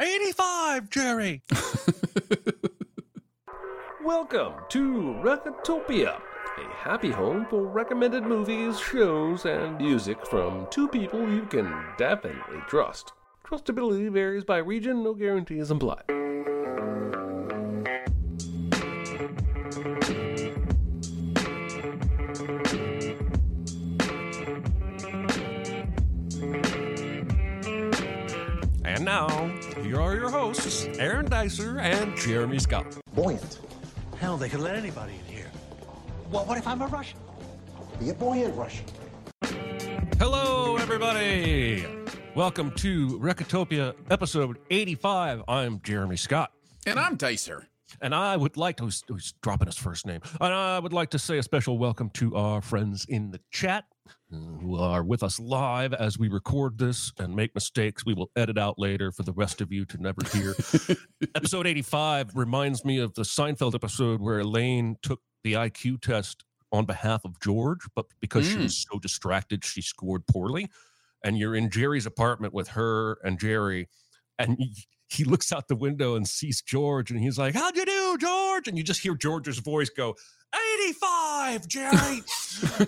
85, 0.00 0.88
Jerry. 0.88 1.42
Welcome 4.02 4.54
to 4.70 5.20
Recotopia, 5.22 6.18
a 6.56 6.74
happy 6.74 7.10
home 7.10 7.46
for 7.50 7.66
recommended 7.66 8.22
movies, 8.22 8.80
shows, 8.80 9.44
and 9.44 9.76
music 9.76 10.26
from 10.26 10.66
two 10.70 10.88
people 10.88 11.30
you 11.30 11.42
can 11.42 11.70
definitely 11.98 12.62
trust. 12.66 13.12
Trustability 13.46 14.10
varies 14.10 14.44
by 14.44 14.56
region, 14.56 15.04
no 15.04 15.12
guarantees 15.12 15.70
implied. 15.70 16.04
Here 29.90 30.00
are 30.00 30.14
your 30.14 30.30
hosts, 30.30 30.86
Aaron 31.00 31.28
Dicer 31.28 31.80
and 31.80 32.16
Jeremy 32.16 32.60
Scott. 32.60 32.96
Buoyant. 33.12 33.58
Hell, 34.20 34.36
they 34.36 34.48
could 34.48 34.60
let 34.60 34.76
anybody 34.76 35.14
in 35.14 35.34
here. 35.34 35.50
Well, 36.30 36.44
what 36.44 36.58
if 36.58 36.64
I'm 36.68 36.80
a 36.80 36.86
Russian? 36.86 37.18
Be 37.98 38.10
a 38.10 38.14
buoyant 38.14 38.54
Russian. 38.54 38.84
Hello, 40.16 40.76
everybody. 40.76 41.84
Welcome 42.36 42.70
to 42.76 43.18
Recotopia 43.18 43.96
episode 44.10 44.58
85. 44.70 45.42
I'm 45.48 45.80
Jeremy 45.82 46.16
Scott. 46.16 46.52
And 46.86 46.96
I'm 46.96 47.16
Dicer. 47.16 47.66
And 48.00 48.14
I 48.14 48.36
would 48.36 48.56
like 48.56 48.76
to, 48.76 48.84
who's, 48.84 49.02
who's 49.08 49.34
dropping 49.42 49.66
his 49.66 49.76
first 49.76 50.06
name? 50.06 50.20
And 50.40 50.54
I 50.54 50.78
would 50.78 50.92
like 50.92 51.10
to 51.10 51.18
say 51.18 51.38
a 51.38 51.42
special 51.42 51.78
welcome 51.78 52.10
to 52.10 52.36
our 52.36 52.62
friends 52.62 53.06
in 53.08 53.32
the 53.32 53.40
chat 53.50 53.86
who 54.30 54.76
are 54.76 55.02
with 55.02 55.22
us 55.22 55.40
live 55.40 55.92
as 55.92 56.18
we 56.18 56.28
record 56.28 56.78
this 56.78 57.12
and 57.18 57.34
make 57.34 57.54
mistakes 57.54 58.04
we 58.04 58.14
will 58.14 58.30
edit 58.36 58.58
out 58.58 58.78
later 58.78 59.10
for 59.10 59.22
the 59.22 59.32
rest 59.32 59.60
of 59.60 59.72
you 59.72 59.84
to 59.86 59.98
never 59.98 60.20
hear. 60.32 60.54
episode 61.34 61.66
85 61.66 62.30
reminds 62.34 62.84
me 62.84 62.98
of 62.98 63.14
the 63.14 63.22
Seinfeld 63.22 63.74
episode 63.74 64.20
where 64.20 64.40
Elaine 64.40 64.96
took 65.02 65.20
the 65.42 65.54
IQ 65.54 66.00
test 66.00 66.44
on 66.72 66.84
behalf 66.84 67.24
of 67.24 67.40
George, 67.40 67.80
but 67.96 68.06
because 68.20 68.48
she 68.48 68.56
was 68.56 68.74
mm. 68.74 68.92
so 68.92 68.98
distracted, 68.98 69.64
she 69.64 69.82
scored 69.82 70.26
poorly. 70.26 70.68
And 71.24 71.36
you're 71.36 71.56
in 71.56 71.68
Jerry's 71.68 72.06
apartment 72.06 72.54
with 72.54 72.68
her 72.68 73.18
and 73.24 73.38
Jerry, 73.38 73.88
and 74.38 74.56
he, 75.10 75.16
he 75.16 75.24
looks 75.24 75.52
out 75.52 75.68
the 75.68 75.76
window 75.76 76.14
and 76.16 76.26
sees 76.26 76.62
George, 76.62 77.10
and 77.10 77.20
he's 77.20 77.38
like, 77.38 77.54
How'd 77.54 77.76
you 77.76 77.84
do, 77.84 78.18
George? 78.18 78.68
And 78.68 78.76
you 78.76 78.84
just 78.84 79.00
hear 79.00 79.14
George's 79.14 79.58
voice 79.58 79.90
go, 79.90 80.16
85, 80.84 81.68
Jerry. 81.68 82.22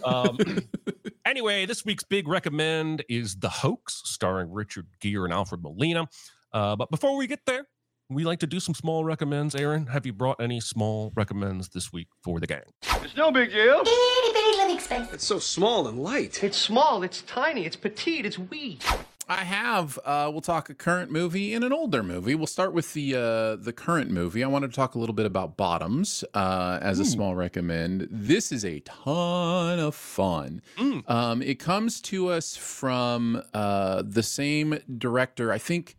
um, 0.04 0.38
anyway, 1.26 1.66
this 1.66 1.84
week's 1.84 2.04
big 2.04 2.28
recommend 2.28 3.04
is 3.08 3.36
The 3.36 3.48
Hoax, 3.48 4.02
starring 4.04 4.50
Richard 4.52 4.86
Gere 5.00 5.24
and 5.24 5.32
Alfred 5.32 5.62
Molina. 5.62 6.08
Uh, 6.52 6.76
but 6.76 6.90
before 6.90 7.16
we 7.16 7.26
get 7.26 7.40
there, 7.46 7.66
we 8.10 8.24
like 8.24 8.40
to 8.40 8.46
do 8.46 8.60
some 8.60 8.74
small 8.74 9.04
recommends. 9.04 9.54
Aaron, 9.54 9.86
have 9.86 10.04
you 10.04 10.12
brought 10.12 10.40
any 10.40 10.60
small 10.60 11.12
recommends 11.16 11.70
this 11.70 11.92
week 11.92 12.08
for 12.22 12.40
the 12.40 12.46
gang? 12.46 12.62
It's 13.02 13.16
no 13.16 13.30
big 13.30 13.50
deal. 13.50 13.80
Itty 13.80 14.32
bitty 14.32 14.56
living 14.58 14.78
space. 14.80 15.08
It's 15.12 15.26
so 15.26 15.38
small 15.38 15.88
and 15.88 15.98
light. 15.98 16.42
It's 16.44 16.58
small, 16.58 17.02
it's 17.02 17.22
tiny, 17.22 17.64
it's 17.64 17.76
petite, 17.76 18.26
it's 18.26 18.38
wee. 18.38 18.78
I 19.28 19.44
have. 19.44 19.98
Uh, 20.04 20.28
we'll 20.32 20.40
talk 20.40 20.68
a 20.68 20.74
current 20.74 21.10
movie 21.10 21.54
and 21.54 21.64
an 21.64 21.72
older 21.72 22.02
movie. 22.02 22.34
We'll 22.34 22.46
start 22.46 22.72
with 22.74 22.92
the 22.92 23.14
uh, 23.14 23.56
the 23.56 23.72
current 23.72 24.10
movie. 24.10 24.42
I 24.42 24.48
wanted 24.48 24.70
to 24.70 24.76
talk 24.76 24.94
a 24.94 24.98
little 24.98 25.14
bit 25.14 25.26
about 25.26 25.56
Bottoms 25.56 26.24
uh, 26.34 26.78
as 26.82 26.98
a 26.98 27.04
small 27.04 27.34
recommend. 27.34 28.08
This 28.10 28.50
is 28.52 28.64
a 28.64 28.80
ton 28.80 29.78
of 29.78 29.94
fun. 29.94 30.60
Um, 31.06 31.40
it 31.40 31.58
comes 31.58 32.00
to 32.02 32.28
us 32.28 32.56
from 32.56 33.42
uh, 33.54 34.02
the 34.04 34.22
same 34.22 34.78
director. 34.98 35.52
I 35.52 35.58
think 35.58 35.96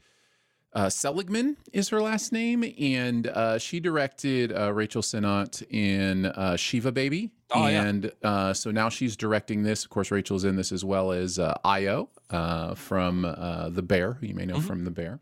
uh, 0.74 0.90
Seligman 0.90 1.58
is 1.72 1.90
her 1.90 2.02
last 2.02 2.32
name, 2.34 2.64
and 2.80 3.28
uh, 3.28 3.58
she 3.58 3.80
directed 3.80 4.52
uh, 4.52 4.74
Rachel 4.74 5.02
Sennott 5.02 5.64
in 5.70 6.26
uh, 6.26 6.56
Shiva 6.58 6.92
Baby. 6.92 7.32
Oh, 7.54 7.68
yeah. 7.68 7.84
and 7.84 8.12
uh, 8.24 8.54
so 8.54 8.72
now 8.72 8.90
she's 8.90 9.16
directing 9.16 9.64
this. 9.64 9.84
Of 9.84 9.90
course, 9.90 10.12
Rachel's 10.12 10.44
in 10.44 10.56
this 10.56 10.72
as 10.72 10.84
well 10.84 11.12
as 11.12 11.38
uh, 11.40 11.56
Ayo 11.64 12.08
uh, 12.30 12.76
from 12.76 13.26
uh, 13.26 13.70
The 13.70 13.82
Bear, 13.84 14.14
who 14.14 14.28
you 14.28 14.34
may 14.36 14.46
know 14.46 14.60
from 14.60 14.86
The 14.86 14.92
Bear, 14.92 15.20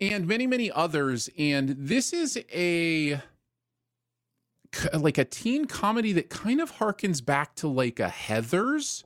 and 0.00 0.26
many, 0.26 0.46
many 0.46 0.70
others. 0.70 1.28
And 1.38 1.70
this 1.78 2.12
is 2.12 2.38
a 2.52 3.20
like 4.92 5.18
a 5.18 5.24
teen 5.24 5.66
comedy 5.66 6.12
that 6.12 6.28
kind 6.28 6.60
of 6.60 6.76
harkens 6.76 7.24
back 7.24 7.54
to 7.56 7.68
like 7.68 8.00
a 8.00 8.08
Heather's 8.08 9.04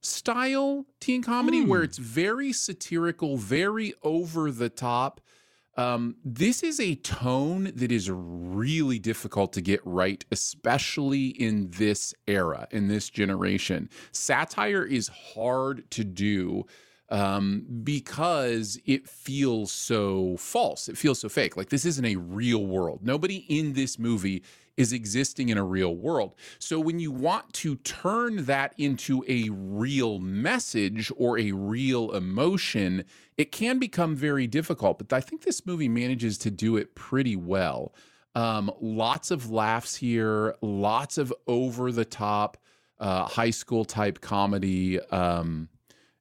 style 0.00 0.86
teen 1.00 1.22
comedy 1.22 1.64
where 1.64 1.82
it's 1.82 1.98
very 1.98 2.52
satirical, 2.52 3.36
very 3.36 3.94
over 4.02 4.50
the 4.50 4.68
top. 4.68 5.20
Um, 5.76 6.16
this 6.24 6.62
is 6.62 6.78
a 6.80 6.96
tone 6.96 7.72
that 7.74 7.90
is 7.90 8.10
really 8.10 8.98
difficult 8.98 9.52
to 9.54 9.62
get 9.62 9.80
right, 9.84 10.24
especially 10.30 11.28
in 11.28 11.70
this 11.70 12.14
era, 12.26 12.68
in 12.70 12.88
this 12.88 13.08
generation. 13.08 13.88
Satire 14.12 14.84
is 14.84 15.08
hard 15.08 15.90
to 15.92 16.04
do 16.04 16.66
um, 17.08 17.66
because 17.82 18.78
it 18.86 19.08
feels 19.08 19.70
so 19.70 20.36
false. 20.38 20.88
It 20.88 20.98
feels 20.98 21.20
so 21.20 21.28
fake. 21.28 21.56
Like 21.56 21.68
this 21.68 21.84
isn't 21.84 22.04
a 22.04 22.16
real 22.16 22.66
world. 22.66 23.00
Nobody 23.02 23.44
in 23.48 23.74
this 23.74 23.98
movie 23.98 24.42
is 24.76 24.92
existing 24.92 25.48
in 25.48 25.58
a 25.58 25.64
real 25.64 25.94
world. 25.94 26.34
So 26.58 26.80
when 26.80 26.98
you 26.98 27.10
want 27.10 27.52
to 27.54 27.76
turn 27.76 28.44
that 28.46 28.74
into 28.78 29.24
a 29.28 29.48
real 29.50 30.18
message 30.18 31.12
or 31.16 31.38
a 31.38 31.52
real 31.52 32.12
emotion, 32.12 33.04
it 33.36 33.52
can 33.52 33.78
become 33.78 34.16
very 34.16 34.46
difficult. 34.46 34.98
But 34.98 35.12
I 35.12 35.20
think 35.20 35.42
this 35.42 35.66
movie 35.66 35.88
manages 35.88 36.38
to 36.38 36.50
do 36.50 36.76
it 36.76 36.94
pretty 36.94 37.36
well. 37.36 37.94
Um, 38.34 38.70
lots 38.80 39.30
of 39.30 39.50
laughs 39.50 39.96
here, 39.96 40.54
lots 40.62 41.18
of 41.18 41.32
over 41.46 41.92
the 41.92 42.06
top 42.06 42.56
uh, 42.98 43.26
high 43.26 43.50
school 43.50 43.84
type 43.84 44.20
comedy. 44.20 45.00
Um, 45.00 45.68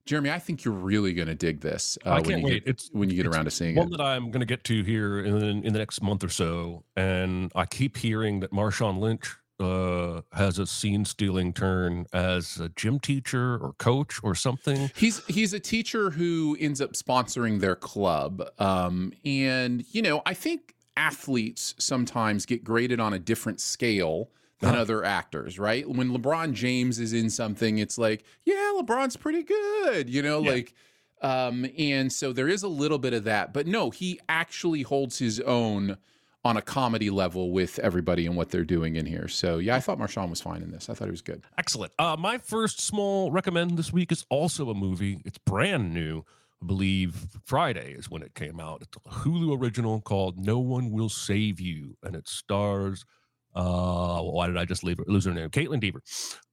Jeremy, 0.06 0.32
I 0.32 0.40
think 0.40 0.64
you're 0.64 0.74
really 0.74 1.14
going 1.14 1.28
to 1.28 1.36
dig 1.36 1.62
this 1.62 1.98
uh, 2.06 2.10
I 2.10 2.14
when 2.16 2.24
can't 2.24 2.40
you 2.40 2.46
wait. 2.46 2.66
get 2.66 2.70
It's 2.70 2.90
when 2.92 3.10
you 3.10 3.16
get 3.16 3.28
around 3.28 3.46
to 3.46 3.52
seeing 3.52 3.76
one 3.76 3.88
it. 3.88 3.92
One 3.92 3.98
that 3.98 4.04
I'm 4.04 4.32
going 4.32 4.40
to 4.42 4.46
get 4.46 4.64
to 4.66 4.84
here 4.84 5.20
in, 5.20 5.64
in 5.64 5.74
the 5.74 5.80
next 5.80 6.02
month 6.02 6.24
or 6.24 6.30
so, 6.30 6.84
and 6.96 7.52
I 7.56 7.66
keep 7.66 7.98
hearing 7.98 8.40
that 8.42 8.52
Marshawn 8.52 9.00
Lynch 9.00 9.36
uh, 9.60 10.22
has 10.34 10.60
a 10.60 10.66
scene 10.66 11.06
stealing 11.06 11.54
turn 11.54 12.06
as 12.14 12.60
a 12.60 12.70
gym 12.70 13.00
teacher 13.00 13.56
or 13.56 13.74
coach 13.78 14.20
or 14.24 14.34
something. 14.36 14.90
He's 14.96 15.26
he's 15.28 15.54
a 15.54 15.60
teacher 15.60 16.10
who 16.10 16.58
ends 16.60 16.82
up 16.82 16.94
sponsoring 16.94 17.60
their 17.60 17.76
club, 17.76 18.44
um, 18.60 19.14
and 19.24 19.84
you 19.92 20.02
know 20.02 20.22
I 20.26 20.34
think 20.34 20.76
athletes 20.98 21.76
sometimes 21.78 22.46
get 22.46 22.64
graded 22.64 23.00
on 23.00 23.14
a 23.14 23.20
different 23.20 23.62
scale 23.62 24.30
than 24.62 24.70
Uh-huh. 24.72 24.82
other 24.82 25.04
actors, 25.04 25.60
right? 25.60 25.88
When 25.90 26.12
LeBron 26.12 26.54
James 26.54 27.00
is 27.00 27.12
in 27.14 27.30
something, 27.30 27.78
it's 27.80 27.98
like, 27.98 28.24
yeah, 28.46 28.72
LeBron's 28.78 29.18
pretty 29.18 29.44
good, 29.44 30.10
you 30.10 30.22
know, 30.22 30.42
Yeah. 30.42 30.52
like. 30.52 30.74
Um, 31.22 31.68
and 31.78 32.12
so 32.12 32.34
there 32.34 32.48
is 32.48 32.64
a 32.64 32.68
little 32.68 32.98
bit 32.98 33.14
of 33.14 33.26
that, 33.26 33.54
but 33.54 33.68
no, 33.68 33.92
he 33.92 34.20
actually 34.28 34.82
holds 34.82 35.20
his 35.20 35.40
own 35.42 35.98
on 36.44 36.58
a 36.58 36.62
comedy 36.64 37.12
level 37.12 37.52
with 37.52 37.78
everybody 37.78 38.26
and 38.26 38.36
what 38.36 38.50
they're 38.50 38.66
doing 38.66 38.96
in 38.96 39.06
here. 39.06 39.28
So 39.28 39.60
yeah, 39.60 39.76
I 39.76 39.80
thought 39.82 40.00
Marshawn 40.00 40.32
was 40.32 40.42
fine 40.42 40.64
in 40.64 40.72
this. 40.72 40.90
I 40.90 40.96
thought 40.96 41.06
he 41.06 41.12
was 41.12 41.22
good. 41.22 41.44
Excellent. 41.60 41.94
Uh, 42.00 42.16
my 42.18 42.40
first 42.40 42.82
small 42.82 43.30
recommend 43.32 43.78
this 43.78 43.94
week 43.94 44.12
is 44.12 44.26
also 44.30 44.72
a 44.72 44.74
movie. 44.74 45.22
It's 45.24 45.38
brand 45.38 45.94
new. 45.94 46.26
I 46.64 46.66
believe 46.66 47.28
Friday 47.46 47.94
is 47.94 48.10
when 48.10 48.24
it 48.24 48.34
came 48.34 48.60
out. 48.60 48.82
It's 48.82 48.98
a 49.06 49.10
Hulu 49.20 49.62
original 49.62 50.02
called 50.02 50.40
No 50.40 50.58
One 50.58 50.90
Will 50.90 51.10
Save 51.10 51.60
You, 51.60 51.98
and 52.02 52.16
it 52.16 52.28
stars. 52.28 53.06
Uh, 53.54 54.22
why 54.22 54.48
did 54.48 54.58
I 54.58 54.66
just 54.66 54.84
leave, 54.84 54.98
her? 54.98 55.04
lose 55.08 55.26
her 55.26 55.34
name? 55.34 55.50
Kaitlyn 55.50 55.80
Dever. 55.80 56.02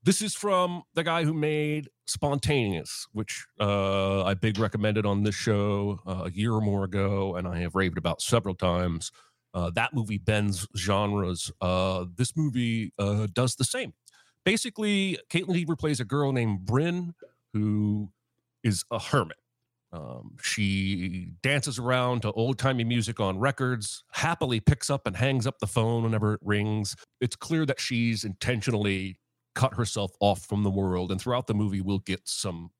This 0.03 0.23
is 0.23 0.35
from 0.35 0.83
the 0.95 1.05
guy 1.05 1.25
who 1.25 1.33
made 1.33 1.89
Spontaneous, 2.07 3.07
which 3.13 3.47
uh, 3.61 4.25
I 4.25 4.35
big 4.35 4.59
recommended 4.59 5.07
on 5.07 5.23
this 5.23 5.35
show 5.35 6.01
uh, 6.07 6.25
a 6.27 6.31
year 6.31 6.53
or 6.53 6.61
more 6.61 6.85
ago, 6.85 7.37
and 7.37 7.47
I 7.47 7.59
have 7.61 7.75
raved 7.75 7.99
about 7.99 8.23
several 8.23 8.55
times. 8.55 9.13
Uh, 9.55 9.71
that 9.75 9.95
movie 9.95 10.19
bends 10.19 10.67
genres. 10.77 11.51
Uh, 11.61 12.07
this 12.17 12.37
movie 12.37 12.93
uh, 12.99 13.27
does 13.33 13.57
the 13.57 13.65
same. 13.65 13.93
Basically, 14.45 15.19
Kaitlyn 15.31 15.55
Dever 15.55 15.77
plays 15.77 16.01
a 16.01 16.05
girl 16.05 16.33
named 16.33 16.65
Bryn 16.65 17.15
who 17.53 18.11
is 18.63 18.85
a 18.91 18.99
hermit. 18.99 19.37
Um, 19.91 20.37
she 20.43 21.33
dances 21.43 21.79
around 21.79 22.23
to 22.23 22.33
old 22.33 22.59
timey 22.59 22.85
music 22.85 23.21
on 23.21 23.39
records, 23.39 24.05
happily 24.13 24.61
picks 24.61 24.91
up 24.91 25.07
and 25.07 25.17
hangs 25.17 25.47
up 25.47 25.59
the 25.61 25.67
phone 25.67 26.03
whenever 26.03 26.35
it 26.35 26.41
rings. 26.43 26.95
It's 27.21 27.37
clear 27.37 27.65
that 27.67 27.81
she's 27.81 28.25
intentionally 28.25 29.19
cut 29.55 29.75
herself 29.75 30.13
off 30.21 30.45
from 30.45 30.63
the 30.63 30.71
world. 30.71 31.11
And 31.11 31.21
throughout 31.21 31.47
the 31.47 31.55
movie, 31.55 31.81
we'll 31.81 32.01
get 32.01 32.21
some 32.25 32.71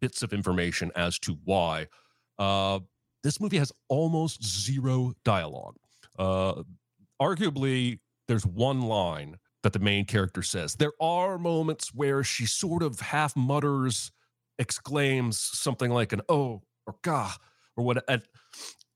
bits 0.00 0.22
of 0.22 0.32
information 0.32 0.92
as 0.94 1.18
to 1.20 1.38
why. 1.44 1.86
Uh, 2.38 2.80
this 3.22 3.40
movie 3.40 3.58
has 3.58 3.72
almost 3.88 4.44
zero 4.44 5.12
dialogue. 5.24 5.76
Uh, 6.18 6.62
arguably, 7.20 7.98
there's 8.28 8.46
one 8.46 8.82
line 8.82 9.36
that 9.62 9.72
the 9.72 9.78
main 9.78 10.04
character 10.06 10.42
says. 10.42 10.74
There 10.74 10.92
are 11.00 11.38
moments 11.38 11.92
where 11.94 12.24
she 12.24 12.46
sort 12.46 12.82
of 12.82 13.00
half 13.00 13.36
mutters, 13.36 14.10
exclaims 14.60 15.40
something 15.40 15.90
like 15.90 16.12
an 16.12 16.20
"oh" 16.28 16.62
or 16.86 16.94
"gah" 17.02 17.34
or 17.76 17.84
what. 17.84 18.04
And 18.08 18.22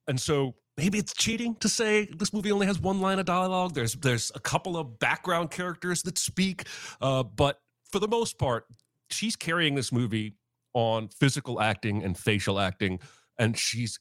and 0.07 0.21
so 0.21 0.55
maybe 0.77 0.99
it's 0.99 1.15
cheating 1.15 1.57
to 1.57 1.69
say 1.69 2.07
this 2.17 2.33
movie 2.33 2.53
only 2.53 2.67
has 2.67 2.79
one 2.79 3.01
line 3.01 3.19
of 3.19 3.27
dialogue. 3.27 3.75
There's 3.75 3.95
there's 3.95 4.31
a 4.37 4.41
couple 4.41 4.77
of 4.77 5.01
background 5.01 5.51
characters 5.51 6.03
that 6.03 6.19
speak, 6.19 6.69
uh, 7.01 7.25
but 7.25 7.59
for 7.91 7.99
the 7.99 8.09
most 8.09 8.39
part, 8.39 8.67
she's 9.11 9.35
carrying 9.35 9.75
this 9.75 9.91
movie 9.91 10.37
on 10.75 11.09
physical 11.09 11.61
acting 11.61 12.05
and 12.05 12.17
facial 12.17 12.61
acting, 12.61 13.01
and 13.39 13.59
she's 13.59 13.99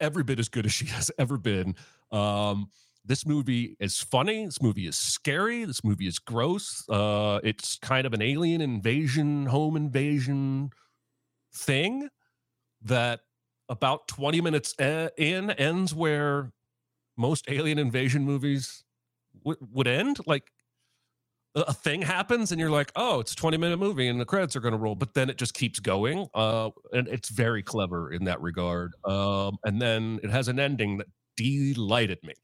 every 0.00 0.22
bit 0.22 0.38
as 0.38 0.48
good 0.48 0.66
as 0.66 0.72
she 0.72 0.86
has 0.98 1.10
ever 1.18 1.38
been. 1.38 1.74
Um, 2.12 2.70
this 3.04 3.24
movie 3.24 3.76
is 3.78 4.00
funny. 4.00 4.44
This 4.44 4.60
movie 4.60 4.88
is 4.88 4.96
scary. 4.96 5.64
This 5.64 5.84
movie 5.84 6.08
is 6.08 6.18
gross. 6.18 6.84
Uh, 6.88 7.38
it's 7.44 7.78
kind 7.78 8.04
of 8.04 8.12
an 8.12 8.20
alien 8.20 8.60
invasion, 8.60 9.46
home 9.46 9.76
invasion 9.76 10.70
thing 11.56 12.08
that 12.82 13.20
about 13.68 14.08
20 14.08 14.40
minutes 14.40 14.74
e- 14.80 15.08
in 15.16 15.50
ends 15.50 15.94
where 15.94 16.52
most 17.16 17.46
alien 17.48 17.78
invasion 17.78 18.24
movies 18.24 18.84
w- 19.44 19.58
would 19.72 19.88
end. 19.88 20.18
Like 20.26 20.50
a, 21.54 21.72
thing 21.72 22.02
happens 22.02 22.52
and 22.52 22.60
you're 22.60 22.70
like, 22.70 22.92
oh, 22.96 23.20
it's 23.20 23.32
a 23.32 23.36
20 23.36 23.56
minute 23.56 23.78
movie 23.78 24.08
and 24.08 24.20
the 24.20 24.24
credits 24.24 24.54
are 24.56 24.60
going 24.60 24.72
to 24.72 24.78
roll, 24.78 24.94
but 24.94 25.14
then 25.14 25.30
it 25.30 25.38
just 25.38 25.54
keeps 25.54 25.80
going. 25.80 26.26
Uh, 26.34 26.70
and 26.92 27.08
it's 27.08 27.30
very 27.30 27.62
clever 27.62 28.12
in 28.12 28.24
that 28.24 28.40
regard. 28.40 28.92
Um, 29.04 29.56
and 29.64 29.80
then 29.80 30.20
it 30.22 30.30
has 30.30 30.48
an 30.48 30.60
ending 30.60 30.98
that 30.98 31.06
delighted 31.36 32.18
me. 32.22 32.34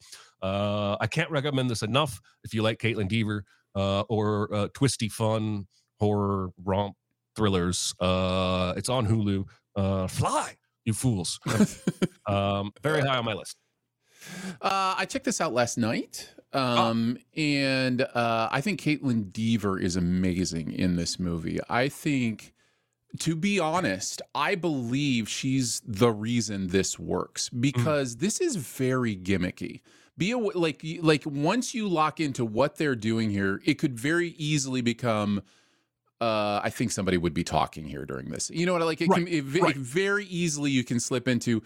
Uh, 0.43 0.97
I 1.00 1.06
can't 1.06 1.31
recommend 1.31 1.70
this 1.70 1.82
enough 1.82 2.20
if 2.44 2.53
you 2.53 2.62
like 2.62 2.79
Kaitlyn 2.79 3.09
Dever 3.09 3.44
uh, 3.76 4.00
or 4.03 4.53
uh, 4.55 4.69
twisty 4.75 5.09
fun 5.09 5.67
horror 6.00 6.50
romp 6.64 6.97
thrillers. 7.37 7.94
Uh, 8.00 8.75
it's 8.76 8.88
on 8.88 9.06
Hulu. 9.06 9.46
Uh, 9.75 10.06
fly, 10.06 10.56
you 10.84 10.93
fools! 10.93 11.40
um, 12.26 12.73
very 12.82 13.00
high 13.00 13.17
on 13.17 13.25
my 13.25 13.34
list. 13.34 13.56
Uh, 14.61 14.94
I 14.99 15.05
checked 15.06 15.25
this 15.25 15.40
out 15.40 15.52
last 15.52 15.79
night, 15.79 16.32
um, 16.52 17.19
and 17.37 18.02
uh, 18.02 18.49
I 18.50 18.61
think 18.61 18.81
Kaitlyn 18.81 19.32
Dever 19.32 19.79
is 19.79 19.96
amazing 19.96 20.73
in 20.73 20.96
this 20.96 21.19
movie. 21.19 21.58
I 21.69 21.88
think, 21.88 22.52
to 23.20 23.35
be 23.35 23.58
honest, 23.58 24.23
I 24.35 24.55
believe 24.55 25.28
she's 25.28 25.82
the 25.87 26.11
reason 26.11 26.69
this 26.69 26.99
works 26.99 27.49
because 27.49 28.17
this 28.17 28.40
is 28.40 28.56
very 28.56 29.17
gimmicky. 29.17 29.81
Be 30.19 30.32
a, 30.32 30.38
like 30.38 30.85
like 31.00 31.25
once 31.25 31.75
you 31.75 31.88
lock 31.88 32.20
into 32.20 32.44
what 32.44 32.76
they're 32.76 32.94
doing 32.94 33.31
here, 33.31 33.61
it 33.64 33.75
could 33.75 33.99
very 33.99 34.31
easily 34.31 34.82
become. 34.82 35.43
Uh, 36.22 36.60
I 36.62 36.70
think 36.70 36.92
somebody 36.92 37.19
would 37.19 37.34
be 37.34 37.42
talking 37.42 37.84
here 37.84 38.04
during 38.04 38.28
this. 38.28 38.48
You 38.50 38.64
know 38.64 38.74
what? 38.74 38.82
I 38.82 38.84
Like 38.84 39.00
it 39.00 39.10
can 39.10 39.24
Right, 39.24 39.76
it, 39.76 39.76
very 39.76 40.26
easily 40.26 40.70
you 40.70 40.84
can 40.84 41.00
slip 41.00 41.26
into. 41.26 41.62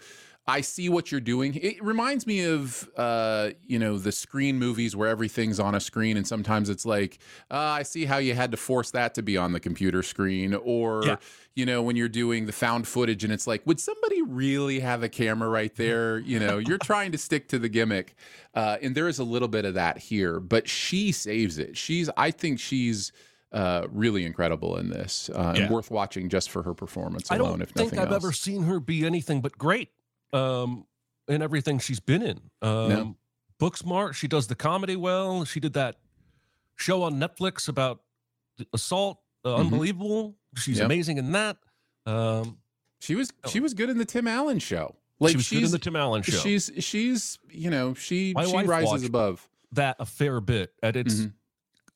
I 0.49 0.61
see 0.61 0.87
what 0.87 1.11
you're 1.11 1.19
doing. 1.21 1.55
It 1.55 1.83
reminds 1.83 2.25
me 2.25 2.45
of 2.45 2.89
uh, 2.95 3.49
you 3.67 3.77
know 3.77 3.97
the 3.97 4.13
screen 4.13 4.57
movies 4.57 4.95
where 4.95 5.09
everything's 5.09 5.59
on 5.59 5.75
a 5.75 5.79
screen, 5.79 6.15
and 6.17 6.25
sometimes 6.25 6.69
it's 6.69 6.85
like 6.85 7.19
uh, 7.51 7.57
I 7.57 7.83
see 7.83 8.05
how 8.05 8.17
you 8.17 8.33
had 8.33 8.51
to 8.51 8.57
force 8.57 8.91
that 8.91 9.13
to 9.15 9.21
be 9.21 9.35
on 9.37 9.51
the 9.51 9.59
computer 9.59 10.01
screen, 10.01 10.53
or 10.55 11.05
Yeah. 11.05 11.15
you 11.53 11.65
know 11.65 11.81
when 11.83 11.95
you're 11.97 12.07
doing 12.09 12.45
the 12.45 12.53
found 12.53 12.87
footage, 12.87 13.25
and 13.25 13.33
it's 13.33 13.45
like, 13.45 13.61
would 13.67 13.79
somebody 13.79 14.21
really 14.23 14.79
have 14.79 15.03
a 15.03 15.09
camera 15.09 15.49
right 15.49 15.75
there? 15.75 16.17
You 16.19 16.39
know, 16.39 16.57
you're 16.57 16.79
trying 16.79 17.11
to 17.11 17.17
stick 17.17 17.49
to 17.49 17.59
the 17.59 17.69
gimmick, 17.69 18.15
uh, 18.55 18.77
and 18.81 18.95
there 18.95 19.09
is 19.09 19.19
a 19.19 19.25
little 19.25 19.49
bit 19.49 19.65
of 19.65 19.73
that 19.73 19.97
here, 19.97 20.39
but 20.39 20.67
she 20.69 21.11
saves 21.11 21.57
it. 21.59 21.75
She's, 21.77 22.09
I 22.15 22.31
think 22.31 22.59
she's. 22.59 23.11
Uh, 23.51 23.87
really 23.91 24.25
incredible 24.25 24.75
in 24.77 24.89
this, 24.89 25.29
uh, 25.33 25.53
Yeah. 25.55 25.63
and 25.63 25.71
worth 25.73 25.89
watching 25.89 26.27
just 26.27 26.49
for 26.49 26.63
her 26.63 26.73
performance 26.73 27.31
I 27.31 27.37
alone. 27.37 27.51
don't 27.59 27.61
if 27.61 27.69
think 27.69 27.93
I've 27.93 28.11
else. 28.11 28.23
ever 28.25 28.31
seen 28.33 28.63
her 28.63 28.79
be 28.81 29.05
anything 29.05 29.39
but 29.41 29.57
great 29.57 29.89
um, 30.33 30.85
in 31.29 31.41
everything 31.41 31.79
she's 31.79 32.01
been 32.01 32.21
in. 32.21 32.41
Um, 32.61 33.15
Booksmart, 33.59 34.13
she 34.15 34.27
does 34.27 34.47
the 34.47 34.55
comedy 34.55 34.97
well. 34.97 35.45
She 35.45 35.61
did 35.61 35.73
that 35.73 35.95
show 36.75 37.03
on 37.03 37.13
Netflix 37.21 37.69
about 37.69 38.01
assault, 38.73 39.19
uh, 39.45 39.49
Mhm. 39.49 39.59
unbelievable. 39.61 40.35
She's 40.57 40.77
Yep. 40.77 40.85
amazing 40.85 41.17
in 41.17 41.31
that. 41.31 41.57
Um, 42.05 42.57
She 42.99 43.13
was 43.15 43.29
she 43.47 43.59
was 43.59 43.73
good 43.75 43.89
in 43.91 43.97
the 43.99 44.05
Tim 44.05 44.27
Allen 44.27 44.57
show. 44.59 44.95
Like 45.19 45.31
she 45.31 45.37
was 45.37 45.49
good 45.49 45.59
she's 45.59 45.67
in 45.67 45.71
the 45.71 45.79
Tim 45.79 45.95
Allen 45.95 46.21
show. 46.23 46.37
she's 46.37 46.71
she's 46.79 47.37
you 47.49 47.69
know 47.69 47.93
she 47.93 48.33
My 48.33 48.45
she 48.45 48.57
rises 48.57 49.03
above. 49.05 49.47
that 49.71 49.95
a 49.99 50.05
fair 50.05 50.41
bit, 50.41 50.73
and 50.83 50.95
it's 50.97 51.15
Mhm. 51.21 51.33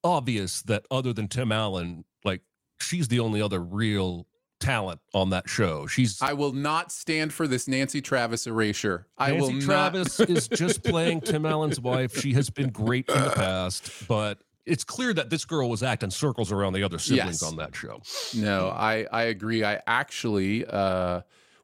Obvious 0.03 0.61
that 0.63 0.85
other 0.91 1.13
than 1.13 1.27
Tim 1.27 1.51
Allen, 1.51 2.05
like 2.23 2.41
she's 2.79 3.07
the 3.07 3.19
only 3.19 3.41
other 3.41 3.59
real 3.59 4.27
talent 4.59 4.99
on 5.13 5.31
that 5.31 5.49
show. 5.49 5.87
She's 5.87 6.21
I 6.21 6.33
will 6.33 6.53
not 6.53 6.91
stand 6.91 7.33
for 7.33 7.47
this 7.47 7.67
Nancy 7.67 8.01
Travis 8.01 8.45
erasure. 8.47 9.07
I 9.17 9.31
will 9.31 9.51
Nancy 9.51 9.67
not. 9.67 9.91
Travis 9.91 10.19
is 10.19 10.47
just 10.47 10.83
playing 10.83 11.21
Tim 11.21 11.45
Allen's 11.45 11.79
wife. 11.79 12.15
She 12.19 12.33
has 12.33 12.49
been 12.49 12.69
great 12.69 13.09
in 13.09 13.19
the 13.23 13.29
past, 13.35 13.91
but 14.07 14.39
it's 14.67 14.83
clear 14.83 15.13
that 15.13 15.31
this 15.31 15.43
girl 15.45 15.69
was 15.69 15.81
acting 15.81 16.11
circles 16.11 16.51
around 16.51 16.73
the 16.73 16.83
other 16.83 16.99
siblings 16.99 17.41
Yes. 17.41 17.43
on 17.43 17.55
that 17.57 17.75
show. 17.75 18.01
No, 18.35 18.69
I 18.69 19.07
I 19.11 19.23
agree. 19.23 19.63
I 19.63 19.81
actually 19.87 20.63
uh 20.67 21.21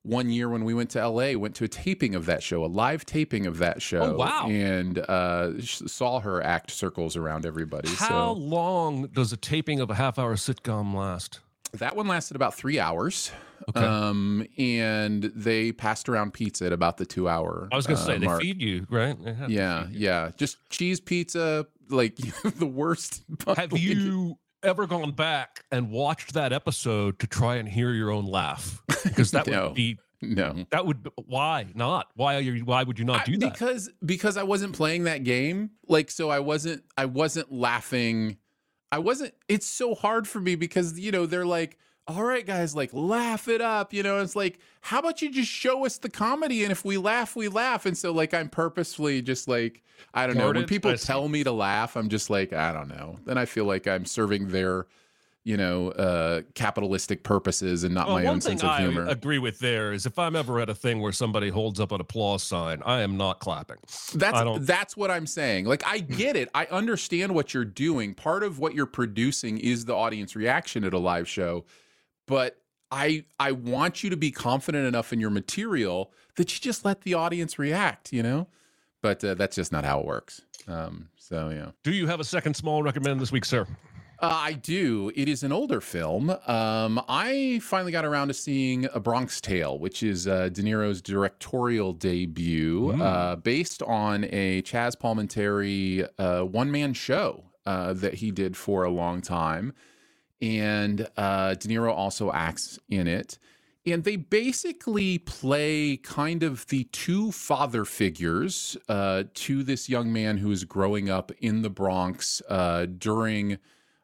one 0.07 0.29
year 0.29 0.49
when 0.49 0.63
we 0.63 0.73
went 0.73 0.89
to 0.91 1.07
LA, 1.07 1.33
went 1.37 1.55
to 1.55 1.63
a 1.65 1.67
taping 1.67 2.15
of 2.15 2.25
that 2.27 2.41
show, 2.41 2.63
a 2.63 2.67
live 2.67 3.05
taping 3.05 3.45
of 3.45 3.57
that 3.59 3.81
show. 3.81 4.01
Oh, 4.01 4.15
wow. 4.17 4.47
And 4.49 4.97
uh, 4.99 5.59
saw 5.61 6.19
her 6.21 6.41
act 6.41 6.71
circles 6.71 7.15
around 7.17 7.45
everybody. 7.45 7.89
How 7.89 8.33
So 8.33 8.33
long 8.33 9.07
does 9.07 9.33
a 9.33 9.37
taping 9.37 9.79
of 9.79 9.89
a 9.89 9.95
half 9.95 10.17
hour 10.17 10.35
sitcom 10.35 10.93
last? 10.95 11.41
that 11.73 11.95
one 11.97 12.07
lasted 12.07 12.35
about 12.35 12.55
three 12.55 12.79
hours. 12.79 13.31
Okay. 13.69 13.85
Um, 13.85 14.45
and 14.57 15.23
they 15.35 15.73
passed 15.73 16.07
around 16.07 16.33
pizza 16.33 16.65
at 16.67 16.71
about 16.71 16.95
the 16.97 17.05
two 17.05 17.27
hour. 17.27 17.67
I 17.71 17.75
was 17.75 17.85
going 17.85 17.97
to 17.97 18.03
uh, 18.03 18.05
say, 18.05 18.17
they 18.19 18.37
feed 18.39 18.61
you, 18.61 18.87
right? 18.89 19.21
They 19.21 19.33
have 19.33 19.47
to 19.49 19.53
Yeah, 19.53 19.87
you. 19.89 19.99
yeah. 19.99 20.31
Just 20.37 20.57
cheese 20.69 21.01
pizza, 21.01 21.67
like 21.89 22.15
the 22.55 22.65
worst. 22.65 23.23
Have 23.57 23.73
you 23.77 24.37
ever 24.67 24.85
gone 24.85 25.11
back 25.11 25.63
and 25.71 25.89
watched 25.89 26.33
that 26.33 26.53
episode 26.53 27.19
to 27.19 27.27
try 27.27 27.55
and 27.55 27.67
hear 27.67 27.91
your 27.93 28.11
own 28.11 28.25
laugh? 28.25 28.81
Because 29.03 29.31
that 29.31 29.47
No. 29.47 29.67
would 29.67 29.73
be, 29.75 29.97
No. 30.21 30.65
that 30.71 30.85
would, 30.85 31.09
why 31.25 31.65
not? 31.73 32.07
Why 32.15 32.35
are 32.35 32.41
you, 32.41 32.63
why 32.65 32.83
would 32.83 32.99
you 32.99 33.05
not 33.05 33.21
I- 33.21 33.25
do 33.31 33.37
that? 33.37 33.53
because 33.53 33.89
because 34.05 34.37
I 34.37 34.43
wasn't 34.43 34.73
playing 34.75 35.05
that 35.05 35.23
game. 35.23 35.71
Like 35.87 36.11
so 36.11 36.29
I 36.29 36.39
wasn't 36.39 36.83
I 36.97 37.05
wasn't 37.05 37.51
laughing. 37.51 38.37
I 38.91 38.99
wasn't 38.99 39.33
it's 39.47 39.65
so 39.67 39.95
hard 39.95 40.27
for 40.27 40.39
me 40.39 40.55
because 40.55 40.99
you 40.99 41.11
know 41.11 41.25
they're 41.25 41.45
like 41.45 41.77
all 42.07 42.23
right 42.23 42.45
guys 42.45 42.75
like 42.75 42.89
laugh 42.93 43.47
it 43.47 43.59
up 43.61 43.93
you 43.93 44.01
know 44.03 44.19
it's 44.19 44.35
like 44.35 44.59
how 44.81 44.99
about 44.99 45.21
you 45.21 45.29
just 45.29 45.49
show 45.51 45.85
us 45.85 45.97
the 45.97 46.09
comedy 46.09 46.63
and 46.63 46.71
if 46.71 46.85
we 46.85 46.97
laugh 46.97 47.35
we 47.35 47.47
laugh 47.47 47.85
and 47.85 47.97
so 47.97 48.11
like 48.11 48.33
I'm 48.33 48.49
purposefully 48.49 49.21
just 49.21 49.47
like 49.47 49.83
I 50.13 50.25
don't 50.27 50.37
know 50.37 50.51
when 50.51 50.65
people 50.65 50.91
I 50.91 50.95
see. 50.95 51.07
tell 51.07 51.27
me 51.27 51.43
to 51.43 51.51
laugh 51.51 51.95
I'm 51.97 52.09
just 52.09 52.29
like 52.29 52.53
I 52.53 52.71
don't 52.71 52.87
know 52.87 53.19
then 53.25 53.37
I 53.37 53.45
feel 53.45 53.65
like 53.65 53.87
I'm 53.87 54.05
serving 54.05 54.47
their 54.49 54.85
you 55.43 55.55
know 55.57 55.89
uh 55.91 56.41
capitalistic 56.55 57.23
purposes 57.23 57.83
and 57.83 57.93
not 57.93 58.07
Well, 58.07 58.17
my 58.17 58.25
own 58.25 58.41
sense 58.41 58.63
of 58.63 58.69
I 58.69 58.81
humor. 58.81 59.05
agree 59.07 59.39
with 59.39 59.59
there 59.59 59.91
is 59.93 60.05
if 60.05 60.17
I'm 60.19 60.35
ever 60.35 60.59
at 60.59 60.69
a 60.69 60.75
thing 60.75 61.01
where 61.01 61.11
somebody 61.13 61.49
holds 61.49 61.79
up 61.79 61.91
an 61.93 62.01
applause 62.01 62.43
sign, 62.43 62.81
I 62.85 63.01
am 63.01 63.15
not 63.17 63.39
clapping. 63.39 63.77
That's 64.13 64.65
that's 64.65 64.97
what 64.97 65.09
I'm 65.09 65.25
saying. 65.25 65.65
Like 65.65 65.83
I 65.85 65.99
get 66.21 66.35
it. 66.35 66.49
I 66.53 66.65
understand 66.65 67.33
what 67.33 67.53
you're 67.53 67.63
doing. 67.65 68.13
Part 68.13 68.43
of 68.43 68.59
what 68.59 68.75
you're 68.75 68.85
producing 68.85 69.57
is 69.57 69.85
the 69.85 69.95
audience 69.95 70.35
reaction 70.35 70.83
at 70.83 70.93
a 70.93 70.99
live 70.99 71.29
show. 71.29 71.63
But 72.27 72.61
I 72.91 73.25
I 73.39 73.51
want 73.53 74.03
you 74.03 74.09
to 74.09 74.17
be 74.17 74.31
confident 74.31 74.85
enough 74.85 75.11
in 75.11 75.19
your 75.19 75.29
material 75.29 76.11
that 76.35 76.53
you 76.53 76.61
just 76.61 76.85
let 76.85 77.01
the 77.01 77.15
audience 77.15 77.57
react, 77.57 78.13
you 78.13 78.21
know? 78.21 78.47
But 79.01 79.23
uh, 79.23 79.33
that's 79.33 79.55
just 79.55 79.71
not 79.71 79.83
how 79.83 79.99
it 79.99 80.05
works. 80.05 80.41
Um 80.67 81.09
so 81.17 81.49
yeah. 81.49 81.71
Do 81.83 81.91
you 81.91 82.07
have 82.07 82.19
a 82.19 82.23
second 82.23 82.55
small 82.55 82.83
recommend 82.83 83.19
this 83.19 83.31
week, 83.31 83.45
sir? 83.45 83.65
Uh, 84.19 84.29
I 84.31 84.53
do. 84.53 85.11
It 85.15 85.29
is 85.29 85.43
an 85.43 85.51
older 85.51 85.79
film. 85.79 86.31
Um, 86.47 86.99
I 87.07 87.59
finally 87.61 87.91
got 87.91 88.03
around 88.03 88.29
to 88.29 88.33
seeing 88.33 88.87
A 88.95 88.99
Bronx 88.99 89.39
Tale, 89.39 89.77
which 89.77 90.01
is 90.01 90.27
uh, 90.27 90.49
De 90.49 90.63
Niro's 90.63 91.03
directorial 91.03 91.93
debut, 91.93 92.93
uh, 92.99 93.35
based 93.35 93.83
on 93.83 94.23
a 94.31 94.63
Chaz 94.63 94.95
Palminteri 94.95 96.09
uh, 96.17 96.41
one 96.41 96.71
man 96.71 96.93
show 96.93 97.43
uh, 97.67 97.93
that 97.93 98.15
he 98.15 98.31
did 98.31 98.57
for 98.57 98.83
a 98.83 98.89
long 98.89 99.21
time. 99.21 99.73
And 100.41 101.07
uh, 101.17 101.55
De 101.55 101.67
Niro 101.67 101.91
also 101.91 102.31
acts 102.31 102.79
in 102.89 103.07
it. 103.07 103.39
And 103.85 104.03
they 104.03 104.17
basically 104.17 105.17
play 105.17 105.97
kind 105.97 106.43
of 106.43 106.67
the 106.67 106.83
two 106.85 107.31
father 107.31 107.85
figures 107.85 108.75
uh, 108.89 109.23
to 109.33 109.63
this 109.63 109.87
young 109.87 110.11
man 110.11 110.37
who 110.37 110.51
is 110.51 110.65
growing 110.65 111.09
up 111.09 111.31
in 111.39 111.61
the 111.61 111.69
Bronx 111.69 112.41
uh, 112.49 112.85
during 112.85 113.59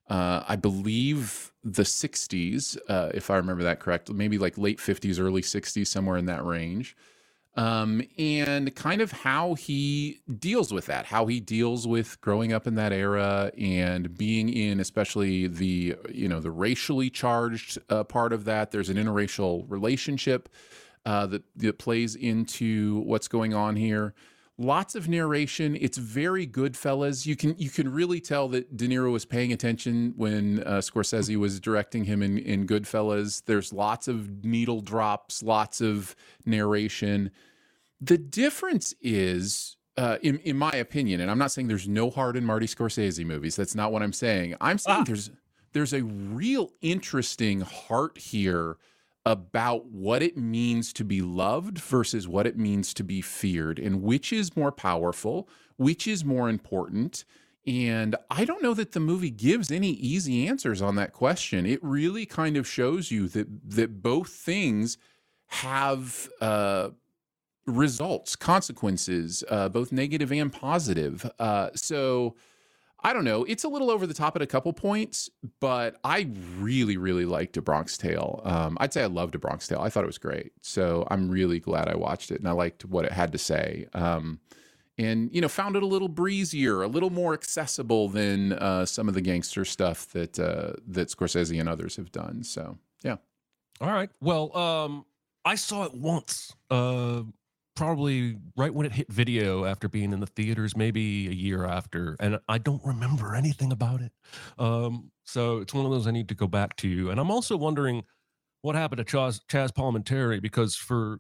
uh, 0.10 0.44
I 0.48 0.56
believe 0.56 1.52
the 1.64 1.84
60s, 1.84 2.78
uh, 2.90 3.10
if 3.14 3.30
I 3.30 3.38
remember 3.38 3.64
that 3.64 3.80
correctly, 3.80 4.16
maybe 4.16 4.38
like 4.38 4.58
late 4.58 4.80
50s, 4.80 5.20
early 5.20 5.42
60s, 5.42 5.88
somewhere 5.88 6.18
in 6.18 6.26
that 6.26 6.46
range. 6.46 6.96
Um, 7.56 8.02
and 8.18 8.76
kind 8.76 9.00
of 9.00 9.12
how 9.12 9.54
he 9.54 10.22
deals 10.40 10.74
with 10.74 10.88
that, 10.88 11.06
how 11.06 11.28
he 11.28 11.40
deals 11.40 11.88
with 11.88 12.20
growing 12.20 12.52
up 12.52 12.66
in 12.66 12.74
that 12.76 12.92
era 12.92 13.52
and 13.56 14.18
being 14.18 14.50
in, 14.50 14.80
especially 14.80 15.46
the 15.46 15.96
you 16.10 16.28
know 16.28 16.40
the 16.40 16.50
racially 16.50 17.12
charged 17.12 17.78
uh, 17.90 18.04
part 18.06 18.34
of 18.34 18.46
that. 18.46 18.72
There's 18.72 18.90
an 18.90 18.98
interracial 18.98 19.66
relationship 19.68 20.50
uh, 21.06 21.28
that 21.28 21.44
that 21.58 21.78
plays 21.78 22.16
into 22.16 23.02
what's 23.02 23.28
going 23.28 23.54
on 23.54 23.76
here. 23.76 24.16
Lots 24.60 24.94
of 24.94 25.10
narration. 25.10 25.76
It's 25.82 25.98
very 25.98 26.46
good, 26.46 26.78
fellas. 26.78 27.26
You 27.26 27.36
can 27.36 27.56
you 27.58 27.72
can 27.72 27.92
really 27.92 28.20
tell 28.22 28.48
that 28.50 28.78
De 28.78 28.88
Niro 28.88 29.12
was 29.12 29.26
paying 29.26 29.52
attention 29.52 30.14
when 30.16 30.62
uh, 30.64 30.74
Scorsese 30.78 31.36
was 31.38 31.60
directing 31.60 32.04
him 32.04 32.22
in 32.22 32.38
in 32.38 32.68
Goodfellas. 32.68 33.44
There's 33.46 33.74
lots 33.74 34.08
of 34.08 34.46
needle 34.46 34.82
drops, 34.82 35.42
lots 35.42 35.82
of 35.82 36.16
narration. 36.46 37.32
The 38.00 38.18
difference 38.20 38.94
is, 39.02 39.76
uh, 39.98 40.18
in 40.22 40.38
in 40.40 40.56
my 40.56 40.72
opinion, 40.72 41.20
and 41.20 41.32
I'm 41.32 41.40
not 41.40 41.52
saying 41.52 41.68
there's 41.68 41.88
no 41.88 42.12
heart 42.12 42.38
in 42.38 42.46
Marty 42.46 42.68
Scorsese 42.68 43.26
movies. 43.26 43.56
That's 43.56 43.74
not 43.74 43.92
what 43.92 44.04
I'm 44.04 44.14
saying. 44.14 44.56
I'm 44.62 44.78
saying 44.78 45.00
Ah. 45.00 45.04
there's 45.04 45.32
there's 45.74 45.94
a 45.94 46.04
real 46.04 46.74
interesting 46.82 47.62
heart 47.62 48.20
here 48.20 48.78
about 49.26 49.86
what 49.86 50.22
it 50.22 50.38
means 50.38 50.92
to 50.94 51.04
be 51.06 51.22
loved 51.22 51.78
versus 51.80 52.28
what 52.28 52.46
it 52.46 52.58
means 52.58 52.94
to 52.94 53.04
be 53.04 53.22
feared 53.22 53.80
and 53.80 54.02
which 54.02 54.34
is 54.34 54.56
more 54.56 54.72
powerful, 54.72 55.48
which 55.78 56.08
is 56.08 56.26
more 56.26 56.50
important. 56.50 57.24
And 57.66 58.18
I 58.30 58.44
don't 58.44 58.62
know 58.62 58.74
that 58.74 58.92
the 58.92 59.00
movie 59.00 59.30
gives 59.30 59.72
any 59.72 59.92
easy 59.92 60.48
answers 60.48 60.82
on 60.82 60.96
that 60.96 61.14
question. 61.14 61.66
It 61.66 61.80
really 61.82 62.26
kind 62.26 62.58
of 62.58 62.68
shows 62.68 63.10
you 63.10 63.30
that 63.30 63.48
that 63.70 64.02
both 64.02 64.30
things 64.30 64.98
have 65.48 66.30
uh, 66.42 66.90
results, 67.66 68.36
consequences, 68.36 69.44
uh, 69.50 69.70
both 69.70 69.94
negative 69.94 70.32
and 70.34 70.52
positive. 70.52 71.30
Uh, 71.40 71.70
so 71.74 72.36
I 73.04 73.12
don't 73.12 73.26
know. 73.26 73.44
It's 73.44 73.64
a 73.64 73.68
little 73.68 73.92
over 73.92 74.08
the 74.08 74.14
top 74.14 74.36
at 74.36 74.42
a 74.42 74.48
couple 74.48 74.72
points, 74.72 75.30
but 75.60 75.98
I 76.04 76.30
really, 76.58 76.96
really 76.96 77.26
liked 77.26 77.58
A 77.58 77.62
Bronx 77.62 77.98
Tale. 77.98 78.42
Um, 78.46 78.78
I'd 78.80 78.94
say 78.94 79.04
I 79.04 79.08
loved 79.08 79.36
A 79.36 79.40
Bronx 79.40 79.68
Tale. 79.68 79.82
I 79.82 79.90
thought 79.90 80.04
it 80.04 80.08
was 80.08 80.18
great. 80.18 80.54
So 80.62 81.06
I'm 81.12 81.30
really 81.30 81.60
glad 81.60 81.90
I 81.90 81.96
watched 81.96 82.32
it 82.32 82.40
and 82.40 82.48
I 82.48 82.52
liked 82.54 82.86
what 82.86 83.04
it 83.04 83.12
had 83.12 83.34
to 83.34 83.38
say. 83.38 83.88
Um, 83.94 84.40
and 84.98 85.34
you 85.34 85.42
know, 85.42 85.50
found 85.50 85.76
it 85.76 85.84
a 85.84 85.88
little 85.88 86.08
breezier, 86.08 86.82
a 86.84 86.88
little 86.88 87.10
more 87.10 87.34
accessible 87.34 88.10
than 88.10 88.54
uh, 88.54 88.86
some 88.86 89.08
of 89.10 89.16
the 89.16 89.22
gangster 89.22 89.66
stuff 89.66 90.08
that 90.12 90.40
uh, 90.40 90.74
that 90.88 91.10
Scorsese 91.10 91.60
and 91.60 91.68
others 91.68 91.96
have 91.96 92.12
done. 92.12 92.44
So 92.44 92.78
yeah, 93.04 93.18
All 93.82 93.92
right. 93.92 94.12
Well, 94.22 94.56
um, 94.56 95.06
I 95.44 95.56
saw 95.56 95.84
it 95.84 95.94
once, 95.94 96.56
uh, 96.70 97.24
probably 97.76 98.38
right 98.56 98.74
when 98.74 98.86
it 98.86 98.92
hit 98.92 99.12
video 99.12 99.66
after 99.66 99.88
being 99.90 100.14
in 100.14 100.20
the 100.20 100.28
theaters, 100.28 100.76
maybe 100.78 101.28
a 101.28 101.32
year 101.34 101.66
after, 101.66 102.16
and 102.20 102.40
I 102.48 102.58
don't 102.58 102.84
remember 102.86 103.36
anything 103.36 103.72
about 103.72 104.02
it. 104.02 104.12
Um, 104.60 105.12
so 105.24 105.58
it's 105.60 105.74
one 105.74 105.86
of 105.86 105.92
those 105.92 106.06
I 106.08 106.12
need 106.12 106.30
to 106.30 106.36
go 106.36 106.48
back 106.48 106.76
to. 106.78 107.10
And 107.10 107.20
I'm 107.20 107.32
also 107.32 107.58
wondering 107.58 108.04
what 108.62 108.76
happened 108.76 109.06
to 109.06 109.18
Chaz, 109.18 109.40
Chaz 109.50 109.70
Palminteri 109.72 110.42
because 110.42 110.76
for 110.76 111.20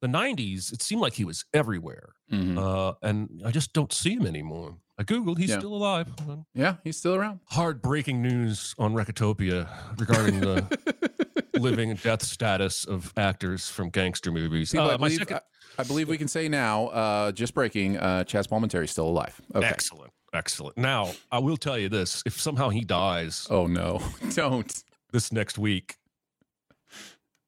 the 0.00 0.08
90s, 0.08 0.72
it 0.72 0.82
seemed 0.82 1.00
like 1.02 1.14
he 1.14 1.24
was 1.24 1.44
everywhere. 1.54 2.14
Mhm. 2.32 2.58
Uh, 2.58 2.94
and 3.02 3.42
I 3.44 3.50
just 3.50 3.72
don't 3.72 3.92
see 3.92 4.14
him 4.14 4.26
anymore. 4.26 4.78
I 4.98 5.02
Googled, 5.04 5.38
he's 5.38 5.50
Yeah. 5.50 5.58
still 5.58 5.74
alive. 5.74 6.08
yeah, 6.54 6.76
he's 6.84 6.96
still 6.96 7.14
around. 7.14 7.40
Hard 7.46 7.82
breaking 7.82 8.22
news 8.22 8.74
on 8.78 8.94
Recotopia 8.94 9.68
regarding 9.98 10.40
the 10.40 11.10
living 11.54 11.90
and 11.90 12.02
death 12.02 12.22
status 12.22 12.84
of 12.84 13.12
actors 13.16 13.68
from 13.68 13.90
gangster 13.90 14.30
movies. 14.32 14.70
People, 14.72 14.90
I, 14.90 14.94
Uh, 14.94 14.98
believe, 14.98 15.18
second, 15.18 15.36
I, 15.78 15.82
I 15.82 15.84
believe 15.84 16.08
we 16.08 16.18
can 16.18 16.28
say 16.28 16.48
now, 16.48 16.86
uh, 16.88 17.32
just 17.32 17.54
breaking, 17.54 17.96
uh, 17.98 18.24
Chaz 18.26 18.46
Palminteri 18.48 18.84
is 18.84 18.90
still 18.90 19.08
alive. 19.08 19.40
Okay. 19.54 19.66
excellent, 19.66 20.12
excellent. 20.32 20.76
Now, 20.78 21.12
I 21.32 21.38
will 21.38 21.56
tell 21.56 21.78
you 21.78 21.88
this: 21.88 22.22
if 22.26 22.40
somehow 22.40 22.68
he 22.70 22.80
dies 22.82 23.46
Oh 23.50 23.66
no, 23.66 24.00
don't. 24.34 24.82
this 25.12 25.32
next 25.32 25.58
week, 25.58 25.96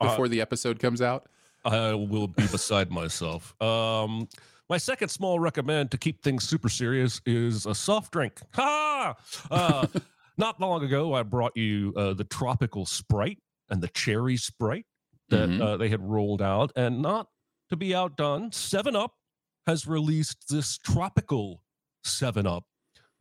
Uh, 0.00 0.08
Before 0.10 0.28
the 0.28 0.40
episode 0.40 0.78
comes 0.78 1.00
out. 1.00 1.28
I 1.64 1.94
will 1.94 2.28
be 2.28 2.46
beside 2.46 2.90
myself. 2.92 3.60
Um, 3.60 4.28
my 4.68 4.78
second 4.78 5.08
small 5.08 5.40
recommend 5.40 5.90
to 5.92 5.98
keep 5.98 6.22
things 6.22 6.46
super 6.48 6.68
serious 6.68 7.20
is 7.26 7.66
a 7.66 7.74
soft 7.74 8.12
drink. 8.12 8.40
Ha! 8.54 9.14
Uh, 9.50 9.86
not 10.38 10.60
long 10.60 10.84
ago, 10.84 11.12
I 11.14 11.22
brought 11.24 11.56
you 11.56 11.92
uh, 11.96 12.12
the 12.14 12.24
tropical 12.24 12.84
Sprite 12.86 13.38
and 13.70 13.82
the 13.82 13.88
cherry 13.88 14.36
Sprite 14.36 14.86
that 15.28 15.48
Mhm. 15.48 15.60
uh, 15.60 15.76
they 15.76 15.88
had 15.88 16.00
rolled 16.02 16.40
out. 16.42 16.72
And 16.76 17.02
not 17.02 17.28
to 17.70 17.76
be 17.76 17.94
outdone, 17.94 18.52
7 18.52 18.94
Up 18.94 19.14
has 19.66 19.86
released 19.86 20.48
this 20.48 20.78
tropical 20.78 21.62
7 22.04 22.46
Up 22.46 22.64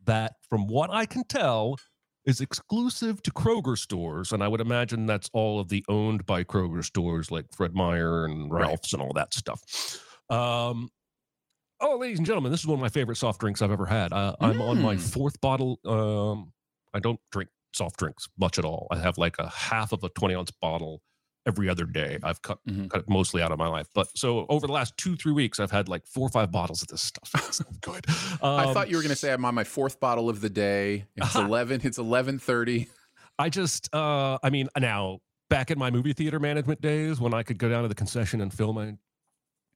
that, 0.04 0.34
from 0.48 0.66
what 0.68 0.90
I 0.90 1.04
can 1.06 1.24
tell, 1.24 1.76
is 2.24 2.40
exclusive 2.40 3.22
to 3.22 3.30
Kroger 3.32 3.76
stores. 3.78 4.32
And 4.32 4.42
I 4.42 4.48
would 4.48 4.60
imagine 4.60 5.06
that's 5.06 5.28
all 5.32 5.58
of 5.60 5.68
the 5.68 5.84
owned 5.88 6.26
by 6.26 6.44
Kroger 6.44 6.84
stores 6.84 7.30
like 7.30 7.46
Fred 7.52 7.74
Meyer 7.74 8.24
and 8.24 8.50
Right. 8.50 8.62
Ralph's 8.68 8.92
and 8.92 9.02
all 9.02 9.12
that 9.14 9.32
stuff. 9.34 9.62
Um, 10.30 10.90
oh, 11.80 11.96
ladies 11.98 12.18
and 12.18 12.26
gentlemen, 12.26 12.50
this 12.52 12.60
is 12.60 12.66
one 12.66 12.78
of 12.78 12.80
my 12.82 12.88
favorite 12.88 13.16
soft 13.16 13.40
drinks 13.40 13.62
I've 13.62 13.70
ever 13.70 13.86
had. 13.86 14.12
Uh, 14.12 14.34
I'm 14.40 14.60
on 14.62 14.80
my 14.80 14.96
Mm. 14.96 15.12
fourth 15.12 15.40
bottle. 15.40 15.78
Um, 15.84 16.52
I 16.94 16.98
don't 17.00 17.20
drink 17.30 17.50
soft 17.76 17.98
drinks 17.98 18.26
much 18.38 18.58
at 18.58 18.64
all. 18.64 18.86
I 18.90 18.96
have 18.96 19.18
like 19.18 19.36
a 19.38 19.48
half 19.48 19.92
of 19.92 20.02
a 20.02 20.08
20 20.08 20.34
ounce 20.34 20.50
bottle 20.50 21.02
every 21.46 21.68
other 21.68 21.84
day. 21.84 22.18
I've 22.24 22.42
cut, 22.42 22.58
Mhm. 22.68 22.90
cut 22.90 23.00
it 23.02 23.08
mostly 23.08 23.40
out 23.40 23.52
of 23.52 23.58
my 23.58 23.68
life. 23.68 23.86
But 23.94 24.08
so 24.16 24.46
over 24.48 24.66
the 24.66 24.72
last 24.72 24.96
two, 24.96 25.14
three 25.14 25.32
weeks, 25.32 25.60
I've 25.60 25.70
had 25.70 25.88
like 25.88 26.04
four 26.06 26.26
or 26.26 26.30
five 26.30 26.50
bottles 26.50 26.82
of 26.82 26.88
this 26.88 27.02
stuff. 27.02 27.30
It's 27.48 27.60
good. 27.82 28.04
I 28.42 28.64
Um, 28.64 28.74
thought 28.74 28.88
you 28.90 28.96
were 28.96 29.02
going 29.02 29.10
to 29.10 29.16
say 29.16 29.32
I'm 29.32 29.44
on 29.44 29.54
my 29.54 29.62
fourth 29.64 30.00
bottle 30.00 30.28
of 30.28 30.40
the 30.40 30.50
day. 30.50 31.06
It's 31.14 31.34
eleven. 31.36 31.80
It's 31.84 31.98
eleven 31.98 32.38
thirty. 32.40 32.88
I 33.38 33.48
just, 33.50 33.94
uh, 33.94 34.38
I 34.42 34.50
mean, 34.50 34.68
now 34.78 35.18
back 35.50 35.70
in 35.70 35.78
my 35.78 35.90
movie 35.90 36.14
theater 36.14 36.40
management 36.40 36.80
days 36.80 37.20
when 37.20 37.32
I 37.34 37.42
could 37.44 37.58
go 37.58 37.68
down 37.68 37.82
to 37.82 37.88
the 37.88 37.94
concession 37.94 38.40
and 38.40 38.52
fill 38.52 38.72
my 38.72 38.94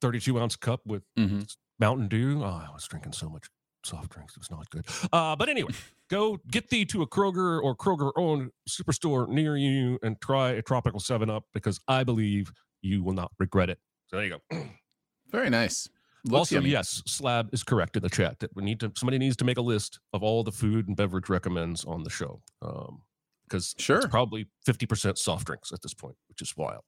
32 0.00 0.40
ounce 0.40 0.56
cup 0.56 0.80
with 0.86 1.02
Mhm. 1.18 1.46
Mountain 1.78 2.08
Dew, 2.08 2.42
oh, 2.42 2.46
I 2.46 2.70
was 2.72 2.86
drinking 2.88 3.12
so 3.12 3.28
much 3.28 3.46
soft 3.84 4.10
drinks. 4.12 4.34
It 4.36 4.40
was 4.40 4.50
not 4.50 4.68
good. 4.70 4.86
Uh, 5.12 5.36
but 5.36 5.48
anyway, 5.48 5.72
go 6.08 6.38
get 6.50 6.68
thee 6.70 6.84
to 6.86 7.02
a 7.02 7.06
Kroger 7.06 7.62
or 7.62 7.74
Kroger 7.76 8.12
owned 8.16 8.50
superstore 8.68 9.28
near 9.28 9.56
you 9.56 9.98
and 10.02 10.20
try 10.20 10.50
a 10.50 10.62
tropical 10.62 11.00
7 11.00 11.28
Up 11.30 11.44
because 11.54 11.80
I 11.88 12.04
believe 12.04 12.52
you 12.82 13.02
will 13.02 13.12
not 13.14 13.30
regret 13.38 13.70
it. 13.70 13.78
So 14.08 14.16
there 14.16 14.26
you 14.26 14.38
go. 14.50 14.58
Very 15.30 15.50
nice. 15.50 15.88
Looks 16.24 16.34
also, 16.38 16.54
yummy. 16.56 16.70
yes, 16.70 17.02
Slab 17.06 17.48
is 17.52 17.62
correct 17.62 17.96
in 17.96 18.02
the 18.02 18.10
chat 18.10 18.40
that 18.40 18.54
we 18.54 18.62
need 18.62 18.80
to, 18.80 18.92
somebody 18.94 19.16
needs 19.18 19.36
to 19.36 19.44
make 19.44 19.56
a 19.56 19.62
list 19.62 20.00
of 20.12 20.22
all 20.22 20.44
the 20.44 20.52
food 20.52 20.86
and 20.86 20.94
beverage 20.96 21.30
recommends 21.30 21.84
on 21.84 22.02
the 22.02 22.10
show. 22.10 22.42
Um, 22.60 23.02
because 23.48 23.74
Sure. 23.78 23.96
it's 23.96 24.06
probably 24.06 24.46
50% 24.68 25.18
soft 25.18 25.46
drinks 25.46 25.72
at 25.72 25.82
this 25.82 25.92
point, 25.94 26.14
which 26.28 26.40
is 26.42 26.54
wild. 26.56 26.82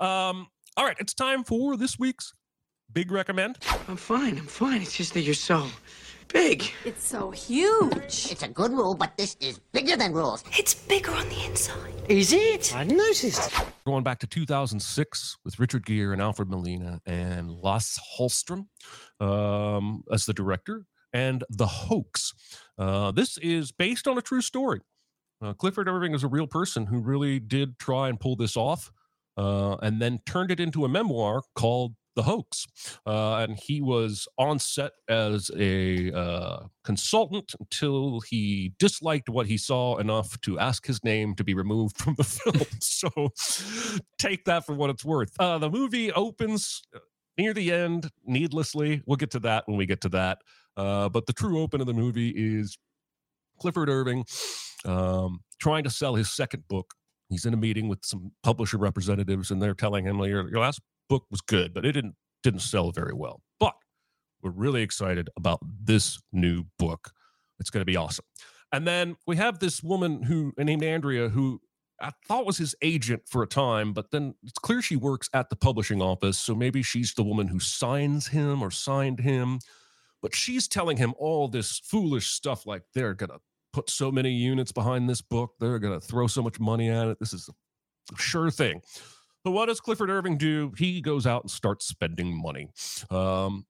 Um, 0.00 0.48
all 0.76 0.84
right, 0.84 0.96
it's 0.98 1.14
time 1.14 1.44
for 1.44 1.76
this 1.78 1.98
week's 1.98 2.34
big 2.92 3.10
recommend. 3.10 3.56
I'm 3.88 3.96
fine. 3.96 4.36
I'm 4.36 4.46
fine. 4.46 4.82
It's 4.82 4.94
just 4.96 5.14
that 5.14 5.22
you're 5.22 5.34
so 5.34 5.66
big. 6.28 6.64
It's 6.84 7.06
so 7.06 7.30
huge. 7.30 8.28
It's 8.30 8.42
a 8.42 8.48
good 8.48 8.72
rule, 8.72 8.94
but 8.94 9.16
this 9.16 9.36
is 9.40 9.58
bigger 9.72 9.96
than 9.96 10.12
rules. 10.12 10.44
It's 10.58 10.74
bigger 10.74 11.12
on 11.12 11.28
the 11.28 11.44
inside. 11.44 11.92
Is 12.08 12.32
it? 12.32 12.74
I 12.74 12.84
noticed. 12.84 13.52
Going 13.86 14.04
back 14.04 14.18
to 14.20 14.26
2006 14.26 15.38
with 15.44 15.58
Richard 15.58 15.86
Gere 15.86 16.12
and 16.12 16.22
Alfred 16.22 16.48
Molina 16.48 17.00
and 17.06 17.50
Lasse 17.50 17.98
Hallström 18.18 18.66
um, 19.20 20.02
as 20.12 20.26
the 20.26 20.34
director, 20.34 20.86
and 21.14 21.44
The 21.48 21.66
Hoax. 21.66 22.34
Uh, 22.76 23.12
this 23.12 23.38
is 23.38 23.72
based 23.72 24.06
on 24.06 24.18
a 24.18 24.22
true 24.22 24.42
story. 24.42 24.80
Uh, 25.40 25.54
Clifford 25.54 25.88
Irving 25.88 26.14
is 26.14 26.24
a 26.24 26.28
real 26.28 26.46
person 26.46 26.86
who 26.86 26.98
really 26.98 27.38
did 27.38 27.78
try 27.78 28.08
and 28.08 28.18
pull 28.18 28.36
this 28.36 28.56
off, 28.56 28.90
uh, 29.36 29.76
and 29.76 30.02
then 30.02 30.18
turned 30.26 30.50
it 30.50 30.60
into 30.60 30.84
a 30.84 30.88
memoir 30.88 31.42
called 31.54 31.94
The 32.14 32.22
Hoax. 32.22 32.66
Uh, 33.06 33.36
and 33.36 33.58
he 33.58 33.80
was 33.80 34.28
on 34.38 34.58
set 34.58 34.92
as 35.08 35.50
a 35.56 36.12
uh, 36.12 36.64
consultant 36.84 37.54
until 37.58 38.20
he 38.20 38.72
disliked 38.78 39.28
what 39.28 39.46
he 39.46 39.58
saw 39.58 39.96
enough 39.98 40.40
to 40.42 40.58
ask 40.58 40.86
his 40.86 41.02
name 41.04 41.34
to 41.34 41.44
be 41.44 41.54
removed 41.54 41.98
from 41.98 42.14
the 42.14 42.24
film. 42.24 42.64
so 42.80 43.08
take 44.18 44.44
that 44.44 44.64
for 44.64 44.74
what 44.74 44.90
it's 44.90 45.04
worth. 45.04 45.32
Uh, 45.38 45.58
the 45.58 45.70
movie 45.70 46.12
opens 46.12 46.82
uh, 46.94 47.00
near 47.36 47.52
the 47.52 47.72
end 47.72 48.10
needlessly. 48.24 49.02
We'll 49.06 49.16
get 49.16 49.30
to 49.32 49.40
that 49.40 49.64
when 49.66 49.76
we 49.76 49.86
get 49.86 50.00
to 50.02 50.08
that. 50.10 50.38
Uh, 50.76 51.08
but 51.08 51.26
the 51.26 51.32
true 51.32 51.60
open 51.60 51.80
of 51.80 51.86
the 51.86 51.94
movie 51.94 52.30
is 52.30 52.78
Clifford 53.60 53.88
Irving 53.88 54.24
um, 54.84 55.40
trying 55.58 55.84
to 55.84 55.90
sell 55.90 56.14
his 56.14 56.30
second 56.30 56.66
book. 56.68 56.94
He's 57.30 57.46
in 57.46 57.54
a 57.54 57.56
meeting 57.56 57.88
with 57.88 58.04
some 58.04 58.32
publisher 58.42 58.76
representatives, 58.76 59.50
and 59.50 59.60
they're 59.60 59.74
telling 59.74 60.04
him, 60.04 60.18
your, 60.18 60.48
your 60.48 60.60
last 60.60 60.80
book 61.08 61.24
was 61.30 61.40
good, 61.40 61.74
but 61.74 61.84
it 61.84 61.92
didn't 61.92 62.14
didn't 62.42 62.60
sell 62.60 62.90
very 62.92 63.14
well. 63.14 63.42
But 63.58 63.74
we're 64.42 64.50
really 64.50 64.82
excited 64.82 65.30
about 65.36 65.60
this 65.62 66.20
new 66.32 66.64
book. 66.78 67.12
It's 67.58 67.70
going 67.70 67.80
to 67.80 67.86
be 67.90 67.96
awesome. 67.96 68.24
And 68.72 68.86
then 68.86 69.16
we 69.26 69.36
have 69.36 69.60
this 69.60 69.82
woman 69.82 70.22
who 70.22 70.52
named 70.58 70.82
Andrea, 70.82 71.28
who 71.28 71.60
I 72.00 72.10
thought 72.26 72.44
was 72.44 72.58
his 72.58 72.74
agent 72.82 73.22
for 73.28 73.42
a 73.42 73.46
time, 73.46 73.92
but 73.92 74.10
then 74.10 74.34
it's 74.42 74.58
clear 74.58 74.82
she 74.82 74.96
works 74.96 75.30
at 75.32 75.48
the 75.48 75.56
publishing 75.56 76.02
office. 76.02 76.38
So 76.38 76.54
maybe 76.54 76.82
she's 76.82 77.14
the 77.14 77.22
woman 77.22 77.46
who 77.46 77.60
signs 77.60 78.28
him 78.28 78.62
or 78.62 78.70
signed 78.70 79.20
him. 79.20 79.60
But 80.20 80.34
she's 80.34 80.66
telling 80.66 80.96
him 80.96 81.14
all 81.18 81.48
this 81.48 81.78
foolish 81.78 82.28
stuff 82.28 82.66
like 82.66 82.82
they're 82.94 83.14
going 83.14 83.30
to 83.30 83.40
put 83.72 83.90
so 83.90 84.10
many 84.10 84.32
units 84.32 84.72
behind 84.72 85.08
this 85.08 85.20
book. 85.20 85.52
They're 85.60 85.78
going 85.78 85.98
to 85.98 86.04
throw 86.04 86.26
so 86.26 86.42
much 86.42 86.58
money 86.58 86.88
at 86.88 87.08
it. 87.08 87.18
This 87.20 87.32
is 87.32 87.48
a 87.48 88.16
sure 88.18 88.50
thing. 88.50 88.80
So 89.44 89.50
what 89.50 89.66
does 89.66 89.80
Clifford 89.80 90.08
Irving 90.08 90.38
do? 90.38 90.72
He 90.78 91.02
goes 91.02 91.26
out 91.26 91.42
and 91.42 91.50
starts 91.50 91.86
spending 91.86 92.40
money. 92.40 92.70
Um, 93.10 93.66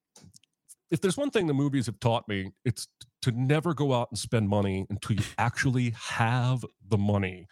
if 0.90 1.00
there's 1.00 1.16
one 1.16 1.31
thing 1.31 1.49
the 1.49 1.54
movies 1.54 1.87
have 1.87 1.99
taught 1.99 2.28
me, 2.28 2.52
it's 2.64 2.87
to 3.23 3.33
never 3.33 3.75
go 3.75 3.93
out 3.93 4.09
and 4.11 4.19
spend 4.19 4.49
money 4.49 4.87
until 4.88 5.16
you 5.16 5.25
actually 5.38 5.95
have 5.99 6.64
the 6.88 6.99
money 6.99 7.49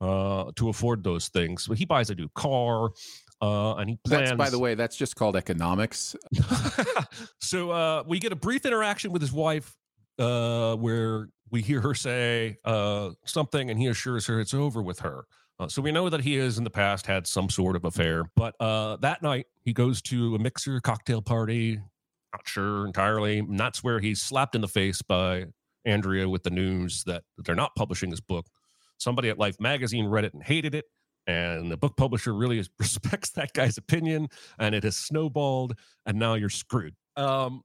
uh, 0.00 0.50
to 0.56 0.70
afford 0.70 1.04
those 1.04 1.28
things. 1.28 1.64
So 1.64 1.74
he 1.74 1.84
buys 1.84 2.08
a 2.08 2.14
new 2.14 2.28
car, 2.34 2.90
uh, 3.42 3.74
and 3.74 3.90
he 3.90 3.98
plans. 4.02 4.30
That's 4.30 4.38
by 4.38 4.48
the 4.48 4.58
way, 4.58 4.74
that's 4.74 4.96
just 4.96 5.16
called 5.16 5.36
economics. 5.36 6.16
so 7.40 7.70
uh, 7.70 8.04
we 8.06 8.18
get 8.18 8.32
a 8.32 8.36
brief 8.36 8.64
interaction 8.64 9.12
with 9.12 9.20
his 9.20 9.32
wife, 9.32 9.76
uh, 10.18 10.74
where 10.76 11.28
we 11.50 11.60
hear 11.60 11.82
her 11.82 11.94
say 11.94 12.56
uh, 12.64 13.10
something, 13.26 13.68
and 13.70 13.78
he 13.78 13.88
assures 13.88 14.26
her 14.26 14.40
it's 14.40 14.54
over 14.54 14.82
with 14.82 15.00
her. 15.00 15.26
Uh, 15.60 15.66
so 15.66 15.82
we 15.82 15.90
know 15.90 16.08
that 16.08 16.20
he 16.20 16.34
has 16.36 16.56
in 16.58 16.64
the 16.64 16.70
past 16.70 17.06
had 17.06 17.26
some 17.26 17.50
sort 17.50 17.74
of 17.74 17.84
affair. 17.84 18.24
But 18.36 18.54
uh, 18.60 18.96
that 18.98 19.22
night, 19.22 19.46
he 19.62 19.72
goes 19.72 20.00
to 20.02 20.36
a 20.36 20.38
mixer 20.38 20.80
cocktail 20.80 21.20
party. 21.20 21.80
Not 22.32 22.46
sure 22.46 22.86
entirely. 22.86 23.38
And 23.38 23.58
that's 23.58 23.82
where 23.82 23.98
he's 23.98 24.22
slapped 24.22 24.54
in 24.54 24.60
the 24.60 24.68
face 24.68 25.02
by 25.02 25.46
Andrea 25.84 26.28
with 26.28 26.44
the 26.44 26.50
news 26.50 27.02
that 27.04 27.24
they're 27.38 27.56
not 27.56 27.74
publishing 27.74 28.10
his 28.10 28.20
book. 28.20 28.46
Somebody 28.98 29.30
at 29.30 29.38
Life 29.38 29.58
magazine 29.58 30.06
read 30.06 30.24
it 30.24 30.34
and 30.34 30.42
hated 30.42 30.74
it. 30.74 30.84
And 31.26 31.70
the 31.70 31.76
book 31.76 31.96
publisher 31.96 32.34
really 32.34 32.64
respects 32.78 33.30
that 33.30 33.52
guy's 33.52 33.78
opinion. 33.78 34.28
And 34.58 34.74
it 34.74 34.84
has 34.84 34.96
snowballed. 34.96 35.76
And 36.06 36.18
now 36.18 36.34
you're 36.34 36.50
screwed. 36.50 36.94
Um, 37.16 37.62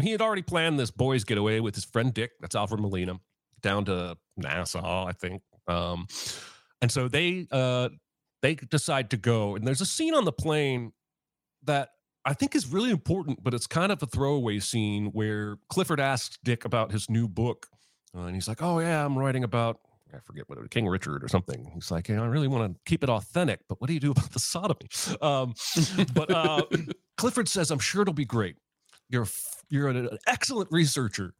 he 0.00 0.12
had 0.12 0.20
already 0.20 0.42
planned 0.42 0.78
this 0.78 0.90
boys' 0.90 1.24
getaway 1.24 1.60
with 1.60 1.74
his 1.74 1.84
friend 1.84 2.12
Dick. 2.12 2.32
That's 2.40 2.54
Alfred 2.54 2.80
Molina 2.80 3.18
down 3.62 3.84
to 3.86 4.16
Nassau, 4.36 5.06
I 5.06 5.12
think. 5.12 5.42
Um, 5.66 6.06
and 6.82 6.90
so 6.90 7.08
they 7.08 7.46
uh, 7.50 7.88
they 8.42 8.54
decide 8.54 9.10
to 9.10 9.16
go. 9.16 9.56
And 9.56 9.66
there's 9.66 9.80
a 9.80 9.86
scene 9.86 10.14
on 10.14 10.24
the 10.24 10.32
plane 10.32 10.92
that 11.64 11.90
I 12.24 12.34
think 12.34 12.54
is 12.54 12.66
really 12.66 12.90
important, 12.90 13.42
but 13.42 13.54
it's 13.54 13.66
kind 13.66 13.92
of 13.92 14.02
a 14.02 14.06
throwaway 14.06 14.58
scene 14.58 15.06
where 15.06 15.56
Clifford 15.68 16.00
asks 16.00 16.38
Dick 16.44 16.64
about 16.64 16.92
his 16.92 17.08
new 17.08 17.28
book, 17.28 17.66
uh, 18.16 18.22
and 18.22 18.34
he's 18.34 18.48
like, 18.48 18.62
"Oh 18.62 18.78
yeah, 18.78 19.04
I'm 19.04 19.18
writing 19.18 19.44
about." 19.44 19.80
I 20.12 20.18
forget 20.24 20.48
what 20.48 20.58
it 20.58 20.62
was, 20.62 20.70
King 20.70 20.88
Richard 20.88 21.22
or 21.22 21.28
something. 21.28 21.70
He's 21.72 21.90
like, 21.90 22.08
hey, 22.08 22.16
I 22.16 22.26
really 22.26 22.48
want 22.48 22.72
to 22.72 22.80
keep 22.84 23.04
it 23.04 23.08
authentic, 23.08 23.60
but 23.68 23.80
what 23.80 23.86
do 23.86 23.94
you 23.94 24.00
do 24.00 24.10
about 24.16 24.32
the 24.32 24.40
sodomy? 24.40 24.88
Um, 25.22 25.54
but 26.14 26.30
uh, 26.32 26.64
Clifford 27.16 27.48
says, 27.48 27.70
I'm 27.70 27.78
sure 27.78 28.02
it'll 28.02 28.12
be 28.12 28.24
great. 28.24 28.56
You're 29.08 29.26
you're 29.68 29.88
an 29.88 30.08
excellent 30.26 30.70
researcher 30.72 31.34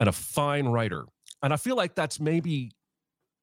and 0.00 0.08
a 0.08 0.12
fine 0.12 0.66
writer, 0.66 1.04
and 1.42 1.52
I 1.52 1.56
feel 1.56 1.76
like 1.76 1.94
that's 1.94 2.20
maybe 2.20 2.72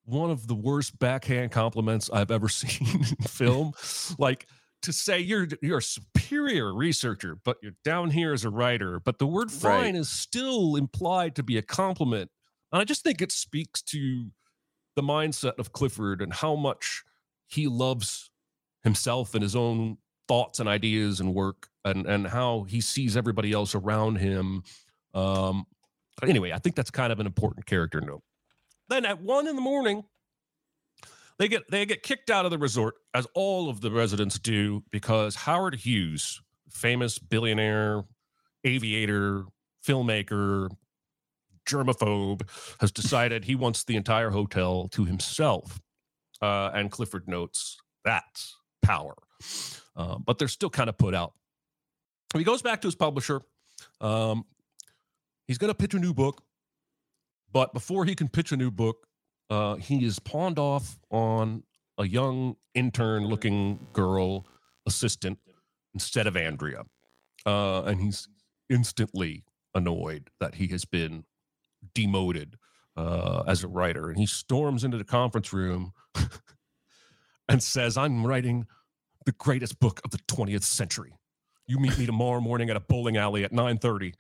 one 0.05 0.31
of 0.31 0.47
the 0.47 0.55
worst 0.55 0.97
backhand 0.99 1.51
compliments 1.51 2.09
I've 2.11 2.31
ever 2.31 2.49
seen 2.49 2.87
in 2.99 3.15
film. 3.27 3.73
like 4.17 4.47
to 4.83 4.93
say 4.93 5.19
you're 5.19 5.47
you're 5.61 5.79
a 5.79 5.81
superior 5.81 6.73
researcher, 6.73 7.37
but 7.43 7.57
you're 7.63 7.75
down 7.83 8.11
here 8.11 8.33
as 8.33 8.45
a 8.45 8.49
writer. 8.49 8.99
But 8.99 9.17
the 9.17 9.25
word 9.25 9.51
fine 9.51 9.93
right. 9.93 9.95
is 9.95 10.09
still 10.09 10.75
implied 10.75 11.35
to 11.35 11.43
be 11.43 11.57
a 11.57 11.61
compliment. 11.61 12.29
And 12.71 12.81
I 12.81 12.85
just 12.85 13.03
think 13.03 13.21
it 13.21 13.31
speaks 13.31 13.81
to 13.83 14.27
the 14.95 15.01
mindset 15.01 15.57
of 15.57 15.71
Clifford 15.71 16.21
and 16.21 16.33
how 16.33 16.55
much 16.55 17.03
he 17.47 17.67
loves 17.67 18.29
himself 18.83 19.33
and 19.33 19.41
his 19.41 19.55
own 19.55 19.97
thoughts 20.27 20.59
and 20.59 20.67
ideas 20.67 21.19
and 21.19 21.33
work 21.33 21.69
and 21.85 22.05
and 22.05 22.27
how 22.27 22.63
he 22.63 22.81
sees 22.81 23.15
everybody 23.15 23.51
else 23.53 23.75
around 23.75 24.17
him. 24.17 24.63
Um 25.13 25.65
anyway, 26.27 26.51
I 26.51 26.59
think 26.59 26.75
that's 26.75 26.91
kind 26.91 27.13
of 27.13 27.19
an 27.19 27.25
important 27.25 27.65
character 27.65 28.01
note. 28.01 28.21
Then 28.93 29.05
at 29.05 29.23
one 29.23 29.47
in 29.47 29.55
the 29.55 29.61
morning, 29.61 30.03
they 31.39 31.47
get 31.47 31.63
they 31.71 31.83
get 31.83 32.03
kicked 32.03 32.29
out 32.29 32.45
of 32.45 32.51
the 32.51 32.59
resort, 32.59 32.93
as 33.15 33.25
all 33.33 33.67
of 33.67 33.81
the 33.81 33.89
residents 33.89 34.37
do, 34.37 34.83
because 34.91 35.33
Howard 35.33 35.73
Hughes, 35.73 36.39
famous 36.69 37.17
billionaire, 37.17 38.03
aviator, 38.63 39.45
filmmaker, 39.83 40.69
germaphobe, 41.67 42.47
has 42.81 42.91
decided 42.91 43.45
he 43.45 43.55
wants 43.55 43.83
the 43.83 43.95
entire 43.95 44.29
hotel 44.29 44.87
to 44.89 45.05
himself. 45.05 45.81
Uh, 46.39 46.69
and 46.75 46.91
Clifford 46.91 47.27
notes 47.27 47.77
that 48.05 48.43
power. 48.83 49.15
Uh, 49.95 50.19
but 50.19 50.37
they're 50.37 50.47
still 50.47 50.69
kind 50.69 50.87
of 50.87 50.99
put 50.99 51.15
out. 51.15 51.33
He 52.35 52.43
goes 52.43 52.61
back 52.61 52.81
to 52.81 52.87
his 52.87 52.95
publisher. 52.95 53.41
Um, 53.99 54.45
he's 55.47 55.57
going 55.57 55.71
to 55.71 55.75
pitch 55.75 55.95
a 55.95 55.99
new 55.99 56.13
book. 56.13 56.43
But 57.53 57.73
before 57.73 58.05
he 58.05 58.15
can 58.15 58.27
pitch 58.27 58.51
a 58.51 58.57
new 58.57 58.71
book, 58.71 59.07
uh, 59.49 59.75
he 59.75 60.03
is 60.03 60.19
pawned 60.19 60.57
off 60.57 60.99
on 61.11 61.63
a 61.97 62.07
young 62.07 62.55
intern 62.73 63.25
looking 63.27 63.87
girl 63.93 64.47
assistant 64.87 65.37
instead 65.93 66.25
of 66.25 66.35
Andrea. 66.35 66.83
Uh, 67.45 67.83
and 67.83 68.01
he's 68.01 68.27
instantly 68.69 69.43
annoyed 69.75 70.29
that 70.39 70.55
he 70.55 70.67
has 70.67 70.85
been 70.85 71.25
demoted 71.93 72.57
uh, 72.97 73.43
as 73.47 73.63
a 73.63 73.67
writer. 73.67 74.09
And 74.09 74.17
he 74.17 74.25
storms 74.25 74.83
into 74.83 74.97
the 74.97 75.03
conference 75.03 75.53
room 75.53 75.93
and 77.47 77.61
says, 77.61 77.97
I'm 77.97 78.25
writing 78.25 78.65
the 79.25 79.33
greatest 79.33 79.79
book 79.79 80.01
of 80.03 80.11
the 80.11 80.19
20th 80.29 80.63
century. 80.63 81.13
You 81.67 81.79
meet 81.79 81.97
me 81.97 82.05
tomorrow 82.05 82.41
morning 82.41 82.69
at 82.69 82.75
a 82.75 82.81
bowling 82.81 83.15
alley 83.15 83.43
at 83.43 83.51
9:30 83.51 84.13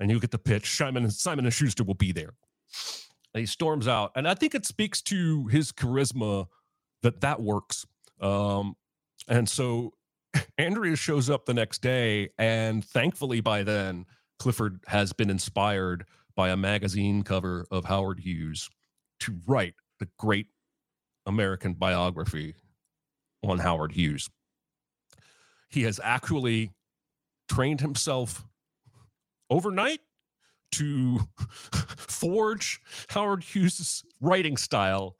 and 0.00 0.10
you 0.10 0.18
get 0.18 0.30
the 0.30 0.38
pitch. 0.38 0.76
Simon 0.76 1.04
and 1.04 1.12
Simon 1.12 1.44
and 1.44 1.54
Schuster 1.54 1.84
will 1.84 1.94
be 1.94 2.10
there. 2.10 2.32
And 3.32 3.40
he 3.40 3.46
storms 3.46 3.86
out, 3.86 4.10
and 4.16 4.26
I 4.26 4.34
think 4.34 4.54
it 4.54 4.66
speaks 4.66 5.00
to 5.02 5.46
his 5.46 5.70
charisma 5.70 6.46
that 7.02 7.20
that 7.20 7.40
works. 7.40 7.86
Um, 8.20 8.74
and 9.28 9.48
so 9.48 9.92
Andrea 10.58 10.96
shows 10.96 11.30
up 11.30 11.46
the 11.46 11.54
next 11.54 11.80
day, 11.82 12.30
and 12.38 12.84
thankfully 12.84 13.40
by 13.40 13.62
then 13.62 14.06
Clifford 14.40 14.80
has 14.88 15.12
been 15.12 15.30
inspired 15.30 16.06
by 16.34 16.48
a 16.48 16.56
magazine 16.56 17.22
cover 17.22 17.66
of 17.70 17.84
Howard 17.84 18.20
Hughes 18.20 18.68
to 19.20 19.38
write 19.46 19.74
the 19.98 20.08
great 20.18 20.46
American 21.26 21.74
biography 21.74 22.54
on 23.44 23.58
Howard 23.58 23.92
Hughes. 23.92 24.28
He 25.68 25.82
has 25.82 26.00
actually 26.02 26.72
trained 27.48 27.80
himself 27.80 28.44
overnight 29.50 30.00
to 30.72 31.20
forge 31.96 32.80
Howard 33.08 33.42
Hughes' 33.42 34.04
writing 34.20 34.56
style 34.56 35.16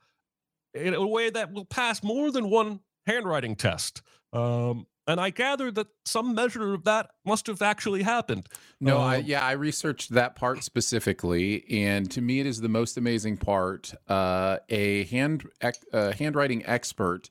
in 0.74 0.94
a 0.94 1.06
way 1.06 1.30
that 1.30 1.52
will 1.52 1.64
pass 1.64 2.02
more 2.02 2.30
than 2.30 2.48
one 2.50 2.80
handwriting 3.06 3.56
test. 3.56 4.02
Um, 4.32 4.86
and 5.06 5.20
I 5.20 5.30
gather 5.30 5.72
that 5.72 5.88
some 6.04 6.34
measure 6.36 6.72
of 6.72 6.84
that 6.84 7.10
must 7.26 7.48
have 7.48 7.62
actually 7.62 8.02
happened. 8.02 8.46
No, 8.80 8.98
um, 8.98 9.02
I, 9.02 9.16
yeah, 9.16 9.44
I 9.44 9.52
researched 9.52 10.10
that 10.10 10.36
part 10.36 10.62
specifically, 10.62 11.64
and 11.68 12.08
to 12.12 12.20
me, 12.20 12.38
it 12.38 12.46
is 12.46 12.60
the 12.60 12.68
most 12.68 12.96
amazing 12.96 13.38
part. 13.38 13.92
Uh, 14.06 14.58
a 14.68 15.04
hand 15.04 15.48
uh, 15.92 16.12
handwriting 16.12 16.64
expert 16.64 17.30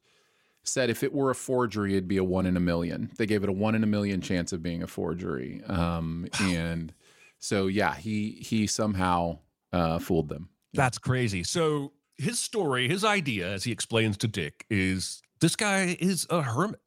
said 0.63 0.89
if 0.89 1.03
it 1.03 1.13
were 1.13 1.29
a 1.29 1.35
forgery, 1.35 1.93
it'd 1.93 2.07
be 2.07 2.17
a 2.17 2.23
one 2.23 2.45
in 2.45 2.57
a 2.57 2.59
million. 2.59 3.11
They 3.17 3.25
gave 3.25 3.43
it 3.43 3.49
a 3.49 3.53
one 3.53 3.75
in 3.75 3.83
a 3.83 3.87
million 3.87 4.21
chance 4.21 4.53
of 4.53 4.61
being 4.61 4.83
a 4.83 4.87
forgery, 4.87 5.61
um, 5.67 6.27
and 6.41 6.93
so 7.39 7.67
yeah, 7.67 7.95
he 7.95 8.31
he 8.41 8.67
somehow 8.67 9.39
uh, 9.73 9.99
fooled 9.99 10.29
them. 10.29 10.49
That's 10.73 10.97
crazy. 10.97 11.43
So 11.43 11.93
his 12.17 12.39
story, 12.39 12.87
his 12.87 13.03
idea, 13.03 13.49
as 13.49 13.63
he 13.63 13.71
explains 13.71 14.17
to 14.17 14.27
Dick, 14.27 14.65
is 14.69 15.21
this 15.39 15.55
guy 15.55 15.97
is 15.99 16.27
a 16.29 16.41
hermit. 16.41 16.81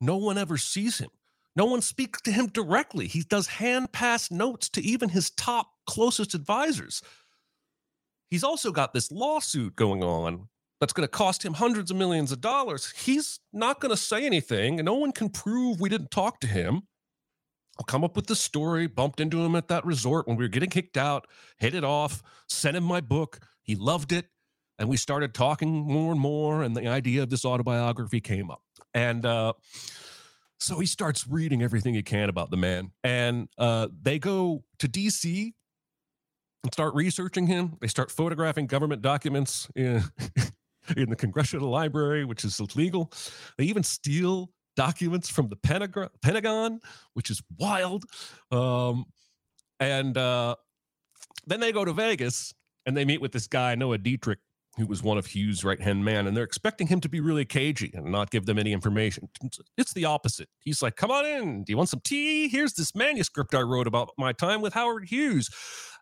No 0.00 0.16
one 0.16 0.36
ever 0.36 0.58
sees 0.58 0.98
him. 0.98 1.10
No 1.54 1.66
one 1.66 1.82
speaks 1.82 2.20
to 2.22 2.32
him 2.32 2.46
directly. 2.46 3.06
He 3.06 3.22
does 3.22 3.46
hand 3.46 3.92
pass 3.92 4.30
notes 4.30 4.68
to 4.70 4.82
even 4.82 5.10
his 5.10 5.30
top 5.30 5.70
closest 5.86 6.34
advisors. 6.34 7.02
He's 8.30 8.44
also 8.44 8.72
got 8.72 8.94
this 8.94 9.12
lawsuit 9.12 9.76
going 9.76 10.02
on 10.02 10.48
that's 10.82 10.92
going 10.92 11.04
to 11.06 11.08
cost 11.08 11.44
him 11.44 11.54
hundreds 11.54 11.92
of 11.92 11.96
millions 11.96 12.32
of 12.32 12.40
dollars. 12.40 12.92
He's 12.96 13.38
not 13.52 13.78
going 13.78 13.90
to 13.90 13.96
say 13.96 14.26
anything, 14.26 14.80
and 14.80 14.84
no 14.84 14.94
one 14.94 15.12
can 15.12 15.28
prove 15.28 15.80
we 15.80 15.88
didn't 15.88 16.10
talk 16.10 16.40
to 16.40 16.48
him. 16.48 16.88
I'll 17.78 17.84
come 17.84 18.02
up 18.02 18.16
with 18.16 18.26
the 18.26 18.34
story. 18.34 18.88
Bumped 18.88 19.20
into 19.20 19.44
him 19.44 19.54
at 19.54 19.68
that 19.68 19.86
resort 19.86 20.26
when 20.26 20.36
we 20.36 20.42
were 20.42 20.48
getting 20.48 20.70
kicked 20.70 20.96
out, 20.96 21.28
hit 21.58 21.76
it 21.76 21.84
off, 21.84 22.20
sent 22.48 22.76
him 22.76 22.82
my 22.82 23.00
book. 23.00 23.38
He 23.62 23.76
loved 23.76 24.10
it. 24.10 24.26
And 24.76 24.88
we 24.88 24.96
started 24.96 25.34
talking 25.34 25.70
more 25.70 26.10
and 26.10 26.20
more. 26.20 26.64
And 26.64 26.76
the 26.76 26.88
idea 26.88 27.22
of 27.22 27.30
this 27.30 27.44
autobiography 27.44 28.20
came 28.20 28.50
up. 28.50 28.62
And 28.92 29.24
uh, 29.24 29.52
so 30.58 30.80
he 30.80 30.86
starts 30.86 31.28
reading 31.28 31.62
everything 31.62 31.94
he 31.94 32.02
can 32.02 32.28
about 32.28 32.50
the 32.50 32.56
man. 32.56 32.90
And 33.04 33.48
uh, 33.56 33.86
they 34.02 34.18
go 34.18 34.64
to 34.80 34.88
DC 34.88 35.52
and 36.64 36.72
start 36.72 36.92
researching 36.96 37.46
him. 37.46 37.76
They 37.80 37.86
start 37.86 38.10
photographing 38.10 38.66
government 38.66 39.00
documents 39.00 39.68
in, 39.76 40.02
in 40.96 41.10
the 41.10 41.16
Congressional 41.16 41.70
Library, 41.70 42.24
which 42.24 42.44
is 42.44 42.58
illegal. 42.60 43.12
They 43.58 43.64
even 43.64 43.82
steal 43.82 44.50
documents 44.76 45.28
from 45.28 45.48
the 45.48 45.56
Pentagon, 45.56 46.80
which 47.14 47.30
is 47.30 47.42
wild. 47.58 48.04
Um, 48.50 49.06
and 49.80 50.16
uh, 50.16 50.56
then 51.46 51.60
they 51.60 51.72
go 51.72 51.84
to 51.84 51.92
Vegas 51.92 52.54
and 52.86 52.96
they 52.96 53.04
meet 53.04 53.20
with 53.20 53.32
this 53.32 53.46
guy, 53.46 53.74
Noah 53.74 53.98
Dietrich, 53.98 54.38
who 54.78 54.86
was 54.86 55.02
one 55.02 55.18
of 55.18 55.26
Hughes' 55.26 55.64
right 55.64 55.80
hand 55.80 56.04
man, 56.04 56.26
and 56.26 56.36
they're 56.36 56.44
expecting 56.44 56.86
him 56.86 57.00
to 57.00 57.08
be 57.08 57.20
really 57.20 57.44
cagey 57.44 57.90
and 57.94 58.06
not 58.06 58.30
give 58.30 58.46
them 58.46 58.58
any 58.58 58.72
information. 58.72 59.28
It's 59.76 59.92
the 59.92 60.06
opposite. 60.06 60.48
He's 60.60 60.82
like, 60.82 60.96
Come 60.96 61.10
on 61.10 61.26
in. 61.26 61.64
Do 61.64 61.72
you 61.72 61.76
want 61.76 61.90
some 61.90 62.00
tea? 62.02 62.48
Here's 62.48 62.72
this 62.72 62.94
manuscript 62.94 63.54
I 63.54 63.60
wrote 63.60 63.86
about 63.86 64.10
my 64.16 64.32
time 64.32 64.62
with 64.62 64.72
Howard 64.72 65.04
Hughes. 65.04 65.50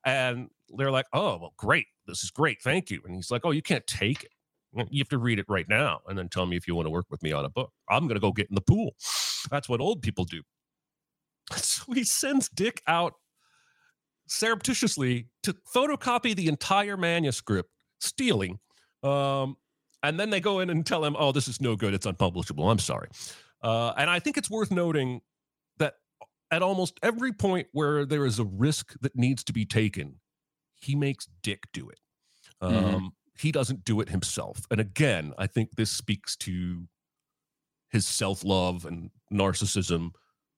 And 0.05 0.49
they're 0.77 0.93
like, 0.93 1.07
Oh, 1.13 1.39
well, 1.39 1.55
great. 1.57 1.87
This 2.07 2.23
is 2.23 2.31
great. 2.31 2.63
Thank 2.63 2.91
you. 2.91 3.01
And 3.05 3.15
he's 3.15 3.31
like, 3.31 3.43
Oh, 3.45 3.51
you 3.51 3.63
can't 3.63 3.87
take 3.87 4.23
it. 4.23 4.31
You 4.73 5.01
have 5.01 5.09
to 5.09 5.19
read 5.19 5.39
it 5.39 5.47
right 5.49 5.69
now 5.69 6.01
and 6.07 6.17
then 6.17 6.29
tell 6.29 6.47
me 6.47 6.57
if 6.57 6.69
you 6.69 6.75
want 6.75 6.87
to 6.87 6.91
work 6.91 7.07
with 7.11 7.23
me 7.23 7.33
on 7.33 7.45
a 7.45 7.49
book. 7.49 7.73
I'm 7.89 8.07
going 8.07 8.15
to 8.15 8.21
go 8.21 8.33
get 8.33 8.49
in 8.49 8.55
the 8.55 8.61
pool. 8.61 8.95
That's 9.51 9.69
what 9.69 9.81
old 9.81 10.03
people 10.03 10.25
do. 10.25 10.43
So 11.57 11.93
he 11.93 12.05
sends 12.05 12.49
Dick 12.49 12.81
out 12.87 13.15
surreptitiously 14.29 15.27
to 15.43 15.55
photocopy 15.75 16.37
the 16.37 16.47
entire 16.47 16.97
manuscript, 16.97 17.69
stealing. 17.99 18.61
Um, 19.03 19.57
and 20.03 20.19
then 20.19 20.31
they 20.31 20.41
go 20.41 20.61
in 20.61 20.71
and 20.71 20.87
tell 20.87 21.05
him, 21.05 21.17
oh, 21.19 21.33
this 21.33 21.49
is 21.49 21.61
no 21.61 21.77
good. 21.77 21.93
It's 21.93 22.07
unpublishable. 22.07 22.71
I'm 22.71 22.79
sorry. 22.79 23.09
Uh, 23.63 23.93
and 23.97 24.09
I 24.09 24.21
think 24.21 24.39
it's 24.39 24.51
worth 24.51 24.71
noting 24.71 25.21
that 25.79 25.95
at 26.51 26.63
almost 26.63 26.99
every 27.03 27.33
point 27.33 27.67
where 27.73 28.07
there 28.07 28.25
is 28.25 28.39
a 28.39 28.45
risk 28.45 28.95
that 29.01 29.17
needs 29.17 29.45
to 29.45 29.53
be 29.53 29.65
taken, 29.65 30.21
he 30.77 30.95
makes 30.95 31.29
Dick 31.43 31.65
do 31.73 31.89
it. 31.89 31.99
Um, 32.61 32.75
mm-hmm. 32.75 33.07
He 33.41 33.53
doesn't 33.53 33.85
do 33.85 34.01
it 34.01 34.11
himself. 34.11 34.67
And 34.71 34.81
again, 34.81 35.33
I 35.39 35.47
think 35.47 35.71
this 35.77 35.91
speaks 35.91 36.37
to 36.39 36.87
his 37.91 38.07
self 38.07 38.45
love 38.45 38.85
and 38.85 39.11
narcissism. 39.33 40.11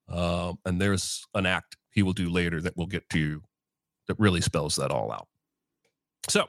Uh, 0.09 0.55
and 0.65 0.81
there's 0.81 1.25
an 1.35 1.47
act 1.47 1.77
he 1.93 2.03
will 2.03 2.13
do 2.13 2.29
later 2.29 2.61
that 2.61 2.77
we'll 2.77 2.89
get 2.89 3.09
to 3.11 3.41
that 4.09 4.19
really 4.19 4.41
spells 4.41 4.77
that 4.77 4.91
all 4.91 5.13
out. 5.13 5.29
So 6.29 6.47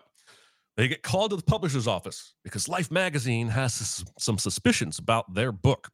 they 0.75 0.87
get 0.87 1.03
called 1.03 1.29
to 1.29 1.35
the 1.35 1.43
publisher's 1.43 1.87
office 1.87 2.33
because 2.43 2.67
Life 2.67 2.89
magazine 2.89 3.49
has 3.49 4.03
some 4.17 4.39
suspicions 4.39 4.97
about 4.97 5.33
their 5.35 5.51
book. 5.51 5.89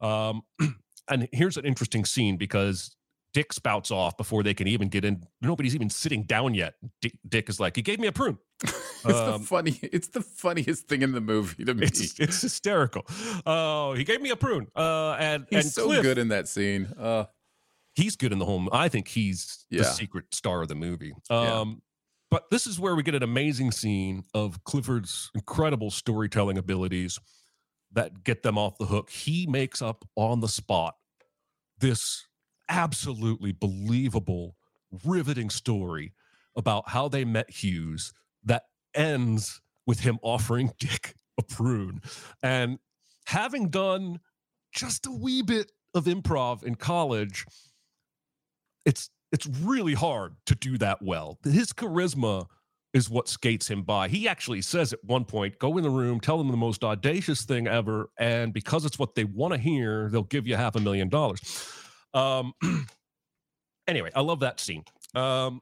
Um, 0.00 0.42
and 1.08 1.28
here's 1.32 1.56
an 1.56 1.64
interesting 1.64 2.04
scene 2.04 2.36
because 2.36 2.96
Dick 3.34 3.52
spouts 3.52 3.90
off 3.90 4.16
before 4.16 4.44
they 4.44 4.54
can 4.54 4.68
even 4.68 4.88
get 4.88 5.04
in. 5.04 5.24
Nobody's 5.42 5.74
even 5.74 5.90
sitting 5.90 6.22
down 6.22 6.54
yet. 6.54 6.74
Dick, 7.02 7.18
Dick 7.28 7.48
is 7.48 7.60
like, 7.60 7.76
"He 7.76 7.82
gave 7.82 7.98
me 7.98 8.06
a 8.06 8.12
prune." 8.12 8.38
it's 8.62 9.04
um, 9.04 9.40
the 9.42 9.46
funny. 9.46 9.78
It's 9.82 10.08
the 10.08 10.20
funniest 10.22 10.86
thing 10.88 11.02
in 11.02 11.12
the 11.12 11.20
movie 11.20 11.64
to 11.64 11.74
me. 11.74 11.86
It's, 11.86 12.18
it's 12.18 12.40
hysterical. 12.40 13.04
Oh, 13.44 13.90
uh, 13.90 13.94
he 13.96 14.04
gave 14.04 14.22
me 14.22 14.30
a 14.30 14.36
prune. 14.36 14.68
Uh, 14.74 15.16
and 15.18 15.46
he's 15.50 15.64
and 15.64 15.72
so 15.72 15.86
Cliff, 15.86 16.02
good 16.02 16.16
in 16.16 16.28
that 16.28 16.48
scene. 16.48 16.86
Uh, 16.98 17.24
he's 17.96 18.16
good 18.16 18.32
in 18.32 18.38
the 18.38 18.44
home. 18.44 18.68
I 18.72 18.88
think 18.88 19.08
he's 19.08 19.66
yeah. 19.68 19.80
the 19.80 19.84
secret 19.86 20.26
star 20.32 20.62
of 20.62 20.68
the 20.68 20.76
movie. 20.76 21.12
Um, 21.28 21.46
yeah. 21.46 21.74
But 22.30 22.50
this 22.50 22.66
is 22.66 22.80
where 22.80 22.94
we 22.94 23.02
get 23.02 23.14
an 23.14 23.22
amazing 23.22 23.72
scene 23.72 24.24
of 24.32 24.62
Clifford's 24.64 25.30
incredible 25.34 25.90
storytelling 25.90 26.58
abilities 26.58 27.18
that 27.92 28.24
get 28.24 28.42
them 28.42 28.58
off 28.58 28.78
the 28.78 28.86
hook. 28.86 29.10
He 29.10 29.46
makes 29.46 29.82
up 29.82 30.04
on 30.16 30.40
the 30.40 30.48
spot 30.48 30.94
this 31.78 32.24
absolutely 32.68 33.52
believable, 33.52 34.56
riveting 35.04 35.50
story 35.50 36.12
about 36.56 36.88
how 36.88 37.08
they 37.08 37.24
met 37.24 37.50
Hughes 37.50 38.12
that 38.44 38.64
ends 38.94 39.60
with 39.86 40.00
him 40.00 40.18
offering 40.22 40.72
Dick 40.78 41.14
a 41.38 41.42
prune. 41.42 42.00
And 42.42 42.78
having 43.26 43.68
done 43.68 44.20
just 44.72 45.06
a 45.06 45.10
wee 45.10 45.42
bit 45.42 45.72
of 45.94 46.04
improv 46.04 46.62
in 46.62 46.74
college, 46.74 47.46
it's 48.84 49.10
it's 49.32 49.46
really 49.46 49.94
hard 49.94 50.36
to 50.46 50.54
do 50.54 50.78
that 50.78 51.02
well. 51.02 51.38
His 51.42 51.72
charisma 51.72 52.46
is 52.92 53.10
what 53.10 53.28
skates 53.28 53.68
him 53.68 53.82
by. 53.82 54.06
He 54.06 54.28
actually 54.28 54.62
says 54.62 54.92
at 54.92 55.02
one 55.02 55.24
point, 55.24 55.58
go 55.58 55.76
in 55.76 55.82
the 55.82 55.90
room, 55.90 56.20
tell 56.20 56.38
them 56.38 56.52
the 56.52 56.56
most 56.56 56.84
audacious 56.84 57.42
thing 57.42 57.66
ever, 57.66 58.10
and 58.16 58.52
because 58.52 58.84
it's 58.84 58.96
what 59.00 59.16
they 59.16 59.24
want 59.24 59.52
to 59.52 59.58
hear, 59.58 60.08
they'll 60.10 60.22
give 60.22 60.46
you 60.46 60.54
half 60.54 60.76
a 60.76 60.80
million 60.80 61.08
dollars. 61.08 61.40
Um, 62.14 62.54
anyway, 63.86 64.10
I 64.14 64.20
love 64.20 64.40
that 64.40 64.60
scene. 64.60 64.84
Um, 65.14 65.60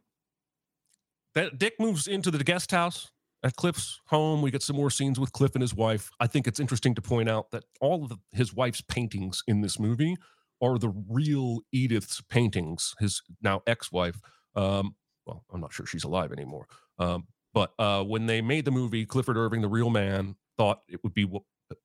that 1.35 1.59
Dick 1.59 1.75
moves 1.79 2.07
into 2.07 2.31
the 2.31 2.45
guest 2.45 2.71
house 2.71 3.11
at 3.43 3.57
Cliff's 3.57 4.01
home. 4.07 4.43
We 4.43 4.51
get 4.51 4.63
some 4.63 4.77
more 4.77 4.91
scenes 4.91 5.19
with 5.19 5.33
Cliff 5.33 5.55
and 5.55 5.63
his 5.63 5.75
wife. 5.75 6.11
I 6.21 6.27
think 6.27 6.47
it's 6.47 6.61
interesting 6.61 6.95
to 6.95 7.03
point 7.03 7.29
out 7.29 7.51
that 7.51 7.65
all 7.81 8.05
of 8.05 8.11
the, 8.11 8.19
his 8.33 8.55
wife's 8.55 8.83
paintings 8.83 9.43
in 9.47 9.63
this 9.63 9.79
movie 9.79 10.17
are 10.63 10.79
the 10.79 10.93
real 11.09 11.61
Edith's 11.73 12.21
paintings, 12.21 12.95
his 13.01 13.23
now 13.43 13.63
ex-wife. 13.67 14.21
Um, 14.55 14.95
well, 15.27 15.45
I'm 15.53 15.61
not 15.61 15.73
sure 15.73 15.87
she's 15.87 16.05
alive 16.05 16.33
anymore. 16.33 16.67
Um, 16.99 17.27
but 17.55 17.73
uh, 17.79 18.05
when 18.05 18.27
they 18.27 18.41
made 18.41 18.65
the 18.65 18.71
movie, 18.71 19.05
Clifford 19.05 19.37
Irving, 19.37 19.61
the 19.61 19.69
real 19.69 19.91
man, 19.91 20.37
thought 20.57 20.83
it 20.89 21.03
would 21.03 21.15
be, 21.15 21.29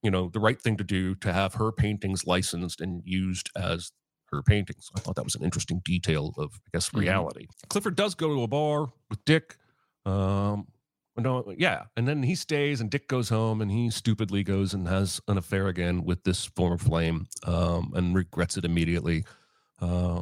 you 0.04 0.12
know, 0.12 0.30
the 0.30 0.40
right 0.40 0.62
thing 0.62 0.78
to 0.78 0.84
do 0.84 1.16
to 1.16 1.34
have 1.34 1.56
her 1.56 1.72
paintings 1.72 2.28
licensed 2.28 2.82
and 2.82 3.02
used 3.06 3.50
as 3.56 3.92
her 4.32 4.42
paintings. 4.42 4.90
I 4.96 5.00
thought 5.00 5.16
that 5.16 5.24
was 5.24 5.36
an 5.36 5.44
interesting 5.44 5.82
detail 5.84 6.34
of, 6.38 6.60
I 6.68 6.70
guess, 6.74 6.90
mm-hmm. 6.90 7.00
reality. 7.00 7.44
Mm-hmm. 7.44 7.68
Clifford 7.70 7.96
does 7.96 8.16
go 8.16 8.28
to 8.36 8.44
a 8.44 8.48
bar 8.48 8.88
with 9.10 9.24
Dick. 9.26 9.58
Um, 10.06 10.68
no, 11.18 11.52
yeah. 11.58 11.84
And 11.96 12.08
then 12.08 12.24
he 12.24 12.36
stays, 12.36 12.80
and 12.80 12.90
Dick 12.90 13.08
goes 13.08 13.30
home, 13.30 13.62
and 13.62 13.72
he 13.72 13.90
stupidly 13.90 14.44
goes 14.44 14.74
and 14.74 14.88
has 14.88 15.20
an 15.28 15.38
affair 15.38 15.68
again 15.68 16.04
with 16.04 16.24
this 16.24 16.46
former 16.46 16.78
flame, 16.78 17.28
um, 17.44 17.92
and 17.96 18.16
regrets 18.16 18.58
it 18.58 18.66
immediately. 18.66 19.24
Uh, 19.82 20.22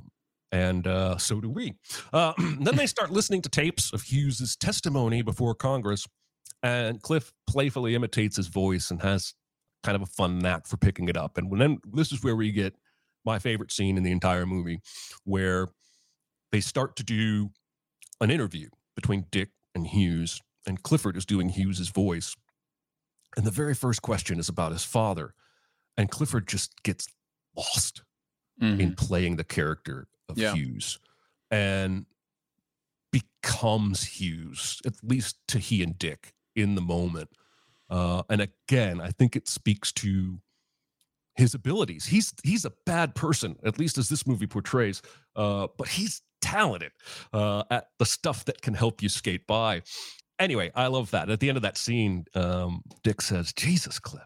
and 0.51 0.87
uh, 0.87 1.17
so 1.17 1.41
do 1.41 1.49
we. 1.49 1.73
Uh, 2.13 2.33
then 2.59 2.77
they 2.77 2.87
start 2.87 3.11
listening 3.11 3.41
to 3.41 3.49
tapes 3.49 3.91
of 3.91 4.03
Hughes's 4.03 4.55
testimony 4.55 5.21
before 5.21 5.53
Congress, 5.53 6.07
and 6.63 7.01
Cliff 7.01 7.33
playfully 7.45 7.93
imitates 7.93 8.37
his 8.37 8.47
voice 8.47 8.89
and 8.89 9.01
has 9.01 9.33
kind 9.83 9.95
of 9.95 10.01
a 10.01 10.07
fun 10.07 10.39
knack 10.39 10.65
for 10.65 10.77
picking 10.77 11.09
it 11.09 11.17
up. 11.17 11.37
And 11.37 11.51
when 11.51 11.59
then 11.59 11.77
this 11.93 12.11
is 12.11 12.23
where 12.23 12.35
we 12.35 12.51
get 12.51 12.73
my 13.25 13.39
favorite 13.39 13.71
scene 13.71 13.97
in 13.97 14.03
the 14.03 14.11
entire 14.11 14.45
movie, 14.45 14.79
where 15.23 15.67
they 16.51 16.61
start 16.61 16.95
to 16.97 17.03
do 17.03 17.49
an 18.21 18.31
interview 18.31 18.69
between 18.95 19.25
Dick 19.31 19.49
and 19.73 19.87
Hughes 19.87 20.41
and 20.65 20.81
Clifford 20.81 21.17
is 21.17 21.25
doing 21.25 21.49
Hughes's 21.49 21.89
voice. 21.89 22.35
And 23.37 23.45
the 23.45 23.51
very 23.51 23.73
first 23.73 24.01
question 24.01 24.39
is 24.39 24.49
about 24.49 24.71
his 24.71 24.83
father. 24.83 25.33
And 25.97 26.09
Clifford 26.09 26.47
just 26.47 26.81
gets 26.83 27.07
lost 27.55 28.03
mm-hmm. 28.61 28.79
in 28.79 28.95
playing 28.95 29.35
the 29.35 29.43
character 29.43 30.07
of 30.29 30.37
yeah. 30.37 30.53
Hughes 30.53 30.99
and 31.51 32.05
becomes 33.11 34.03
Hughes, 34.03 34.81
at 34.85 34.93
least 35.03 35.37
to 35.49 35.59
he 35.59 35.83
and 35.83 35.97
Dick 35.97 36.33
in 36.55 36.75
the 36.75 36.81
moment. 36.81 37.29
Uh, 37.89 38.23
and 38.29 38.41
again, 38.41 38.99
I 38.99 39.11
think 39.11 39.35
it 39.35 39.47
speaks 39.47 39.91
to 39.93 40.39
his 41.35 41.53
abilities. 41.53 42.05
He's 42.05 42.33
he's 42.43 42.65
a 42.65 42.71
bad 42.85 43.15
person, 43.15 43.55
at 43.65 43.79
least 43.79 43.97
as 43.97 44.09
this 44.09 44.25
movie 44.25 44.47
portrays, 44.47 45.01
uh, 45.35 45.67
but 45.77 45.87
he's 45.87 46.21
talented 46.41 46.91
uh, 47.33 47.63
at 47.71 47.87
the 47.99 48.05
stuff 48.05 48.45
that 48.45 48.61
can 48.61 48.73
help 48.73 49.01
you 49.01 49.09
skate 49.09 49.47
by 49.47 49.81
anyway, 50.39 50.71
I 50.75 50.87
love 50.87 51.11
that. 51.11 51.29
At 51.29 51.39
the 51.39 51.49
end 51.49 51.57
of 51.57 51.63
that 51.63 51.77
scene, 51.77 52.25
um, 52.35 52.81
Dick 53.03 53.21
says, 53.21 53.53
Jesus, 53.53 53.99
Cliff. 53.99 54.23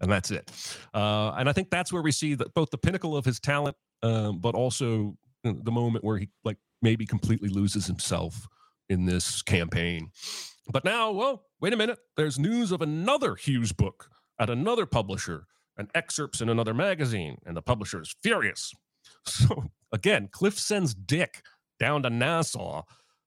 And 0.00 0.10
that's 0.10 0.30
it. 0.30 0.50
Uh, 0.94 1.32
and 1.36 1.48
I 1.48 1.52
think 1.52 1.70
that's 1.70 1.92
where 1.92 2.02
we 2.02 2.12
see 2.12 2.34
that 2.34 2.54
both 2.54 2.70
the 2.70 2.78
pinnacle 2.78 3.16
of 3.16 3.24
his 3.24 3.40
talent, 3.40 3.76
um, 4.02 4.38
but 4.38 4.54
also 4.54 5.16
the 5.42 5.72
moment 5.72 6.04
where 6.04 6.18
he 6.18 6.28
like 6.44 6.56
maybe 6.82 7.04
completely 7.04 7.48
loses 7.48 7.86
himself 7.86 8.46
in 8.88 9.06
this 9.06 9.42
campaign. 9.42 10.10
But 10.70 10.84
now, 10.84 11.10
well, 11.10 11.46
wait 11.60 11.72
a 11.72 11.76
minute. 11.76 11.98
There's 12.16 12.38
news 12.38 12.70
of 12.70 12.80
another 12.80 13.34
Hughes 13.34 13.72
book 13.72 14.08
at 14.38 14.50
another 14.50 14.86
publisher 14.86 15.46
and 15.78 15.88
excerpts 15.94 16.40
in 16.40 16.48
another 16.48 16.74
magazine, 16.74 17.38
and 17.46 17.56
the 17.56 17.62
publisher 17.62 18.00
is 18.00 18.14
furious. 18.22 18.72
So 19.24 19.64
again, 19.92 20.28
Cliff 20.30 20.58
sends 20.58 20.94
Dick 20.94 21.42
down 21.80 22.02
to 22.02 22.10
Nassau 22.10 22.82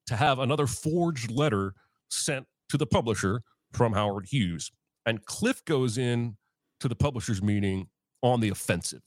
to 0.08 0.16
have 0.16 0.40
another 0.40 0.68
forged 0.68 1.32
letter 1.32 1.74
sent 2.10 2.46
to 2.70 2.78
the 2.78 2.86
publisher 2.86 3.42
from 3.74 3.94
Howard 3.94 4.28
Hughes. 4.28 4.72
And 5.06 5.26
Cliff 5.26 5.64
goes 5.66 5.98
in 5.98 6.38
to 6.80 6.88
the 6.88 6.96
publisher's 6.96 7.42
meeting 7.42 7.88
on 8.22 8.40
the 8.42 8.50
offensive. 8.50 9.02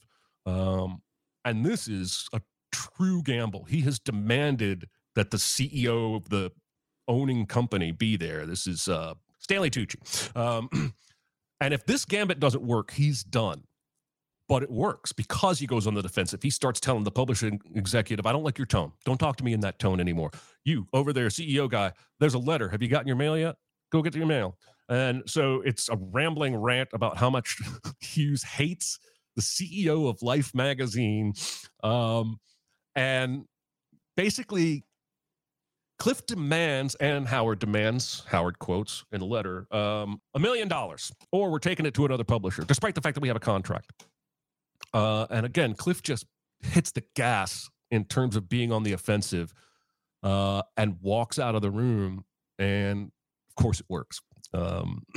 Um, 0.45 1.01
and 1.43 1.65
this 1.65 1.87
is 1.87 2.27
a 2.33 2.41
true 2.71 3.21
gamble. 3.23 3.65
He 3.65 3.81
has 3.81 3.99
demanded 3.99 4.87
that 5.15 5.31
the 5.31 5.37
CEO 5.37 6.15
of 6.15 6.29
the 6.29 6.51
owning 7.07 7.45
company 7.45 7.91
be 7.91 8.17
there. 8.17 8.45
This 8.45 8.67
is 8.67 8.87
uh, 8.87 9.13
Stanley 9.39 9.69
Tucci. 9.69 10.35
Um, 10.35 10.69
and 11.61 11.73
if 11.73 11.85
this 11.85 12.05
gambit 12.05 12.39
doesn't 12.39 12.63
work, 12.63 12.91
he's 12.91 13.23
done 13.23 13.63
but 14.47 14.63
it 14.63 14.69
works 14.69 15.11
because 15.11 15.59
he 15.59 15.65
goes 15.65 15.87
on 15.87 15.93
the 15.93 16.01
defensive. 16.01 16.41
He 16.41 16.49
starts 16.49 16.79
telling 16.79 17.03
the 17.03 17.11
publishing 17.11 17.59
executive, 17.73 18.25
I 18.25 18.31
don't 18.31 18.43
like 18.43 18.57
your 18.57 18.67
tone. 18.67 18.91
Don't 19.03 19.17
talk 19.17 19.37
to 19.37 19.43
me 19.43 19.53
in 19.53 19.59
that 19.61 19.79
tone 19.79 19.99
anymore. 19.99 20.31
You 20.63 20.87
over 20.93 21.13
there, 21.13 21.27
CEO 21.27 21.69
guy, 21.69 21.93
there's 22.19 22.35
a 22.35 22.39
letter. 22.39 22.69
Have 22.69 22.81
you 22.81 22.87
gotten 22.87 23.07
your 23.07 23.15
mail 23.15 23.37
yet? 23.37 23.55
Go 23.91 24.01
get 24.01 24.15
your 24.15 24.27
mail. 24.27 24.57
And 24.87 25.23
so 25.25 25.61
it's 25.61 25.89
a 25.89 25.97
rambling 25.97 26.55
rant 26.55 26.89
about 26.93 27.17
how 27.17 27.29
much 27.29 27.57
Hughes 27.99 28.43
hates 28.43 28.99
the 29.35 29.41
CEO 29.41 30.07
of 30.09 30.21
Life 30.21 30.53
magazine. 30.53 31.33
Um, 31.83 32.39
and 32.95 33.45
basically, 34.15 34.83
Cliff 35.97 36.25
demands, 36.25 36.95
and 36.95 37.27
Howard 37.27 37.59
demands, 37.59 38.23
Howard 38.27 38.59
quotes 38.59 39.05
in 39.11 39.21
a 39.21 39.25
letter, 39.25 39.65
um, 39.71 40.21
a 40.33 40.39
million 40.39 40.67
dollars, 40.67 41.11
or 41.31 41.49
we're 41.49 41.59
taking 41.59 41.85
it 41.85 41.93
to 41.93 42.05
another 42.05 42.25
publisher, 42.25 42.63
despite 42.63 42.95
the 42.95 43.01
fact 43.01 43.15
that 43.15 43.21
we 43.21 43.29
have 43.29 43.37
a 43.37 43.41
contract. 43.41 43.91
Uh, 44.93 45.25
and 45.29 45.45
again, 45.45 45.73
Cliff 45.73 46.03
just 46.03 46.25
hits 46.61 46.91
the 46.91 47.03
gas 47.15 47.69
in 47.91 48.05
terms 48.05 48.35
of 48.35 48.49
being 48.49 48.71
on 48.71 48.83
the 48.83 48.93
offensive 48.93 49.53
uh, 50.23 50.61
and 50.75 50.97
walks 51.01 51.39
out 51.39 51.55
of 51.55 51.61
the 51.61 51.71
room. 51.71 52.25
And 52.59 53.11
of 53.49 53.55
course, 53.55 53.79
it 53.79 53.85
works. 53.89 54.21
Um, 54.53 55.03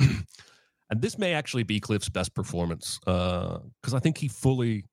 and 0.89 1.01
this 1.01 1.17
may 1.17 1.33
actually 1.33 1.63
be 1.63 1.79
Cliff's 1.79 2.09
best 2.09 2.33
performance 2.33 2.99
because 3.03 3.93
I 3.93 3.99
think 3.99 4.17
he 4.17 4.27
fully, 4.27 4.85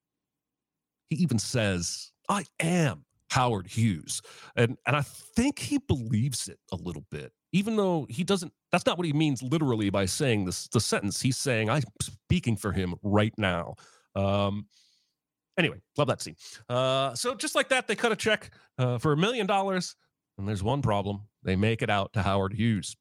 he 1.11 1.17
even 1.17 1.39
says, 1.39 2.13
I 2.29 2.45
am 2.61 3.06
Howard 3.31 3.67
Hughes. 3.67 4.23
And, 4.57 4.77
and 4.87 4.97
I 4.97 5.03
think 5.03 5.59
he 5.59 5.79
believes 5.79 6.49
it 6.49 6.59
a 6.73 6.77
little 6.77 7.05
bit, 7.11 7.33
even 7.53 7.77
though 7.77 8.07
he 8.09 8.25
doesn't, 8.25 8.53
that's 8.73 8.87
not 8.87 8.99
what 8.99 9.07
he 9.07 9.13
means 9.13 9.43
literally 9.43 9.91
by 9.91 10.07
saying 10.07 10.45
this, 10.45 10.69
the 10.69 10.81
sentence. 10.81 11.21
He's 11.21 11.37
saying, 11.37 11.71
I'm 11.71 11.83
speaking 12.01 12.57
for 12.57 12.73
him 12.73 12.95
right 13.03 13.35
now. 13.37 13.75
Um, 14.15 14.67
anyway, 15.59 15.81
love 15.97 16.09
that 16.09 16.23
scene. 16.23 16.37
Uh, 16.69 17.15
so 17.15 17.35
just 17.35 17.55
like 17.55 17.69
that, 17.71 17.87
they 17.87 17.97
cut 17.97 18.13
a 18.13 18.17
check 18.17 18.51
uh, 18.79 18.99
for 18.99 19.13
a 19.13 19.17
million 19.17 19.47
dollars. 19.47 19.97
And 20.39 20.47
there's 20.47 20.63
one 20.63 20.83
problem 20.83 21.23
they 21.43 21.57
make 21.57 21.83
it 21.83 21.91
out 21.91 22.13
to 22.13 22.23
Howard 22.23 22.53
Hughes. 22.53 22.97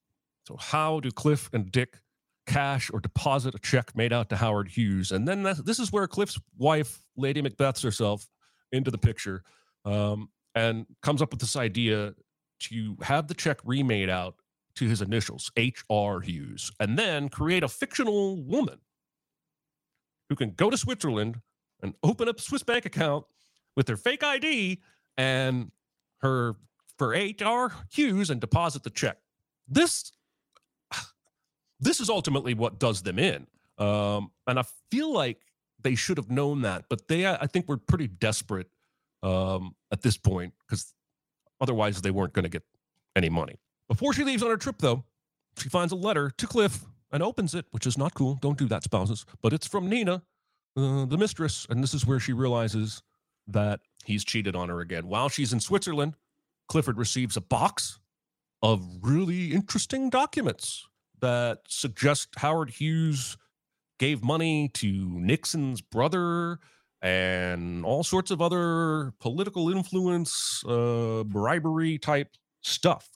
So, 0.47 0.55
how 0.57 0.99
do 0.99 1.11
Cliff 1.11 1.49
and 1.53 1.71
Dick 1.71 1.99
cash 2.45 2.89
or 2.93 2.99
deposit 2.99 3.55
a 3.55 3.59
check 3.59 3.95
made 3.95 4.13
out 4.13 4.29
to 4.29 4.37
Howard 4.37 4.69
Hughes? 4.69 5.11
And 5.11 5.27
then 5.27 5.43
this 5.65 5.79
is 5.79 5.91
where 5.91 6.07
Cliff's 6.07 6.39
wife, 6.57 7.03
Lady 7.17 7.41
Macbeths 7.41 7.83
herself, 7.83 8.27
into 8.71 8.89
the 8.89 8.97
picture 8.97 9.43
um, 9.85 10.29
and 10.53 10.85
comes 11.01 11.21
up 11.21 11.31
with 11.31 11.39
this 11.39 11.55
idea 11.55 12.13
to 12.59 12.97
have 13.01 13.27
the 13.27 13.33
check 13.33 13.59
remade 13.63 14.09
out 14.09 14.35
to 14.75 14.87
his 14.87 15.01
initials, 15.01 15.51
H.R. 15.55 16.21
Hughes, 16.21 16.71
and 16.79 16.97
then 16.97 17.29
create 17.29 17.63
a 17.63 17.67
fictional 17.67 18.43
woman 18.43 18.79
who 20.29 20.35
can 20.35 20.51
go 20.51 20.69
to 20.69 20.77
Switzerland 20.77 21.39
and 21.81 21.93
open 22.03 22.27
up 22.27 22.39
a 22.39 22.41
Swiss 22.41 22.63
bank 22.63 22.85
account 22.85 23.25
with 23.75 23.85
their 23.85 23.97
fake 23.97 24.23
ID 24.23 24.81
and 25.17 25.71
her 26.19 26.55
for 26.97 27.13
H.R. 27.13 27.71
Hughes 27.91 28.29
and 28.29 28.41
deposit 28.41 28.83
the 28.83 28.89
check. 28.89 29.17
This 29.67 30.11
this 31.79 31.99
is 31.99 32.09
ultimately 32.09 32.53
what 32.53 32.79
does 32.79 33.01
them 33.01 33.19
in. 33.19 33.47
Um, 33.77 34.31
and 34.47 34.57
I 34.57 34.63
feel 34.89 35.13
like 35.13 35.39
they 35.81 35.95
should 35.95 36.17
have 36.17 36.31
known 36.31 36.61
that, 36.61 36.85
but 36.89 37.07
they 37.07 37.27
I 37.27 37.47
think 37.47 37.67
were 37.67 37.77
pretty 37.77 38.07
desperate 38.07 38.67
um, 39.23 39.75
at 39.91 40.01
this 40.01 40.17
point 40.17 40.53
because 40.67 40.93
otherwise 41.61 42.01
they 42.01 42.11
weren't 42.11 42.33
going 42.33 42.43
to 42.43 42.49
get 42.49 42.63
any 43.15 43.29
money. 43.29 43.55
Before 43.87 44.13
she 44.13 44.23
leaves 44.23 44.43
on 44.43 44.49
her 44.49 44.57
trip, 44.57 44.77
though, 44.79 45.03
she 45.57 45.69
finds 45.69 45.93
a 45.93 45.95
letter 45.95 46.31
to 46.37 46.47
Cliff 46.47 46.85
and 47.11 47.23
opens 47.23 47.55
it, 47.55 47.65
which 47.71 47.87
is 47.87 47.97
not 47.97 48.13
cool. 48.13 48.35
Don't 48.41 48.57
do 48.57 48.67
that, 48.67 48.83
spouses. 48.83 49.25
But 49.41 49.53
it's 49.53 49.67
from 49.67 49.89
Nina, 49.89 50.21
uh, 50.75 51.05
the 51.05 51.17
mistress, 51.17 51.65
and 51.69 51.81
this 51.81 51.93
is 51.93 52.05
where 52.05 52.19
she 52.19 52.33
realizes 52.33 53.01
that 53.47 53.79
he's 54.03 54.23
cheated 54.23 54.55
on 54.55 54.69
her 54.69 54.81
again. 54.81 55.07
While 55.07 55.29
she's 55.29 55.53
in 55.53 55.59
Switzerland, 55.59 56.15
Clifford 56.67 56.97
receives 56.97 57.37
a 57.37 57.41
box 57.41 57.99
of 58.61 58.83
really 59.01 59.53
interesting 59.53 60.09
documents 60.09 60.87
that 61.21 61.59
suggest 61.67 62.29
Howard 62.37 62.71
Hughes 62.71 63.37
gave 63.99 64.23
money 64.23 64.69
to 64.69 65.19
Nixon's 65.19 65.81
brother 65.81 66.59
and 67.05 67.85
all 67.85 68.03
sorts 68.03 68.31
of 68.31 68.41
other 68.41 69.13
political 69.19 69.69
influence, 69.69 70.63
uh, 70.67 71.23
bribery 71.23 71.99
type 71.99 72.29
stuff. 72.61 73.07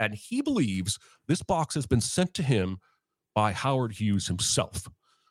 And 0.00 0.14
he 0.14 0.42
believes 0.42 0.98
this 1.28 1.44
box 1.44 1.76
has 1.76 1.86
been 1.86 2.00
sent 2.00 2.34
to 2.34 2.42
him 2.42 2.78
by 3.36 3.52
Howard 3.52 3.92
Hughes 3.92 4.26
himself 4.26 4.88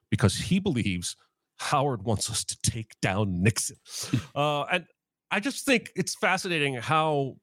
because 0.10 0.38
he 0.38 0.60
believes 0.60 1.17
Howard 1.58 2.04
wants 2.04 2.30
us 2.32 2.45
to 2.45 2.58
take 2.63 2.93
down 3.01 3.43
Nixon. 3.43 3.75
uh, 4.36 4.63
and 4.63 4.86
I 5.30 5.41
just 5.41 5.65
think 5.65 5.91
it's 5.97 6.15
fascinating 6.15 6.75
how 6.75 7.36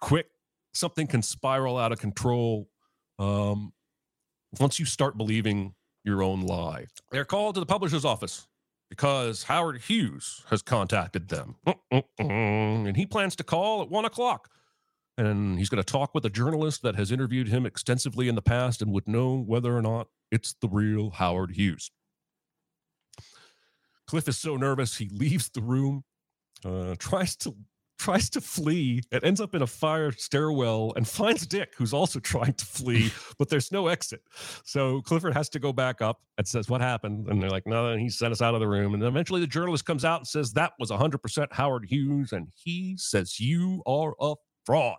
quick 0.00 0.26
something 0.72 1.08
can 1.08 1.22
spiral 1.22 1.76
out 1.76 1.90
of 1.90 1.98
control 1.98 2.68
um, 3.18 3.72
once 4.60 4.78
you 4.78 4.84
start 4.84 5.16
believing 5.16 5.74
your 6.04 6.22
own 6.22 6.42
lie. 6.42 6.86
They're 7.10 7.24
called 7.24 7.56
to 7.56 7.60
the 7.60 7.66
publisher's 7.66 8.04
office 8.04 8.46
because 8.90 9.44
Howard 9.44 9.80
Hughes 9.82 10.42
has 10.50 10.60
contacted 10.60 11.28
them. 11.28 11.54
And 12.18 12.96
he 12.96 13.06
plans 13.06 13.36
to 13.36 13.44
call 13.44 13.80
at 13.80 13.88
one 13.88 14.04
o'clock. 14.04 14.50
And 15.16 15.58
he's 15.58 15.68
going 15.68 15.82
to 15.82 15.92
talk 15.92 16.14
with 16.14 16.26
a 16.26 16.30
journalist 16.30 16.82
that 16.82 16.96
has 16.96 17.12
interviewed 17.12 17.48
him 17.48 17.64
extensively 17.64 18.28
in 18.28 18.34
the 18.34 18.42
past 18.42 18.82
and 18.82 18.92
would 18.92 19.06
know 19.06 19.36
whether 19.36 19.76
or 19.76 19.82
not 19.82 20.08
it's 20.30 20.54
the 20.60 20.68
real 20.68 21.10
Howard 21.10 21.52
Hughes. 21.52 21.90
Cliff 24.06 24.26
is 24.28 24.38
so 24.38 24.56
nervous, 24.56 24.96
he 24.96 25.08
leaves 25.08 25.48
the 25.50 25.62
room, 25.62 26.04
uh, 26.64 26.96
tries 26.98 27.36
to 27.36 27.54
tries 28.00 28.30
to 28.30 28.40
flee 28.40 29.02
and 29.12 29.22
ends 29.22 29.40
up 29.40 29.54
in 29.54 29.60
a 29.60 29.66
fire 29.66 30.10
stairwell 30.10 30.94
and 30.96 31.06
finds 31.06 31.46
Dick, 31.46 31.74
who's 31.76 31.92
also 31.92 32.18
trying 32.34 32.54
to 32.54 32.64
flee, 32.64 33.12
but 33.38 33.48
there's 33.50 33.70
no 33.70 33.88
exit. 33.88 34.22
So 34.64 35.02
Clifford 35.02 35.34
has 35.34 35.50
to 35.50 35.58
go 35.58 35.72
back 35.72 36.00
up 36.00 36.20
and 36.38 36.48
says, 36.48 36.68
What 36.68 36.80
happened? 36.80 37.28
And 37.28 37.42
they're 37.42 37.50
like, 37.50 37.66
No, 37.66 37.96
he 37.96 38.08
sent 38.08 38.32
us 38.32 38.40
out 38.40 38.54
of 38.54 38.60
the 38.60 38.68
room. 38.68 38.94
And 38.94 39.02
eventually 39.02 39.40
the 39.40 39.46
journalist 39.46 39.84
comes 39.84 40.04
out 40.04 40.20
and 40.20 40.26
says, 40.26 40.52
That 40.54 40.72
was 40.78 40.90
100% 40.90 41.52
Howard 41.52 41.84
Hughes. 41.84 42.32
And 42.32 42.48
he 42.56 42.96
says, 42.96 43.38
You 43.38 43.82
are 43.86 44.14
a 44.18 44.34
fraud. 44.64 44.98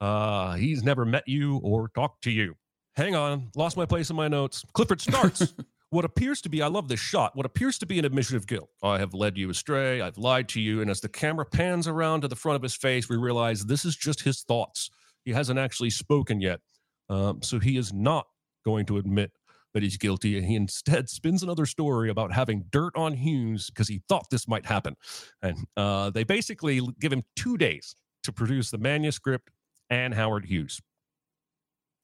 Uh, 0.00 0.54
he's 0.54 0.82
never 0.82 1.04
met 1.04 1.24
you 1.26 1.58
or 1.58 1.88
talked 1.88 2.22
to 2.24 2.30
you. 2.30 2.54
Hang 2.96 3.14
on, 3.14 3.50
lost 3.54 3.76
my 3.76 3.86
place 3.86 4.10
in 4.10 4.16
my 4.16 4.28
notes. 4.28 4.64
Clifford 4.72 5.00
starts 5.00 5.54
what 5.90 6.04
appears 6.04 6.40
to 6.42 6.48
be, 6.48 6.60
I 6.60 6.66
love 6.66 6.88
this 6.88 7.00
shot, 7.00 7.34
what 7.34 7.46
appears 7.46 7.78
to 7.78 7.86
be 7.86 7.98
an 7.98 8.04
admission 8.04 8.36
of 8.36 8.46
guilt. 8.46 8.68
I 8.82 8.98
have 8.98 9.14
led 9.14 9.38
you 9.38 9.48
astray. 9.50 10.00
I've 10.00 10.18
lied 10.18 10.48
to 10.50 10.60
you. 10.60 10.82
And 10.82 10.90
as 10.90 11.00
the 11.00 11.08
camera 11.08 11.46
pans 11.46 11.88
around 11.88 12.22
to 12.22 12.28
the 12.28 12.36
front 12.36 12.56
of 12.56 12.62
his 12.62 12.74
face, 12.74 13.08
we 13.08 13.16
realize 13.16 13.64
this 13.64 13.84
is 13.84 13.96
just 13.96 14.22
his 14.22 14.42
thoughts. 14.42 14.90
He 15.24 15.32
hasn't 15.32 15.58
actually 15.58 15.90
spoken 15.90 16.40
yet. 16.40 16.60
Um, 17.08 17.42
so 17.42 17.58
he 17.58 17.78
is 17.78 17.92
not 17.92 18.26
going 18.64 18.84
to 18.86 18.98
admit 18.98 19.32
that 19.74 19.82
he's 19.82 19.96
guilty. 19.96 20.36
And 20.36 20.46
he 20.46 20.56
instead 20.56 21.08
spins 21.10 21.42
another 21.42 21.66
story 21.66 22.10
about 22.10 22.32
having 22.32 22.64
dirt 22.70 22.94
on 22.94 23.14
Hughes 23.14 23.70
because 23.70 23.88
he 23.88 24.02
thought 24.08 24.26
this 24.30 24.46
might 24.46 24.66
happen. 24.66 24.94
And 25.42 25.66
uh, 25.76 26.10
they 26.10 26.24
basically 26.24 26.80
give 27.00 27.12
him 27.12 27.22
two 27.34 27.56
days 27.56 27.96
to 28.24 28.32
produce 28.32 28.70
the 28.70 28.78
manuscript 28.78 29.50
and 29.90 30.12
Howard 30.12 30.44
Hughes. 30.44 30.80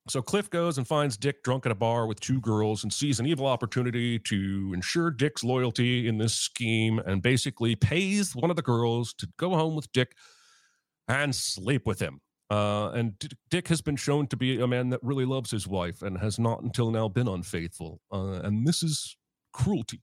So 0.09 0.21
Cliff 0.21 0.51
goes 0.51 0.77
and 0.77 0.87
finds 0.87 1.17
Dick 1.17 1.43
drunk 1.43 1.65
at 1.65 1.73
a 1.73 1.75
bar 1.75 2.07
with 2.07 2.21
two 2.21 2.39
girls 2.41 2.83
and 2.83 2.93
sees 2.93 3.21
an 3.21 3.27
evil 3.27 3.47
opportunity 3.47 4.19
to 4.19 4.73
ensure 4.75 5.11
Dick's 5.11 5.43
loyalty 5.43 6.09
in 6.09 6.19
this 6.19 6.35
scheme 6.35 6.99
and 6.99 7.23
basically 7.23 7.75
pays 7.75 8.37
one 8.37 8.51
of 8.51 8.57
the 8.57 8.63
girls 8.63 9.15
to 9.15 9.29
go 9.39 9.51
home 9.51 9.75
with 9.75 9.91
Dick 9.93 10.15
and 11.09 11.35
sleep 11.35 11.87
with 11.87 12.01
him. 12.01 12.21
Uh, 12.51 12.91
and 12.91 13.15
Dick 13.49 13.69
has 13.69 13.81
been 13.81 13.97
shown 13.97 14.27
to 14.27 14.37
be 14.37 14.61
a 14.61 14.67
man 14.67 14.91
that 14.91 15.01
really 15.03 15.25
loves 15.25 15.51
his 15.51 15.67
wife 15.67 16.03
and 16.03 16.19
has 16.19 16.39
not 16.39 16.63
until 16.63 16.91
now 16.91 17.09
been 17.09 17.27
unfaithful. 17.27 18.01
Uh, 18.13 18.41
and 18.43 18.67
this 18.67 18.83
is 18.83 19.17
cruelty 19.55 20.03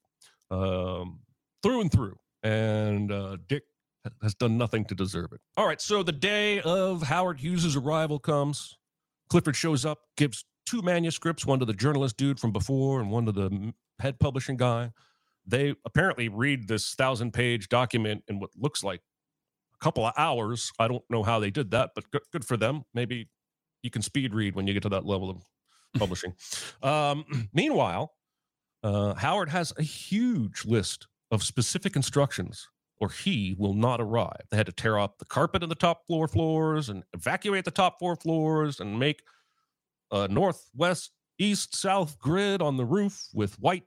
um, 0.50 1.20
through 1.62 1.82
and 1.82 1.92
through. 1.92 2.18
And 2.42 3.12
uh, 3.12 3.38
Dick 3.48 3.64
has 4.24 4.34
done 4.34 4.58
nothing 4.58 4.84
to 4.86 4.96
deserve 4.96 5.32
it. 5.32 5.42
All 5.58 5.68
right, 5.68 5.80
so 5.80 6.02
the 6.02 6.12
day 6.12 6.60
of 6.62 7.04
Howard 7.04 7.40
Hughes's 7.40 7.76
arrival 7.76 8.18
comes. 8.18 8.80
Clifford 9.32 9.56
shows 9.56 9.86
up, 9.86 10.00
gives 10.17 10.44
two 10.65 10.82
manuscripts, 10.82 11.46
one 11.46 11.58
to 11.58 11.63
the 11.63 11.72
journalist 11.74 12.17
dude 12.17 12.38
from 12.38 12.52
before 12.52 13.00
and 13.00 13.10
one 13.10 13.26
to 13.26 13.32
the 13.32 13.74
head 14.02 14.20
publishing 14.20 14.58
guy. 14.58 14.91
They 15.48 15.74
apparently 15.86 16.28
read 16.28 16.67
this 16.67 16.96
thousand 16.96 17.32
page 17.32 17.70
document 17.70 18.26
in 18.28 18.41
what 18.41 18.50
looks 18.58 18.84
like 18.84 19.00
a 19.74 19.82
couple 19.82 20.06
of 20.06 20.13
hours. 20.17 20.74
I 20.80 20.89
don't 20.89 21.04
know 21.10 21.24
how 21.24 21.39
they 21.39 21.50
did 21.50 21.72
that, 21.72 21.91
but 21.96 22.12
good, 22.12 22.24
good 22.34 22.44
for 22.44 22.58
them. 22.58 22.84
Maybe 22.94 23.30
you 23.84 23.89
can 23.89 24.02
speed 24.02 24.34
read 24.34 24.54
when 24.54 24.67
you 24.67 24.74
get 24.74 24.84
to 24.84 24.89
that 24.89 25.06
level 25.06 25.30
of 25.30 25.46
publishing. 25.98 26.34
Um, 26.84 27.24
meanwhile, 27.54 28.12
uh, 28.84 29.13
Howard 29.13 29.48
has 29.48 29.72
a 29.78 29.82
huge 29.82 30.65
list 30.65 31.08
of 31.32 31.41
specific 31.41 31.96
instructions 31.96 32.67
or 33.02 33.10
he 33.10 33.56
will 33.58 33.74
not 33.74 34.00
arrive. 34.00 34.44
They 34.52 34.58
had 34.58 34.68
to 34.68 34.72
tear 34.72 35.00
up 35.00 35.18
the 35.18 35.26
carpet 35.26 35.64
in 35.64 35.70
the 35.70 35.76
top 35.76 36.06
floor 36.06 36.28
floors 36.28 36.88
and 36.88 37.04
evacuate 37.14 37.66
the 37.66 37.72
top 37.72 37.98
four 38.00 38.16
floors 38.16 38.80
and 38.80 39.00
make 39.00 39.24
a 40.12 40.28
northwest, 40.28 41.12
east, 41.40 41.76
south 41.76 42.20
grid 42.20 42.62
on 42.62 42.78
the 42.78 42.86
roof 42.86 43.28
with 43.34 43.60
white 43.60 43.86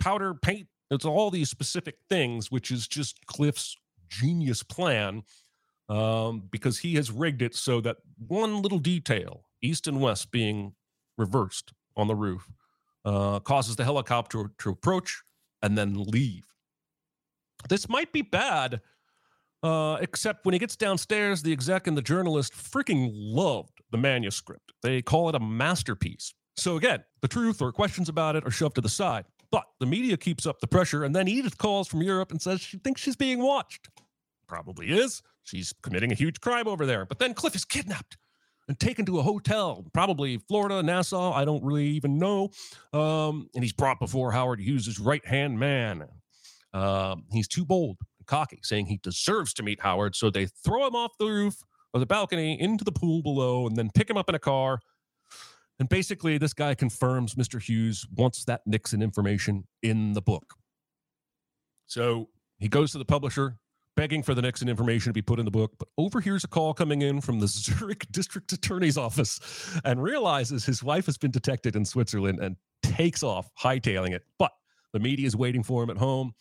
powder 0.00 0.32
paint. 0.32 0.66
It's 0.90 1.04
all 1.04 1.30
these 1.30 1.50
specific 1.50 1.96
things, 2.08 2.50
which 2.50 2.70
is 2.70 2.88
just 2.88 3.24
Cliff's 3.26 3.76
genius 4.08 4.62
plan 4.62 5.22
um, 5.90 6.44
because 6.50 6.78
he 6.78 6.94
has 6.94 7.10
rigged 7.10 7.42
it 7.42 7.54
so 7.54 7.82
that 7.82 7.98
one 8.16 8.62
little 8.62 8.78
detail, 8.78 9.44
east 9.60 9.86
and 9.86 10.00
west 10.00 10.30
being 10.30 10.72
reversed 11.18 11.74
on 11.98 12.06
the 12.06 12.14
roof, 12.14 12.50
uh, 13.04 13.40
causes 13.40 13.76
the 13.76 13.84
helicopter 13.84 14.50
to 14.58 14.70
approach 14.70 15.22
and 15.60 15.76
then 15.76 15.94
leave 15.94 16.53
this 17.68 17.88
might 17.88 18.12
be 18.12 18.22
bad 18.22 18.80
Uh, 19.62 19.96
except 20.02 20.44
when 20.44 20.52
he 20.52 20.58
gets 20.58 20.76
downstairs, 20.76 21.40
the 21.40 21.50
exec 21.50 21.86
and 21.86 21.96
the 21.96 22.02
journalist 22.02 22.52
freaking 22.52 23.10
loved 23.14 23.80
the 23.92 23.96
manuscript. 23.96 24.72
They 24.82 25.00
call 25.00 25.30
it 25.30 25.34
a 25.34 25.40
masterpiece. 25.40 26.34
So 26.58 26.76
again, 26.76 27.02
the 27.22 27.28
truth 27.28 27.62
or 27.62 27.72
questions 27.72 28.10
about 28.10 28.36
it 28.36 28.44
are 28.44 28.50
shoved 28.50 28.74
to 28.74 28.82
the 28.82 28.90
side. 28.90 29.24
But 29.50 29.64
the 29.80 29.86
media 29.86 30.18
keeps 30.18 30.44
up 30.44 30.60
the 30.60 30.66
pressure, 30.66 31.04
and 31.04 31.16
then 31.16 31.28
Edith 31.28 31.56
calls 31.56 31.88
from 31.88 32.02
Europe 32.02 32.30
and 32.30 32.42
says 32.42 32.60
she 32.60 32.76
thinks 32.76 33.00
she's 33.00 33.16
being 33.16 33.38
watched. 33.38 33.88
Probably 34.46 34.90
is. 34.90 35.22
She's 35.44 35.72
committing 35.82 36.12
a 36.12 36.14
huge 36.14 36.42
crime 36.42 36.68
over 36.68 36.84
there. 36.84 37.06
But 37.06 37.18
then 37.18 37.32
Cliff 37.32 37.54
is 37.54 37.64
kidnapped 37.64 38.18
and 38.68 38.78
taken 38.78 39.06
to 39.06 39.18
a 39.18 39.22
hotel, 39.22 39.86
probably 39.94 40.36
Florida, 40.46 40.82
Nassau. 40.82 41.32
I 41.32 41.46
don't 41.46 41.64
really 41.64 41.86
even 41.86 42.18
know. 42.18 42.50
Um, 42.92 43.48
and 43.54 43.64
he's 43.64 43.72
brought 43.72 43.98
before 43.98 44.30
Howard 44.32 44.60
Hughes' 44.60 44.98
right 44.98 45.24
hand 45.24 45.58
man. 45.58 46.06
Um, 46.74 47.24
he's 47.30 47.48
too 47.48 47.64
bold 47.64 47.96
and 48.18 48.26
cocky, 48.26 48.60
saying 48.62 48.86
he 48.86 48.98
deserves 49.02 49.54
to 49.54 49.62
meet 49.62 49.80
Howard. 49.80 50.16
So 50.16 50.28
they 50.28 50.46
throw 50.46 50.86
him 50.86 50.94
off 50.94 51.12
the 51.18 51.26
roof 51.26 51.54
or 51.94 52.00
the 52.00 52.06
balcony 52.06 52.60
into 52.60 52.84
the 52.84 52.92
pool 52.92 53.22
below 53.22 53.66
and 53.66 53.76
then 53.76 53.90
pick 53.94 54.10
him 54.10 54.16
up 54.16 54.28
in 54.28 54.34
a 54.34 54.40
car. 54.40 54.80
And 55.78 55.88
basically, 55.88 56.38
this 56.38 56.52
guy 56.52 56.74
confirms 56.74 57.34
Mr. 57.34 57.62
Hughes 57.62 58.06
wants 58.16 58.44
that 58.44 58.60
Nixon 58.66 59.02
information 59.02 59.64
in 59.82 60.12
the 60.12 60.22
book. 60.22 60.54
So 61.86 62.28
he 62.58 62.68
goes 62.68 62.92
to 62.92 62.98
the 62.98 63.04
publisher, 63.04 63.58
begging 63.96 64.22
for 64.22 64.34
the 64.34 64.42
Nixon 64.42 64.68
information 64.68 65.10
to 65.10 65.14
be 65.14 65.22
put 65.22 65.38
in 65.38 65.44
the 65.44 65.50
book, 65.50 65.72
but 65.78 65.88
overhears 65.98 66.44
a 66.44 66.48
call 66.48 66.74
coming 66.74 67.02
in 67.02 67.20
from 67.20 67.40
the 67.40 67.46
Zurich 67.48 68.06
district 68.10 68.52
attorney's 68.52 68.98
office 68.98 69.40
and 69.84 70.02
realizes 70.02 70.64
his 70.64 70.82
wife 70.82 71.06
has 71.06 71.18
been 71.18 71.30
detected 71.30 71.76
in 71.76 71.84
Switzerland 71.84 72.40
and 72.40 72.56
takes 72.82 73.22
off, 73.22 73.48
hightailing 73.60 74.12
it. 74.12 74.22
But 74.38 74.52
the 74.92 75.00
media 75.00 75.26
is 75.26 75.36
waiting 75.36 75.62
for 75.62 75.82
him 75.82 75.90
at 75.90 75.96
home. 75.96 76.34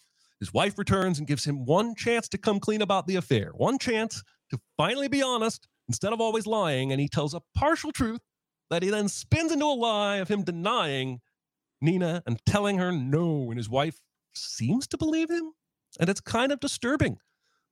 His 0.44 0.54
wife 0.54 0.78
returns 0.78 1.20
and 1.20 1.26
gives 1.26 1.46
him 1.46 1.64
one 1.64 1.96
chance 1.96 2.28
to 2.28 2.38
come 2.38 2.60
clean 2.60 2.82
about 2.82 3.08
the 3.08 3.16
affair, 3.16 3.54
one 3.56 3.78
chance 3.80 4.22
to 4.50 4.60
finally 4.76 5.08
be 5.08 5.24
honest 5.24 5.70
instead 5.88 6.12
of 6.12 6.20
always 6.20 6.46
lying. 6.46 6.92
And 6.92 7.00
he 7.00 7.08
tells 7.08 7.34
a 7.34 7.40
partial 7.56 7.94
truth 7.94 8.20
that 8.70 8.84
he 8.84 8.90
then 8.90 9.08
spins 9.08 9.54
into 9.54 9.64
a 9.64 9.68
lie 9.68 10.18
of 10.18 10.28
him 10.28 10.44
denying 10.44 11.22
Nina 11.80 12.24
and 12.28 12.46
telling 12.46 12.78
her 12.78 12.92
no. 12.92 13.52
And 13.52 13.58
his 13.58 13.70
wife 13.70 14.02
seems 14.36 14.86
to 14.88 14.98
believe 14.98 15.30
him. 15.30 15.54
And 15.98 16.10
it's 16.10 16.20
kind 16.20 16.52
of 16.52 16.60
disturbing 16.60 17.20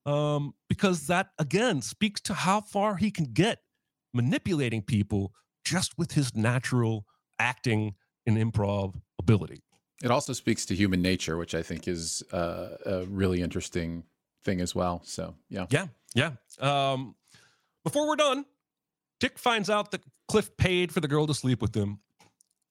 um, 0.06 0.54
because 0.70 1.08
that, 1.08 1.32
again, 1.40 1.82
speaks 1.82 2.22
to 2.22 2.34
how 2.34 2.62
far 2.62 2.96
he 2.96 3.12
can 3.12 3.26
get 3.34 3.60
manipulating 4.14 4.82
people 4.82 5.34
just 5.66 5.98
with 5.98 6.14
his 6.14 6.38
natural 6.38 7.06
acting 7.38 7.96
and 8.26 8.38
improv 8.38 8.96
ability. 9.20 9.62
It 10.04 10.12
also 10.12 10.34
speaks 10.34 10.66
to 10.68 10.76
human 10.76 11.02
nature, 11.02 11.38
which 11.38 11.54
I 11.54 11.62
think 11.62 11.88
is 11.88 12.24
uh, 12.32 12.70
a 12.86 13.06
really 13.06 13.42
interesting 13.42 14.04
thing 14.44 14.62
as 14.62 14.74
well. 14.74 15.02
So, 15.04 15.36
yeah. 15.50 15.68
Yeah. 15.70 15.88
Yeah. 16.16 16.32
Um, 16.60 17.16
before 17.84 18.08
we're 18.08 18.16
done, 18.16 18.46
Dick 19.20 19.38
finds 19.38 19.70
out 19.70 19.92
that 19.92 20.02
Cliff 20.28 20.56
paid 20.58 20.92
for 20.92 21.00
the 21.00 21.08
girl 21.08 21.28
to 21.28 21.34
sleep 21.34 21.62
with 21.62 21.76
him 21.76 22.00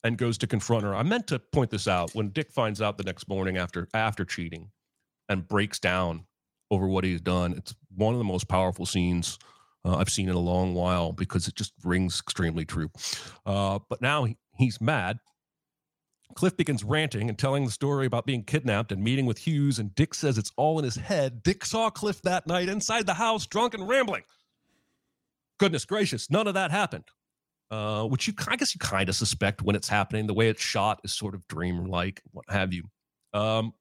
and 0.03 0.17
goes 0.19 0.39
to 0.39 0.47
confront 0.47 0.85
her. 0.85 0.95
I 0.95 1.03
meant 1.03 1.27
to 1.29 1.39
point 1.39 1.71
this 1.71 1.87
out 1.87 2.15
when 2.15 2.31
Dick 2.31 2.51
finds 2.51 2.81
out 2.83 2.99
the 2.99 3.05
next 3.05 3.29
morning 3.29 3.57
after 3.57 3.87
after 3.95 4.25
cheating 4.25 4.71
and 5.29 5.47
breaks 5.47 5.79
down 5.79 6.25
over 6.71 6.87
what 6.89 7.05
he's 7.05 7.21
done. 7.21 7.55
It's 7.55 7.75
one 7.95 8.15
of 8.15 8.19
the 8.19 8.25
most 8.25 8.49
powerful 8.49 8.87
scenes 8.87 9.39
uh, 9.85 9.97
I've 9.97 10.11
seen 10.11 10.29
in 10.29 10.35
a 10.35 10.41
long 10.41 10.75
while 10.75 11.13
because 11.13 11.49
it 11.49 11.55
just 11.55 11.73
rings 11.85 12.21
extremely 12.21 12.65
true. 12.65 12.91
Uh, 13.47 13.79
but 13.89 14.01
now 14.01 14.25
he, 14.25 14.37
he's 14.57 14.81
mad 14.81 15.19
Cliff 16.35 16.57
begins 16.57 16.85
ranting 16.85 17.29
and 17.29 17.39
telling 17.39 17.65
the 17.65 17.71
story 17.71 18.07
about 18.07 18.27
being 18.27 18.45
kidnapped 18.45 18.93
and 18.93 19.03
meeting 19.03 19.27
with 19.27 19.39
Hughes, 19.39 19.79
and 19.79 19.95
Dick 19.95 20.15
says 20.15 20.39
it's 20.39 20.53
all 20.57 20.79
in 20.79 20.85
his 20.85 20.97
head. 20.97 21.43
Dick 21.43 21.65
saw 21.65 21.91
Cliff 21.91 22.23
that 22.23 22.47
night 22.47 22.69
inside 22.69 23.07
the 23.07 23.15
house, 23.15 23.47
drunk 23.47 23.75
and 23.75 23.89
rambling. 23.89 24.23
Goodness 25.59 25.85
gracious, 25.85 26.31
none 26.31 26.47
of 26.47 26.55
that 26.55 26.71
happened. 26.71 27.05
Uh, 27.71 28.05
which 28.05 28.27
you, 28.27 28.35
I 28.49 28.57
guess, 28.57 28.75
you 28.75 28.81
kind 28.81 29.09
of 29.09 29.15
suspect 29.15 29.63
when 29.63 29.77
it's 29.77 29.89
happening. 29.89 30.27
The 30.27 30.35
way 30.35 30.49
it's 30.49 30.63
shot 30.63 31.01
is 31.05 31.15
sort 31.15 31.35
of 31.37 31.47
dream-like, 31.47 32.21
what 32.33 32.45
have 32.49 32.73
you. 32.73 32.85
Um, 33.33 33.75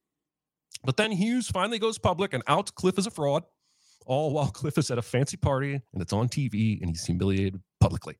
but 0.84 0.96
then 0.96 1.12
Hughes 1.12 1.48
finally 1.48 1.80
goes 1.80 1.98
public 1.98 2.34
and 2.34 2.44
outs 2.48 2.72
Cliff 2.72 3.00
as 3.00 3.08
a 3.08 3.12
fraud, 3.12 3.44
all 4.06 4.32
while 4.32 4.48
Cliff 4.52 4.78
is 4.78 4.92
at 4.92 4.98
a 4.98 5.02
fancy 5.02 5.38
party 5.38 5.74
and 5.74 6.02
it's 6.02 6.14
on 6.14 6.30
TV 6.30 6.80
and 6.82 6.92
he's 6.92 7.06
humiliated 7.06 7.62
publicly. 7.80 8.16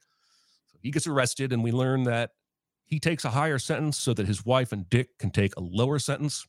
So 0.72 0.80
he 0.82 0.92
gets 0.92 1.08
arrested, 1.08 1.54
and 1.54 1.64
we 1.64 1.72
learn 1.72 2.04
that 2.04 2.32
he 2.90 3.00
takes 3.00 3.24
a 3.24 3.30
higher 3.30 3.60
sentence 3.60 3.98
so 3.98 4.14
that 4.16 4.28
his 4.28 4.46
wife 4.46 4.72
and 4.72 4.90
Dick 4.90 5.18
can 5.20 5.30
take 5.30 5.56
a 5.56 5.62
lower 5.62 6.00
sentence. 6.00 6.46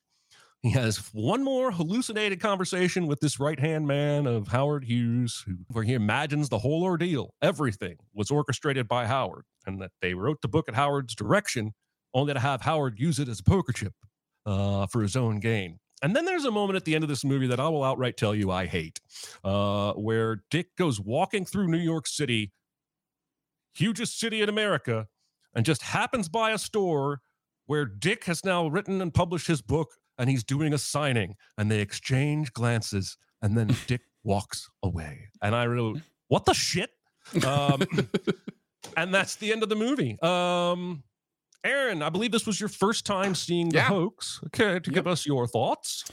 He 0.62 0.70
has 0.70 0.98
one 1.12 1.42
more 1.42 1.70
hallucinated 1.70 2.40
conversation 2.40 3.06
with 3.06 3.20
this 3.20 3.40
right 3.40 3.58
hand 3.58 3.86
man 3.86 4.26
of 4.26 4.48
Howard 4.48 4.84
Hughes, 4.84 5.44
where 5.68 5.84
he 5.84 5.94
imagines 5.94 6.48
the 6.48 6.58
whole 6.58 6.82
ordeal, 6.82 7.34
everything 7.40 7.96
was 8.14 8.30
orchestrated 8.30 8.86
by 8.86 9.06
Howard, 9.06 9.44
and 9.66 9.80
that 9.80 9.92
they 10.02 10.12
wrote 10.14 10.42
the 10.42 10.48
book 10.48 10.68
at 10.68 10.74
Howard's 10.74 11.14
direction, 11.14 11.72
only 12.12 12.34
to 12.34 12.40
have 12.40 12.62
Howard 12.62 12.98
use 12.98 13.18
it 13.18 13.28
as 13.28 13.40
a 13.40 13.44
poker 13.44 13.72
chip 13.72 13.94
uh, 14.44 14.86
for 14.86 15.02
his 15.02 15.16
own 15.16 15.40
gain. 15.40 15.78
And 16.02 16.16
then 16.16 16.24
there's 16.24 16.46
a 16.46 16.50
moment 16.50 16.76
at 16.76 16.84
the 16.84 16.94
end 16.94 17.04
of 17.04 17.08
this 17.08 17.24
movie 17.24 17.46
that 17.48 17.60
I 17.60 17.68
will 17.68 17.84
outright 17.84 18.16
tell 18.16 18.34
you 18.34 18.50
I 18.50 18.66
hate, 18.66 19.00
uh, 19.44 19.92
where 19.92 20.42
Dick 20.50 20.76
goes 20.76 21.00
walking 21.00 21.44
through 21.44 21.68
New 21.68 21.78
York 21.78 22.06
City, 22.06 22.52
hugest 23.74 24.18
city 24.18 24.42
in 24.42 24.48
America, 24.48 25.06
and 25.54 25.64
just 25.64 25.82
happens 25.82 26.28
by 26.28 26.50
a 26.52 26.58
store 26.58 27.20
where 27.66 27.84
Dick 27.84 28.24
has 28.24 28.44
now 28.44 28.66
written 28.66 29.00
and 29.00 29.12
published 29.14 29.46
his 29.46 29.62
book 29.62 29.92
and 30.18 30.28
he's 30.28 30.44
doing 30.44 30.72
a 30.72 30.78
signing 30.78 31.36
and 31.56 31.70
they 31.70 31.80
exchange 31.80 32.52
glances 32.52 33.16
and 33.42 33.56
then 33.56 33.74
Dick 33.86 34.02
walks 34.24 34.68
away. 34.82 35.28
And 35.42 35.54
I 35.54 35.66
wrote, 35.66 36.00
what 36.28 36.44
the 36.44 36.52
shit? 36.54 36.90
Um, 37.46 37.82
and 38.96 39.14
that's 39.14 39.36
the 39.36 39.52
end 39.52 39.62
of 39.62 39.68
the 39.68 39.76
movie. 39.76 40.18
Um, 40.22 41.02
Aaron, 41.64 42.02
I 42.02 42.08
believe 42.08 42.32
this 42.32 42.46
was 42.46 42.58
your 42.58 42.68
first 42.70 43.04
time 43.06 43.34
seeing 43.34 43.68
the 43.68 43.76
Yeah. 43.76 43.82
hoax. 43.88 44.40
Okay, 44.46 44.78
to 44.80 44.90
give 44.90 45.06
us 45.06 45.26
your 45.26 45.46
thoughts. 45.46 46.04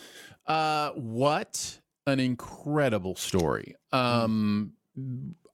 Uh, 0.45 0.91
what 0.91 1.79
an 2.05 2.19
incredible 2.19 3.15
story. 3.15 3.75
Um, 3.91 4.73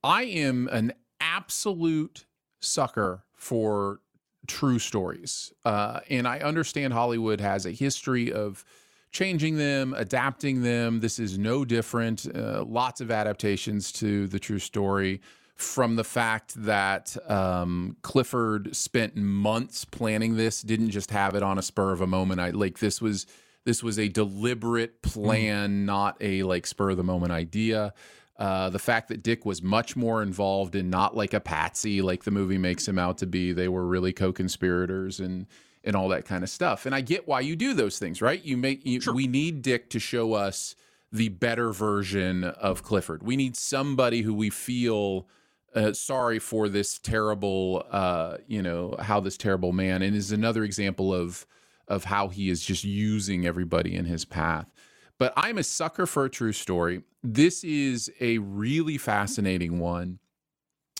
I 0.03 0.23
am 0.23 0.67
an 0.71 0.93
absolute 1.21 2.25
sucker 2.61 3.23
for 3.43 3.99
true 4.47 4.79
stories. 4.79 5.51
Uh, 5.65 5.99
and 6.09 6.25
I 6.25 6.39
understand 6.39 6.93
Hollywood 6.93 7.41
has 7.41 7.65
a 7.65 7.71
history 7.71 8.31
of 8.31 8.63
changing 9.11 9.57
them, 9.57 9.93
adapting 9.97 10.61
them. 10.61 11.01
This 11.01 11.19
is 11.19 11.37
no 11.37 11.65
different. 11.65 12.25
Uh, 12.33 12.63
lots 12.63 13.01
of 13.01 13.11
adaptations 13.11 13.91
to 13.93 14.27
the 14.27 14.39
true 14.39 14.59
story 14.59 15.19
from 15.55 15.97
the 15.97 16.05
fact 16.05 16.53
that 16.55 17.17
um, 17.29 17.97
Clifford 18.01 18.73
spent 18.75 19.17
months 19.17 19.83
planning 19.83 20.37
this, 20.37 20.61
didn't 20.61 20.91
just 20.91 21.11
have 21.11 21.35
it 21.35 21.43
on 21.43 21.57
a 21.57 21.61
spur 21.61 21.91
of 21.91 21.99
a 21.99 22.07
moment. 22.07 22.39
I 22.39 22.51
like 22.51 22.79
this 22.79 23.01
was 23.01 23.27
this 23.65 23.83
was 23.83 23.99
a 23.99 24.07
deliberate 24.07 25.01
plan, 25.01 25.85
not 25.85 26.17
a 26.21 26.43
like 26.43 26.65
spur 26.65 26.91
of 26.91 26.97
the 26.97 27.03
moment 27.03 27.33
idea. 27.33 27.93
Uh, 28.37 28.69
the 28.69 28.79
fact 28.79 29.09
that 29.09 29.21
Dick 29.21 29.45
was 29.45 29.61
much 29.61 29.95
more 29.95 30.23
involved 30.23 30.75
and 30.75 30.89
not 30.89 31.15
like 31.15 31.33
a 31.33 31.39
patsy, 31.39 32.01
like 32.01 32.23
the 32.23 32.31
movie 32.31 32.57
makes 32.57 32.87
him 32.87 32.97
out 32.97 33.19
to 33.19 33.27
be. 33.27 33.53
They 33.53 33.67
were 33.67 33.85
really 33.85 34.11
co-conspirators 34.11 35.19
and 35.19 35.45
and 35.83 35.95
all 35.95 36.07
that 36.09 36.25
kind 36.25 36.43
of 36.43 36.49
stuff. 36.49 36.85
And 36.85 36.95
I 36.95 37.01
get 37.01 37.27
why 37.27 37.41
you 37.41 37.55
do 37.55 37.73
those 37.73 37.99
things, 37.99 38.21
right? 38.21 38.43
You 38.43 38.57
make 38.57 38.85
you, 38.85 39.01
we 39.13 39.27
need 39.27 39.61
Dick 39.61 39.89
to 39.91 39.99
show 39.99 40.33
us 40.33 40.75
the 41.11 41.29
better 41.29 41.71
version 41.71 42.43
of 42.43 42.83
Clifford. 42.83 43.21
We 43.21 43.35
need 43.35 43.55
somebody 43.55 44.21
who 44.21 44.33
we 44.33 44.49
feel 44.49 45.27
uh, 45.75 45.93
sorry 45.93 46.39
for 46.39 46.69
this 46.69 46.97
terrible, 46.97 47.85
uh, 47.91 48.37
you 48.47 48.61
know, 48.61 48.95
how 48.99 49.19
this 49.19 49.37
terrible 49.37 49.73
man, 49.73 50.01
and 50.01 50.15
is 50.15 50.31
another 50.31 50.63
example 50.63 51.13
of 51.13 51.45
of 51.87 52.05
how 52.05 52.29
he 52.29 52.49
is 52.49 52.63
just 52.63 52.83
using 52.83 53.45
everybody 53.45 53.95
in 53.95 54.05
his 54.05 54.25
path. 54.25 54.71
But 55.23 55.31
I'm 55.37 55.57
a 55.57 55.63
sucker 55.63 56.05
for 56.05 56.25
a 56.25 56.29
true 56.29 56.51
story. 56.51 57.01
This 57.23 57.63
is 57.63 58.11
a 58.19 58.39
really 58.39 58.97
fascinating 58.97 59.79
one 59.79 60.19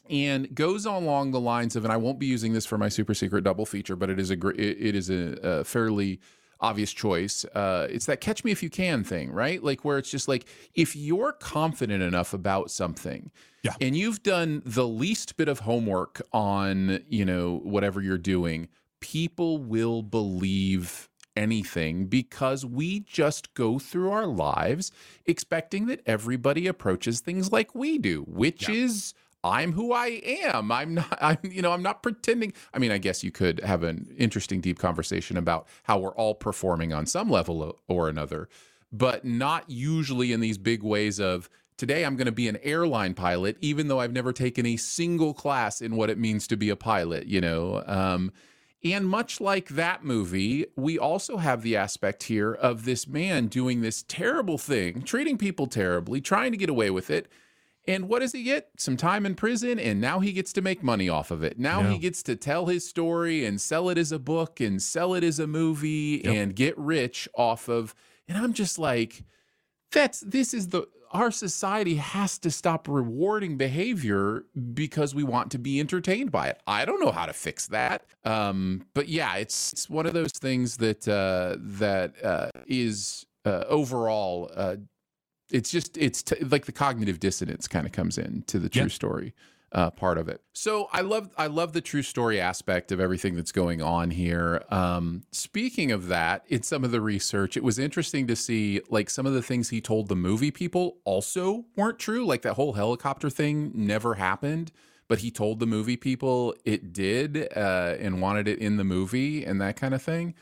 and 0.09 0.55
goes 0.55 0.85
along 0.85 1.31
the 1.31 1.41
lines 1.41 1.75
of, 1.75 1.83
and 1.83 1.91
I 1.91 1.97
won't 1.97 2.19
be 2.19 2.25
using 2.25 2.53
this 2.53 2.65
for 2.65 2.77
my 2.77 2.87
super 2.87 3.13
secret 3.13 3.43
double 3.43 3.65
feature, 3.65 3.97
but 3.97 4.09
it 4.09 4.21
is 4.21 4.29
a 4.29 4.37
gr- 4.37 4.51
it, 4.51 4.77
it 4.79 4.95
is 4.95 5.09
a, 5.09 5.37
a 5.43 5.63
fairly 5.65 6.21
obvious 6.61 6.93
choice. 6.93 7.43
Uh, 7.53 7.87
it's 7.89 8.05
that 8.05 8.21
catch 8.21 8.45
me 8.45 8.51
if 8.53 8.63
you 8.63 8.69
can 8.69 9.03
thing, 9.03 9.29
right? 9.29 9.61
Like 9.61 9.83
where 9.83 9.97
it's 9.97 10.09
just 10.09 10.29
like 10.29 10.45
if 10.73 10.95
you're 10.95 11.33
confident 11.33 12.01
enough 12.01 12.33
about 12.33 12.71
something, 12.71 13.29
Yeah. 13.61 13.73
and 13.81 13.93
you've 13.93 14.23
done 14.23 14.61
the 14.65 14.87
least 14.87 15.35
bit 15.35 15.49
of 15.49 15.59
homework 15.59 16.21
on 16.31 17.01
you 17.09 17.25
know 17.25 17.59
whatever 17.65 18.01
you're 18.01 18.17
doing, 18.17 18.69
people 19.01 19.57
will 19.57 20.01
believe 20.01 21.09
anything 21.35 22.05
because 22.05 22.65
we 22.65 22.99
just 23.01 23.53
go 23.53 23.79
through 23.79 24.11
our 24.11 24.27
lives 24.27 24.91
expecting 25.25 25.87
that 25.87 26.01
everybody 26.05 26.67
approaches 26.67 27.19
things 27.19 27.51
like 27.51 27.73
we 27.73 27.97
do, 27.97 28.21
which 28.23 28.69
is 28.69 29.13
I'm 29.43 29.73
who 29.73 29.91
I 29.91 30.21
am. 30.23 30.71
I'm 30.71 30.93
not 30.95 31.17
I'm 31.21 31.37
you 31.43 31.61
know, 31.61 31.71
I'm 31.71 31.83
not 31.83 32.03
pretending. 32.03 32.53
I 32.73 32.79
mean, 32.79 32.91
I 32.91 32.97
guess 32.97 33.23
you 33.23 33.31
could 33.31 33.59
have 33.61 33.83
an 33.83 34.13
interesting 34.17 34.61
deep 34.61 34.79
conversation 34.79 35.37
about 35.37 35.67
how 35.83 35.99
we're 35.99 36.15
all 36.15 36.35
performing 36.35 36.93
on 36.93 37.05
some 37.05 37.29
level 37.29 37.79
or 37.87 38.09
another, 38.09 38.47
but 38.91 39.25
not 39.25 39.69
usually 39.69 40.31
in 40.31 40.39
these 40.39 40.57
big 40.57 40.83
ways 40.83 41.19
of 41.19 41.49
today 41.77 42.05
I'm 42.05 42.15
going 42.15 42.25
to 42.25 42.31
be 42.31 42.47
an 42.47 42.57
airline 42.63 43.13
pilot, 43.13 43.57
even 43.59 43.87
though 43.87 43.99
I've 43.99 44.13
never 44.13 44.31
taken 44.31 44.65
a 44.65 44.77
single 44.77 45.33
class 45.33 45.81
in 45.81 45.95
what 45.95 46.09
it 46.09 46.17
means 46.17 46.47
to 46.47 46.57
be 46.57 46.69
a 46.69 46.75
pilot, 46.75 47.27
you 47.27 47.41
know. 47.41 47.83
Um, 47.85 48.31
and 48.83 49.07
much 49.07 49.39
like 49.39 49.69
that 49.69 50.03
movie, 50.03 50.65
we 50.75 50.99
also 50.99 51.37
have 51.37 51.61
the 51.61 51.75
aspect 51.77 52.23
here 52.23 52.53
of 52.53 52.85
this 52.85 53.07
man 53.07 53.47
doing 53.47 53.81
this 53.81 54.03
terrible 54.07 54.57
thing, 54.57 55.03
treating 55.03 55.37
people 55.37 55.67
terribly, 55.67 56.19
trying 56.21 56.51
to 56.51 56.57
get 56.57 56.69
away 56.69 56.89
with 56.89 57.09
it. 57.09 57.27
And 57.85 58.07
what 58.07 58.19
does 58.19 58.31
he 58.31 58.43
get? 58.43 58.69
Some 58.77 58.95
time 58.95 59.25
in 59.25 59.35
prison, 59.35 59.77
and 59.77 59.99
now 59.99 60.19
he 60.21 60.31
gets 60.31 60.53
to 60.53 60.61
make 60.61 60.81
money 60.83 61.09
off 61.09 61.31
of 61.31 61.43
it. 61.43 61.59
Now 61.59 61.81
Yeah. 61.81 61.91
he 61.91 61.97
gets 61.97 62.23
to 62.23 62.35
tell 62.35 62.67
his 62.67 62.87
story 62.87 63.45
and 63.45 63.59
sell 63.59 63.89
it 63.89 63.97
as 63.97 64.11
a 64.13 64.19
book 64.19 64.61
and 64.61 64.81
sell 64.81 65.13
it 65.13 65.23
as 65.23 65.37
a 65.39 65.47
movie 65.47 66.21
Yep. 66.23 66.33
and 66.35 66.55
get 66.55 66.77
rich 66.77 67.27
off 67.35 67.67
of. 67.67 67.93
And 68.27 68.37
I'm 68.37 68.53
just 68.53 68.79
like, 68.79 69.23
that's 69.91 70.21
this 70.21 70.53
is 70.53 70.69
the 70.69 70.87
our 71.13 71.31
society 71.31 71.95
has 71.95 72.37
to 72.39 72.49
stop 72.51 72.87
rewarding 72.87 73.55
behavior 73.55 74.45
because 74.73 75.13
we 75.13 75.23
want 75.23 75.51
to 75.51 75.59
be 75.59 75.79
entertained 75.79 76.31
by 76.31 76.47
it. 76.47 76.59
I 76.67 76.85
don't 76.85 76.99
know 76.99 77.11
how 77.11 77.27
to 77.27 77.33
fix 77.33 77.67
that. 77.67 78.03
Um, 78.25 78.85
but 78.93 79.07
yeah, 79.07 79.35
it's 79.35 79.71
it's 79.73 79.89
one 79.89 80.05
of 80.05 80.13
those 80.13 80.31
things 80.31 80.77
that 80.77 81.07
uh, 81.07 81.57
that 81.59 82.13
uh, 82.23 82.49
is 82.67 83.25
uh, 83.45 83.63
overall. 83.67 84.51
Uh, 84.55 84.77
it's 85.51 85.69
just 85.69 85.97
it's 85.97 86.23
t- 86.23 86.43
like 86.45 86.65
the 86.65 86.71
cognitive 86.71 87.19
dissonance 87.19 87.67
kind 87.67 87.85
of 87.85 87.91
comes 87.91 88.17
in 88.17 88.41
to 88.47 88.57
the 88.57 88.69
true 88.69 88.83
Yeah. 88.83 88.87
story 88.87 89.33
uh, 89.73 89.89
part 89.89 90.17
of 90.17 90.29
it. 90.29 90.41
So 90.53 90.87
I 90.93 91.01
love 91.01 91.29
I 91.37 91.47
love 91.47 91.73
the 91.73 91.81
true 91.81 92.03
story 92.03 92.39
aspect 92.39 92.91
of 92.91 92.99
everything 92.99 93.35
that's 93.35 93.51
going 93.51 93.81
on 93.81 94.11
here. 94.11 94.63
Um, 94.69 95.23
speaking 95.31 95.91
of 95.91 96.07
that, 96.07 96.43
in 96.47 96.61
some 96.61 96.83
of 96.83 96.91
the 96.91 97.01
research, 97.01 97.57
it 97.57 97.63
was 97.63 97.79
interesting 97.79 98.27
to 98.27 98.35
see 98.35 98.81
like 98.89 99.09
some 99.09 99.25
of 99.25 99.33
the 99.33 99.41
things 99.41 99.69
he 99.69 99.81
told 99.81 100.09
the 100.09 100.15
movie 100.15 100.51
people 100.51 100.97
also 101.05 101.65
weren't 101.75 101.99
true. 101.99 102.25
Like 102.25 102.43
that 102.43 102.53
whole 102.53 102.73
helicopter 102.73 103.29
thing 103.29 103.71
never 103.73 104.13
happened, 104.13 104.71
but 105.07 105.19
he 105.19 105.31
told 105.31 105.59
the 105.59 105.65
movie 105.65 105.97
people 105.97 106.55
it 106.65 106.93
did 106.93 107.47
uh, 107.55 107.95
and 107.99 108.21
wanted 108.21 108.47
it 108.47 108.59
in 108.59 108.77
the 108.77 108.83
movie 108.83 109.43
and 109.43 109.59
that 109.59 109.75
kind 109.75 109.95
of 109.95 110.01
thing. 110.03 110.35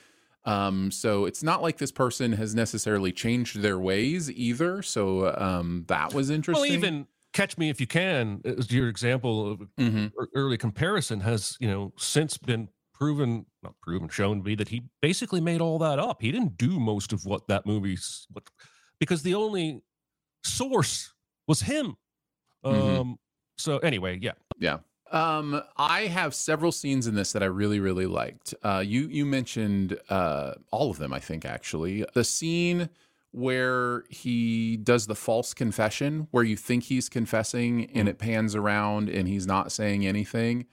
Um, 0.44 0.90
so 0.90 1.26
it's 1.26 1.44
not 1.44 1.62
like 1.62 1.78
this 1.78 1.92
person 1.92 2.34
has 2.34 2.56
necessarily 2.56 3.12
changed 3.12 3.62
their 3.62 3.78
ways 3.78 4.30
either. 4.32 4.82
So 4.82 5.36
um, 5.38 5.86
that 5.88 6.14
was 6.14 6.30
interesting. 6.30 6.64
Well, 6.64 6.72
even 6.72 7.08
Catch 7.34 7.58
Me 7.58 7.70
If 7.70 7.80
You 7.80 7.88
Can, 7.88 8.42
as 8.44 8.72
your 8.72 8.90
example 8.90 9.52
of 9.52 9.60
Mhm. 9.78 10.12
early 10.36 10.58
comparison, 10.58 11.22
has 11.22 11.56
you 11.60 11.68
know 11.68 11.94
since 11.98 12.38
been 12.38 12.70
proven, 12.94 13.46
not 13.64 13.80
proven, 13.82 14.10
shown 14.10 14.38
to 14.38 14.44
be 14.44 14.56
that 14.56 14.70
he 14.70 14.84
basically 15.02 15.42
made 15.42 15.62
all 15.62 15.80
that 15.80 15.98
up. 16.00 16.22
He 16.22 16.32
didn't 16.32 16.58
do 16.58 16.80
most 16.80 17.14
of 17.14 17.26
what 17.26 17.48
that 17.48 17.66
movie's 17.66 18.28
what 18.32 18.44
because 19.00 19.24
the 19.24 19.34
only 19.36 19.82
source 20.44 21.14
was 21.48 21.62
him. 21.62 21.98
Um. 22.64 22.74
Mhm. 22.74 23.18
So 23.58 23.78
anyway, 23.80 24.20
yeah. 24.22 24.34
Yeah. 24.60 24.80
Um, 25.12 25.62
I 25.78 26.08
have 26.08 26.34
several 26.34 26.72
scenes 26.72 27.06
in 27.08 27.16
this 27.16 27.34
that 27.34 27.44
I 27.44 27.48
really, 27.48 27.80
really 27.82 28.06
liked. 28.08 28.54
Uh, 28.64 28.84
you 28.86 29.08
you 29.08 29.26
mentioned 29.26 30.00
uh, 30.10 30.56
all 30.72 30.90
of 30.92 30.98
them, 31.00 31.14
I 31.14 31.20
think 31.20 31.46
actually. 31.46 32.06
The 32.14 32.24
scene 32.24 32.90
where 33.32 34.04
he 34.10 34.78
does 34.78 35.08
the 35.08 35.16
false 35.16 35.54
confession, 35.54 36.28
where 36.32 36.44
you 36.44 36.58
think 36.58 36.84
he's 36.84 37.10
confessing 37.10 37.90
and 37.94 38.08
it 38.10 38.18
pans 38.20 38.56
around 38.56 39.10
and 39.10 39.28
he's 39.28 39.48
not 39.48 39.72
saying 39.72 40.06
anything. 40.06 40.66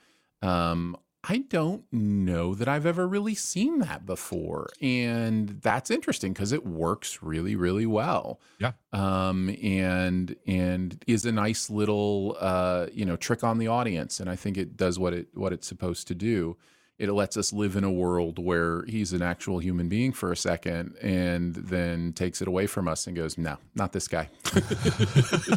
Um, 0.43 0.97
I 1.25 1.39
don't 1.49 1.85
know 1.93 2.55
that 2.55 2.69
I've 2.69 2.87
ever 2.87 3.07
really 3.07 3.35
seen 3.35 3.81
that 3.81 4.07
before, 4.07 4.69
and 4.81 5.49
that's 5.61 5.91
interesting 5.91 6.33
because 6.33 6.53
it 6.53 6.65
works 6.65 7.23
really, 7.23 7.57
really 7.57 7.87
well 7.87 8.41
Yeah. 8.61 8.73
um, 8.93 9.51
and 9.61 10.37
and 10.47 11.03
is 11.09 11.27
a 11.27 11.33
nice 11.33 11.71
little 11.71 12.37
uh, 12.41 12.87
you 12.93 13.05
know 13.05 13.17
trick 13.17 13.43
on 13.43 13.59
the 13.59 13.67
audience, 13.67 14.21
and 14.21 14.31
I 14.31 14.37
think 14.37 14.57
it 14.57 14.77
does 14.77 14.99
what 14.99 15.13
it 15.13 15.29
what 15.35 15.53
it's 15.53 15.67
supposed 15.67 16.07
to 16.09 16.15
do. 16.15 16.57
It 16.99 17.13
lets 17.13 17.37
us 17.37 17.53
live 17.53 17.77
in 17.77 17.85
a 17.85 17.93
world 17.93 18.41
where 18.41 18.85
he's 18.87 19.13
an 19.13 19.23
actual 19.23 19.61
human 19.61 19.89
being 19.89 20.13
for 20.13 20.33
a 20.33 20.37
second, 20.37 20.97
and 21.01 21.55
then 21.55 22.13
takes 22.13 22.43
it 22.43 22.49
away 22.49 22.67
from 22.67 22.89
us 22.89 23.07
and 23.07 23.15
goes, 23.15 23.39
"No, 23.39 23.57
not 23.75 23.93
this 23.93 24.09
guy." 24.09 24.29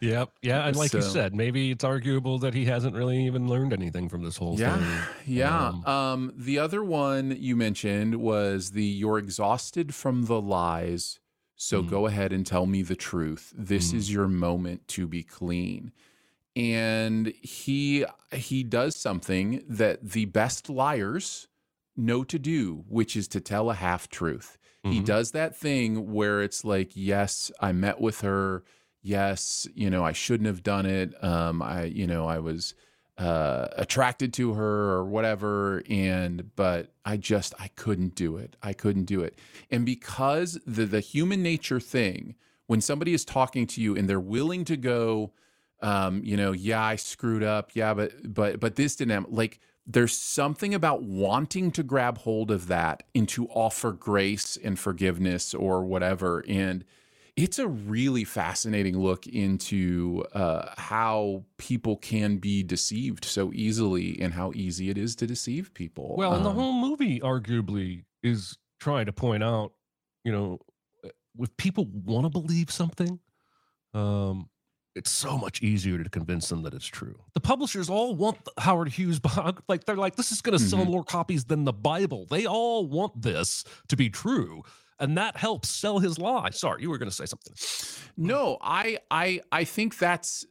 Yep. 0.00 0.30
Yeah. 0.40 0.66
And 0.66 0.74
like 0.76 0.94
you 0.94 1.02
said, 1.02 1.34
maybe 1.34 1.70
it's 1.70 1.84
arguable 1.84 2.38
that 2.38 2.54
he 2.54 2.64
hasn't 2.64 2.96
really 2.96 3.26
even 3.26 3.46
learned 3.46 3.74
anything 3.74 4.08
from 4.08 4.22
this 4.22 4.38
whole 4.38 4.58
Yeah, 4.58 4.78
thing. 4.78 5.34
yeah. 5.36 5.68
Um, 5.68 5.84
Um, 5.84 6.32
the 6.34 6.58
other 6.58 6.82
one 6.82 7.36
you 7.38 7.54
mentioned 7.54 8.14
was 8.16 8.70
the 8.70 8.84
"You're 8.84 9.18
exhausted 9.18 9.94
from 9.94 10.24
the 10.24 10.40
lies, 10.40 11.20
so 11.56 11.82
Mm. 11.82 11.90
go 11.90 12.06
ahead 12.06 12.32
and 12.32 12.46
tell 12.46 12.64
me 12.64 12.80
the 12.82 12.96
truth. 12.96 13.52
This 13.54 13.92
Mm. 13.92 13.96
is 13.96 14.12
your 14.12 14.28
moment 14.28 14.88
to 14.88 15.06
be 15.06 15.22
clean." 15.22 15.92
And 16.56 17.28
he 17.42 18.04
he 18.32 18.62
does 18.62 18.94
something 18.96 19.64
that 19.68 20.10
the 20.10 20.26
best 20.26 20.68
liars 20.70 21.48
know 21.96 22.24
to 22.24 22.38
do, 22.38 22.84
which 22.88 23.16
is 23.16 23.26
to 23.28 23.40
tell 23.40 23.70
a 23.70 23.74
half 23.74 24.08
truth. 24.08 24.56
He 24.84 25.00
Mhm. 25.00 25.04
does 25.06 25.30
that 25.32 25.56
thing 25.56 26.12
where 26.12 26.42
it's 26.42 26.64
like, 26.64 26.90
"Yes, 26.94 27.50
I 27.60 27.72
met 27.72 28.00
with 28.00 28.20
her." 28.20 28.62
Yes, 29.02 29.66
you 29.74 29.90
know, 29.90 30.04
I 30.04 30.12
shouldn't 30.12 30.46
have 30.46 30.62
done 30.62 30.86
it. 30.86 31.12
Um, 31.24 31.60
I, 31.62 31.84
you 31.84 32.06
know, 32.06 32.26
I 32.26 32.38
was 32.38 32.74
uh, 33.16 33.68
attracted 33.76 34.32
to 34.34 34.54
her 34.54 34.90
or 34.90 35.04
whatever 35.04 35.84
and 35.88 36.50
but 36.56 36.92
i 37.04 37.16
just 37.16 37.54
i 37.60 37.68
couldn't 37.76 38.16
do 38.16 38.36
it 38.36 38.56
i 38.60 38.72
couldn't 38.72 39.04
do 39.04 39.20
it 39.22 39.38
and 39.70 39.86
because 39.86 40.58
the 40.66 40.84
the 40.84 40.98
human 40.98 41.40
nature 41.40 41.78
thing 41.78 42.34
when 42.66 42.80
somebody 42.80 43.14
is 43.14 43.24
talking 43.24 43.68
to 43.68 43.80
you 43.80 43.94
and 43.96 44.08
they're 44.08 44.18
willing 44.18 44.64
to 44.64 44.76
go 44.76 45.32
um 45.84 46.20
you 46.24 46.36
know 46.36 46.52
yeah 46.52 46.82
i 46.82 46.96
screwed 46.96 47.42
up 47.42 47.70
yeah 47.74 47.92
but 47.94 48.12
but 48.24 48.58
but 48.58 48.76
this 48.76 48.96
didn't 48.96 49.12
happen 49.12 49.34
like 49.34 49.60
there's 49.86 50.16
something 50.16 50.72
about 50.74 51.02
wanting 51.02 51.70
to 51.70 51.82
grab 51.82 52.18
hold 52.18 52.50
of 52.50 52.68
that 52.68 53.02
and 53.14 53.28
to 53.28 53.46
offer 53.48 53.92
grace 53.92 54.56
and 54.64 54.78
forgiveness 54.78 55.52
or 55.54 55.84
whatever 55.84 56.42
and 56.48 56.84
it's 57.36 57.58
a 57.58 57.66
really 57.66 58.22
fascinating 58.22 58.96
look 58.96 59.26
into 59.26 60.24
uh, 60.34 60.70
how 60.78 61.42
people 61.58 61.96
can 61.96 62.36
be 62.36 62.62
deceived 62.62 63.24
so 63.24 63.52
easily 63.52 64.16
and 64.20 64.34
how 64.34 64.52
easy 64.54 64.88
it 64.88 64.96
is 64.96 65.16
to 65.16 65.26
deceive 65.26 65.74
people. 65.74 66.14
Well, 66.16 66.32
and 66.34 66.44
the 66.44 66.50
Um, 66.50 66.54
whole 66.54 66.72
movie 66.72 67.18
arguably 67.18 68.04
is 68.22 68.56
trying 68.78 69.06
to 69.06 69.12
point 69.12 69.42
out, 69.42 69.72
you 70.22 70.30
know, 70.30 70.60
uh, 71.04 71.08
if 71.40 71.56
people 71.56 71.86
want 71.86 72.24
to 72.24 72.30
believe 72.30 72.70
something, 72.70 73.18
um, 73.94 74.48
it's 74.94 75.10
so 75.10 75.36
much 75.36 75.60
easier 75.62 76.02
to 76.02 76.08
convince 76.10 76.48
them 76.48 76.62
that 76.62 76.74
it's 76.74 76.86
true. 76.86 77.16
The 77.34 77.40
publishers 77.40 77.90
all 77.90 78.14
want 78.14 78.44
the 78.44 78.52
Howard 78.62 78.88
Hughes 78.88 79.18
biog- 79.28 79.58
like 79.68 79.84
they're 79.84 79.96
like, 79.96 80.16
this 80.16 80.30
is 80.32 80.40
going 80.40 80.56
to 80.58 80.64
sell 80.64 80.84
Mhm. 80.84 80.90
more 80.90 81.04
copies 81.04 81.44
than 81.44 81.64
the 81.64 81.72
Bible. 81.72 82.26
They 82.30 82.46
all 82.46 82.86
want 82.86 83.22
this 83.22 83.64
to 83.88 83.96
be 83.96 84.08
true, 84.10 84.62
and 85.00 85.16
that 85.18 85.36
helps 85.36 85.68
sell 85.68 85.98
his 85.98 86.18
lie. 86.18 86.50
Sorry, 86.50 86.82
you 86.82 86.90
were 86.90 86.98
going 86.98 87.10
to 87.10 87.14
say 87.16 87.26
something. 87.26 87.54
No, 88.16 88.58
I 88.60 88.98
I 89.10 89.40
I 89.50 89.64
think 89.64 89.98
that's 89.98 90.44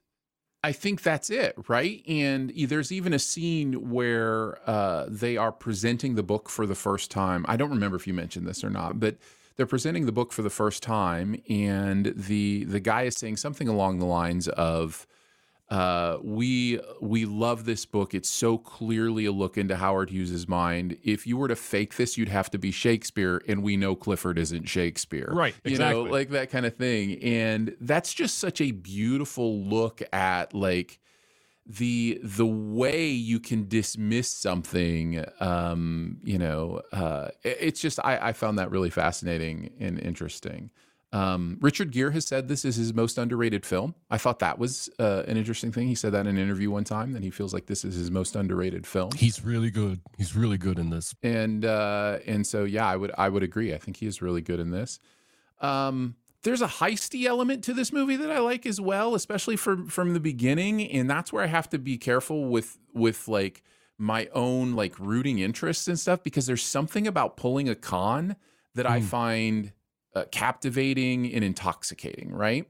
I 0.66 0.72
think 0.72 1.02
that's 1.04 1.30
it, 1.30 1.56
right? 1.68 2.02
And 2.08 2.52
there's 2.68 2.92
even 2.94 3.12
a 3.14 3.20
scene 3.20 3.90
where 3.92 4.58
uh, 4.70 5.08
they 5.10 5.36
are 5.36 5.52
presenting 5.52 6.16
the 6.16 6.24
book 6.24 6.48
for 6.50 6.66
the 6.66 6.76
first 6.76 7.12
time. 7.12 7.46
I 7.50 7.58
don't 7.58 7.70
remember 7.70 7.98
if 7.98 8.08
you 8.08 8.14
mentioned 8.14 8.48
this 8.48 8.64
or 8.64 8.70
not, 8.70 8.98
but 9.00 9.18
they're 9.56 9.66
presenting 9.66 10.06
the 10.06 10.12
book 10.12 10.32
for 10.32 10.42
the 10.42 10.50
first 10.50 10.84
time, 10.84 11.42
and 11.50 12.14
the 12.16 12.64
the 12.66 12.80
guy 12.80 13.04
is 13.04 13.16
saying 13.16 13.38
something 13.38 13.68
along 13.68 14.00
the 14.00 14.06
lines 14.06 14.48
of, 14.48 15.06
uh, 15.70 16.18
"We 16.24 16.80
we 17.02 17.26
love 17.26 17.66
this 17.66 17.86
book. 17.86 18.14
It's 18.14 18.30
so 18.30 18.58
clearly 18.58 19.26
a 19.26 19.32
look 19.32 19.58
into 19.58 19.76
Howard 19.78 20.10
Hughes's 20.10 20.48
mind. 20.48 20.98
If 21.04 21.26
you 21.28 21.38
were 21.38 21.48
to 21.48 21.56
fake 21.56 21.96
this, 21.96 22.18
you'd 22.18 22.30
have 22.30 22.50
to 22.52 22.58
be 22.58 22.72
Shakespeare, 22.72 23.42
and 23.48 23.64
we 23.64 23.78
know 23.78 23.96
Clifford 23.96 24.38
isn't 24.38 24.68
Shakespeare, 24.68 25.30
Right, 25.32 25.56
You 25.64 25.72
exactly. 25.72 26.04
know, 26.06 26.10
like 26.10 26.30
that 26.30 26.50
kind 26.50 26.66
of 26.66 26.76
thing. 26.76 27.22
And 27.24 27.76
that's 27.80 28.14
just 28.14 28.38
such 28.40 28.60
a 28.62 28.72
beautiful 28.72 29.62
look 29.64 30.02
at 30.12 30.54
like 30.54 31.00
the 31.66 32.20
the 32.22 32.46
way 32.46 33.08
you 33.08 33.40
can 33.40 33.68
dismiss 33.70 34.28
something 34.30 35.24
um 35.40 36.18
you 36.24 36.38
know 36.38 36.82
uh 36.92 37.30
it- 37.44 37.58
it's 37.62 37.80
just 37.80 38.00
i 38.04 38.18
i 38.30 38.34
found 38.34 38.58
that 38.60 38.70
really 38.70 38.90
fascinating 38.90 39.72
and 39.80 39.98
interesting. 40.00 40.70
Um 41.14 41.58
richard 41.62 41.92
gere 41.92 42.12
has 42.12 42.26
said 42.28 42.48
this 42.48 42.66
is 42.66 42.76
his 42.76 42.94
most 42.94 43.18
underrated 43.18 43.66
film. 43.66 43.96
I 44.12 44.18
thought 44.18 44.40
that 44.40 44.58
was 44.60 44.90
uh, 45.00 45.24
an 45.28 45.38
interesting 45.38 45.72
thing. 45.72 45.88
He 45.88 45.96
said 45.96 46.12
that 46.14 46.22
in 46.22 46.36
an 46.36 46.38
interview 46.38 46.70
one 46.72 46.84
time 46.84 47.14
that 47.14 47.24
he 47.24 47.30
feels 47.30 47.54
like 47.54 47.68
this 47.68 47.86
is 47.86 47.96
his 47.96 48.10
most 48.12 48.36
underrated 48.36 48.86
film. 48.88 49.12
He's 49.16 49.46
really 49.46 49.70
good. 49.72 50.02
He's 50.18 50.36
really 50.36 50.58
good 50.58 50.78
in 50.80 50.90
this. 50.90 51.16
and 51.24 51.64
uh 51.64 52.18
and 52.26 52.46
so 52.46 52.64
yeah 52.66 52.86
i 52.88 52.96
would 52.98 53.12
i 53.18 53.30
would 53.30 53.44
agree. 53.44 53.74
I 53.74 53.78
think 53.78 53.98
he 53.98 54.06
is 54.06 54.22
really 54.22 54.42
good 54.42 54.60
in 54.60 54.72
this. 54.72 55.00
Um 55.62 56.16
there's 56.44 56.62
a 56.62 56.68
heisty 56.68 57.26
element 57.26 57.64
to 57.64 57.74
this 57.74 57.92
movie 57.92 58.16
that 58.16 58.32
i 58.32 58.40
like 58.40 58.66
as 58.66 58.80
well 58.80 59.16
especially 59.16 59.56
from 59.56 59.88
from 59.88 60.14
the 60.14 60.20
beginning 60.20 60.82
and 60.92 61.10
that's 61.10 61.32
where 61.34 61.44
i 61.44 61.48
have 61.48 61.70
to 61.70 61.80
be 61.80 61.98
careful 61.98 62.46
with 62.50 62.78
with 62.94 63.28
like 63.28 63.64
my 63.98 64.28
own 64.34 64.74
like 64.74 64.98
rooting 65.00 65.40
interests 65.40 65.88
and 65.88 66.00
stuff 66.00 66.22
because 66.24 66.46
there's 66.46 66.64
something 66.64 67.08
about 67.08 67.38
pulling 67.38 67.70
a 67.70 67.76
con 67.76 68.36
that 68.76 68.86
i 68.90 69.00
Mm. 69.00 69.04
find 69.04 69.72
uh, 70.16 70.26
captivating 70.32 71.32
and 71.34 71.44
intoxicating 71.44 72.32
right 72.32 72.68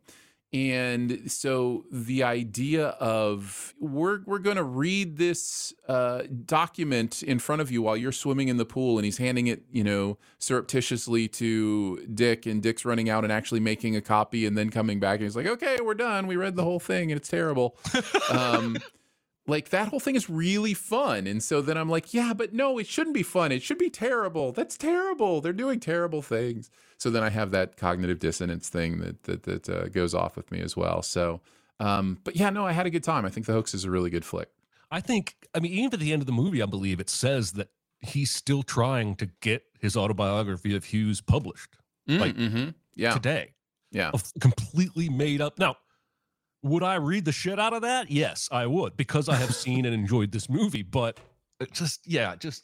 And 0.54 1.32
so 1.32 1.86
the 1.91 2.22
idea 2.22 2.89
of 2.89 3.74
we're 3.80 4.22
we're 4.26 4.38
going 4.38 4.58
to 4.58 4.64
read 4.64 5.18
this 5.18 5.74
uh, 5.88 6.24
document 6.45 7.24
in 7.24 7.39
front 7.39 7.64
of 7.64 7.72
you 7.72 7.82
while 7.82 7.97
you're 7.97 8.12
swimming 8.12 8.49
in 8.49 8.58
the 8.58 8.66
pool, 8.66 8.99
and 8.99 9.06
he's 9.06 9.18
handing 9.18 9.47
it, 9.47 9.64
you 9.72 9.84
know, 9.84 10.20
surreptitiously 10.38 11.28
to 11.30 12.06
Dick, 12.14 12.45
and 12.45 12.62
Dick's 12.62 12.86
running 12.86 13.10
out 13.10 13.24
and 13.24 13.34
actually 13.34 13.62
making 13.62 13.95
a 13.95 14.01
copy, 14.01 14.45
and 14.45 14.56
then 14.56 14.70
coming 14.70 14.99
back, 14.99 15.16
and 15.16 15.24
he's 15.24 15.36
like, 15.36 15.47
"Okay, 15.47 15.78
we're 15.84 15.95
done. 15.95 16.28
We 16.28 16.36
read 16.36 16.56
the 16.56 16.64
whole 16.64 16.80
thing, 16.80 17.12
and 17.12 17.20
it's 17.20 17.30
terrible." 17.30 17.76
um, 18.30 18.78
like 19.47 19.69
that 19.69 19.89
whole 19.89 19.99
thing 19.99 20.15
is 20.15 20.29
really 20.29 20.73
fun, 20.73 21.27
and 21.27 21.43
so 21.43 21.61
then 21.61 21.77
I'm 21.77 21.89
like, 21.89 22.13
"Yeah, 22.13 22.33
but 22.33 22.53
no, 22.53 22.77
it 22.77 22.87
shouldn't 22.87 23.13
be 23.13 23.23
fun. 23.23 23.51
It 23.51 23.61
should 23.61 23.77
be 23.77 23.89
terrible. 23.89 24.51
That's 24.51 24.77
terrible. 24.77 25.41
They're 25.41 25.53
doing 25.53 25.79
terrible 25.79 26.21
things." 26.21 26.69
so 26.97 27.09
then 27.09 27.21
I 27.23 27.29
have 27.29 27.51
that 27.51 27.75
cognitive 27.75 28.19
dissonance 28.19 28.69
thing 28.69 28.99
that 28.99 29.23
that, 29.23 29.43
that 29.43 29.69
uh, 29.69 29.87
goes 29.89 30.13
off 30.13 30.37
with 30.37 30.49
me 30.51 30.61
as 30.61 30.77
well. 30.77 31.01
So, 31.01 31.41
um, 31.81 32.19
but 32.23 32.35
yeah, 32.37 32.49
no, 32.49 32.65
I 32.65 32.71
had 32.71 32.85
a 32.85 32.89
good 32.89 33.03
time. 33.03 33.25
I 33.25 33.29
think 33.29 33.45
The 33.45 33.51
Hoax 33.53 33.73
is 33.73 33.83
a 33.83 33.91
really 33.91 34.09
good 34.09 34.23
flick. 34.23 34.47
I 34.89 35.01
think, 35.01 35.35
I 35.53 35.59
mean, 35.59 35.73
even 35.73 35.93
at 35.93 35.99
the 35.99 36.13
end 36.13 36.21
of 36.21 36.27
the 36.27 36.31
movie, 36.31 36.61
I 36.61 36.65
believe 36.67 36.99
it 37.01 37.09
says 37.09 37.53
that 37.53 37.69
he's 37.99 38.31
still 38.31 38.63
trying 38.63 39.15
to 39.15 39.25
get 39.41 39.63
his 39.79 39.97
autobiography 39.97 40.75
of 40.75 40.85
Hughes 40.85 41.19
published, 41.19 41.75
Mm, 42.07 42.19
like 42.19 42.35
mm-hmm. 42.35 42.69
yeah, 42.95 43.13
today. 43.13 43.53
yeah, 43.91 44.11
completely 44.39 45.09
made 45.09 45.41
up. 45.41 45.57
Now, 45.59 45.77
would 46.64 46.84
I 46.84 46.95
read 46.95 47.26
the 47.26 47.32
shit 47.32 47.59
out 47.59 47.74
of 47.74 47.82
that? 47.84 48.09
Yes, 48.09 48.49
I 48.51 48.66
would, 48.66 48.97
because 48.97 49.30
I 49.30 49.36
have 49.36 49.53
seen 49.66 49.86
and 49.86 49.93
enjoyed 49.93 50.32
this 50.32 50.49
movie. 50.49 50.82
But 50.84 51.20
it 51.59 51.72
just, 51.72 52.01
yeah, 52.07 52.36
just 52.36 52.64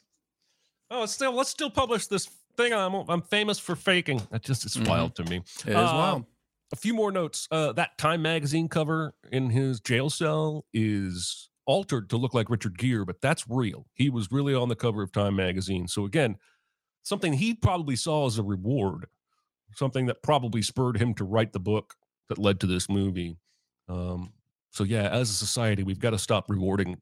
oh, 0.90 1.04
it's 1.04 1.14
still 1.14 1.34
let's 1.34 1.50
still 1.50 1.70
publish 1.70 2.08
this 2.08 2.30
thing 2.58 2.74
I'm 2.74 2.94
I'm 3.10 3.22
famous 3.22 3.60
for 3.60 3.76
faking. 3.76 4.22
That 4.32 4.42
just 4.42 4.66
is 4.66 4.76
Mhm. 4.76 4.88
wild 4.88 5.16
to 5.16 5.24
me. 5.26 5.38
it 5.38 5.70
is 5.70 5.76
Uh, 5.76 5.94
wild. 5.96 6.26
A 6.72 6.76
few 6.76 6.94
more 6.94 7.12
notes. 7.12 7.48
Uh, 7.50 7.72
that 7.74 7.98
Time 7.98 8.22
magazine 8.22 8.68
cover 8.70 9.14
in 9.32 9.50
his 9.50 9.80
jail 9.80 10.10
cell 10.10 10.66
is 10.74 11.50
altered 11.66 12.10
to 12.12 12.18
look 12.18 12.34
like 12.34 12.50
Richard 12.50 12.78
Gere, 12.78 13.04
but 13.06 13.22
that's 13.22 13.46
real. 13.50 13.88
He 13.96 14.10
was 14.10 14.32
really 14.32 14.54
on 14.54 14.70
the 14.70 14.76
cover 14.76 15.02
of 15.02 15.12
Time 15.12 15.36
magazine. 15.36 15.88
So 15.88 16.06
again, 16.06 16.38
something 17.04 17.34
he 17.34 17.56
probably 17.56 17.96
saw 17.96 18.28
as 18.28 18.38
a 18.38 18.44
reward, 18.44 19.08
something 19.76 20.06
that 20.08 20.22
probably 20.22 20.62
spurred 20.62 20.98
him 20.98 21.14
to 21.16 21.24
write 21.24 21.54
the 21.54 21.60
book 21.60 21.96
that 22.28 22.38
led 22.38 22.60
to 22.60 22.68
this 22.68 22.88
movie. 22.90 23.38
Um, 23.90 24.34
so 24.72 24.86
yeah, 24.86 25.10
as 25.10 25.30
a 25.32 25.36
society, 25.36 25.84
we've 25.84 26.00
got 26.00 26.12
to 26.12 26.20
stop 26.20 26.50
rewarding 26.50 27.02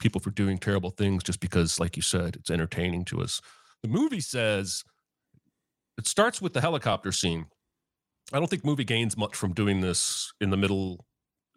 people 0.00 0.20
for 0.20 0.30
doing 0.30 0.58
terrible 0.58 0.90
things 0.90 1.22
just 1.24 1.40
because, 1.40 1.80
like 1.80 1.96
you 1.96 2.02
said, 2.02 2.36
it's 2.36 2.50
entertaining 2.50 3.04
to 3.06 3.20
us. 3.20 3.40
The 3.82 3.88
movie 3.88 4.20
says 4.20 4.84
it 5.96 6.06
starts 6.06 6.40
with 6.40 6.52
the 6.52 6.60
helicopter 6.60 7.12
scene. 7.12 7.46
I 8.32 8.38
don't 8.38 8.48
think 8.48 8.64
movie 8.64 8.84
gains 8.84 9.16
much 9.16 9.36
from 9.36 9.54
doing 9.54 9.80
this 9.80 10.32
in 10.40 10.50
the 10.50 10.56
middle 10.56 11.06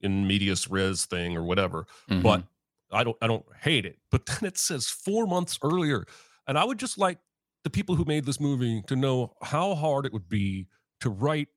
in 0.01 0.27
medias 0.27 0.69
res 0.69 1.05
thing 1.05 1.37
or 1.37 1.43
whatever, 1.43 1.85
Mhm. 2.09 2.23
but 2.23 2.45
I 2.91 3.03
don't 3.03 3.17
I 3.21 3.27
don't 3.27 3.45
hate 3.61 3.85
it. 3.85 3.99
But 4.11 4.25
then 4.27 4.45
it 4.45 4.57
says 4.57 4.87
4 4.89 5.27
months 5.27 5.59
earlier 5.63 6.05
and 6.47 6.57
I 6.57 6.65
would 6.65 6.79
just 6.79 6.97
like 6.97 7.19
the 7.63 7.69
people 7.69 7.95
who 7.95 8.05
made 8.05 8.25
this 8.25 8.39
movie 8.39 8.83
to 8.87 8.95
know 8.95 9.35
how 9.43 9.75
hard 9.75 10.05
it 10.05 10.13
would 10.13 10.29
be 10.29 10.67
to 11.01 11.09
write 11.09 11.49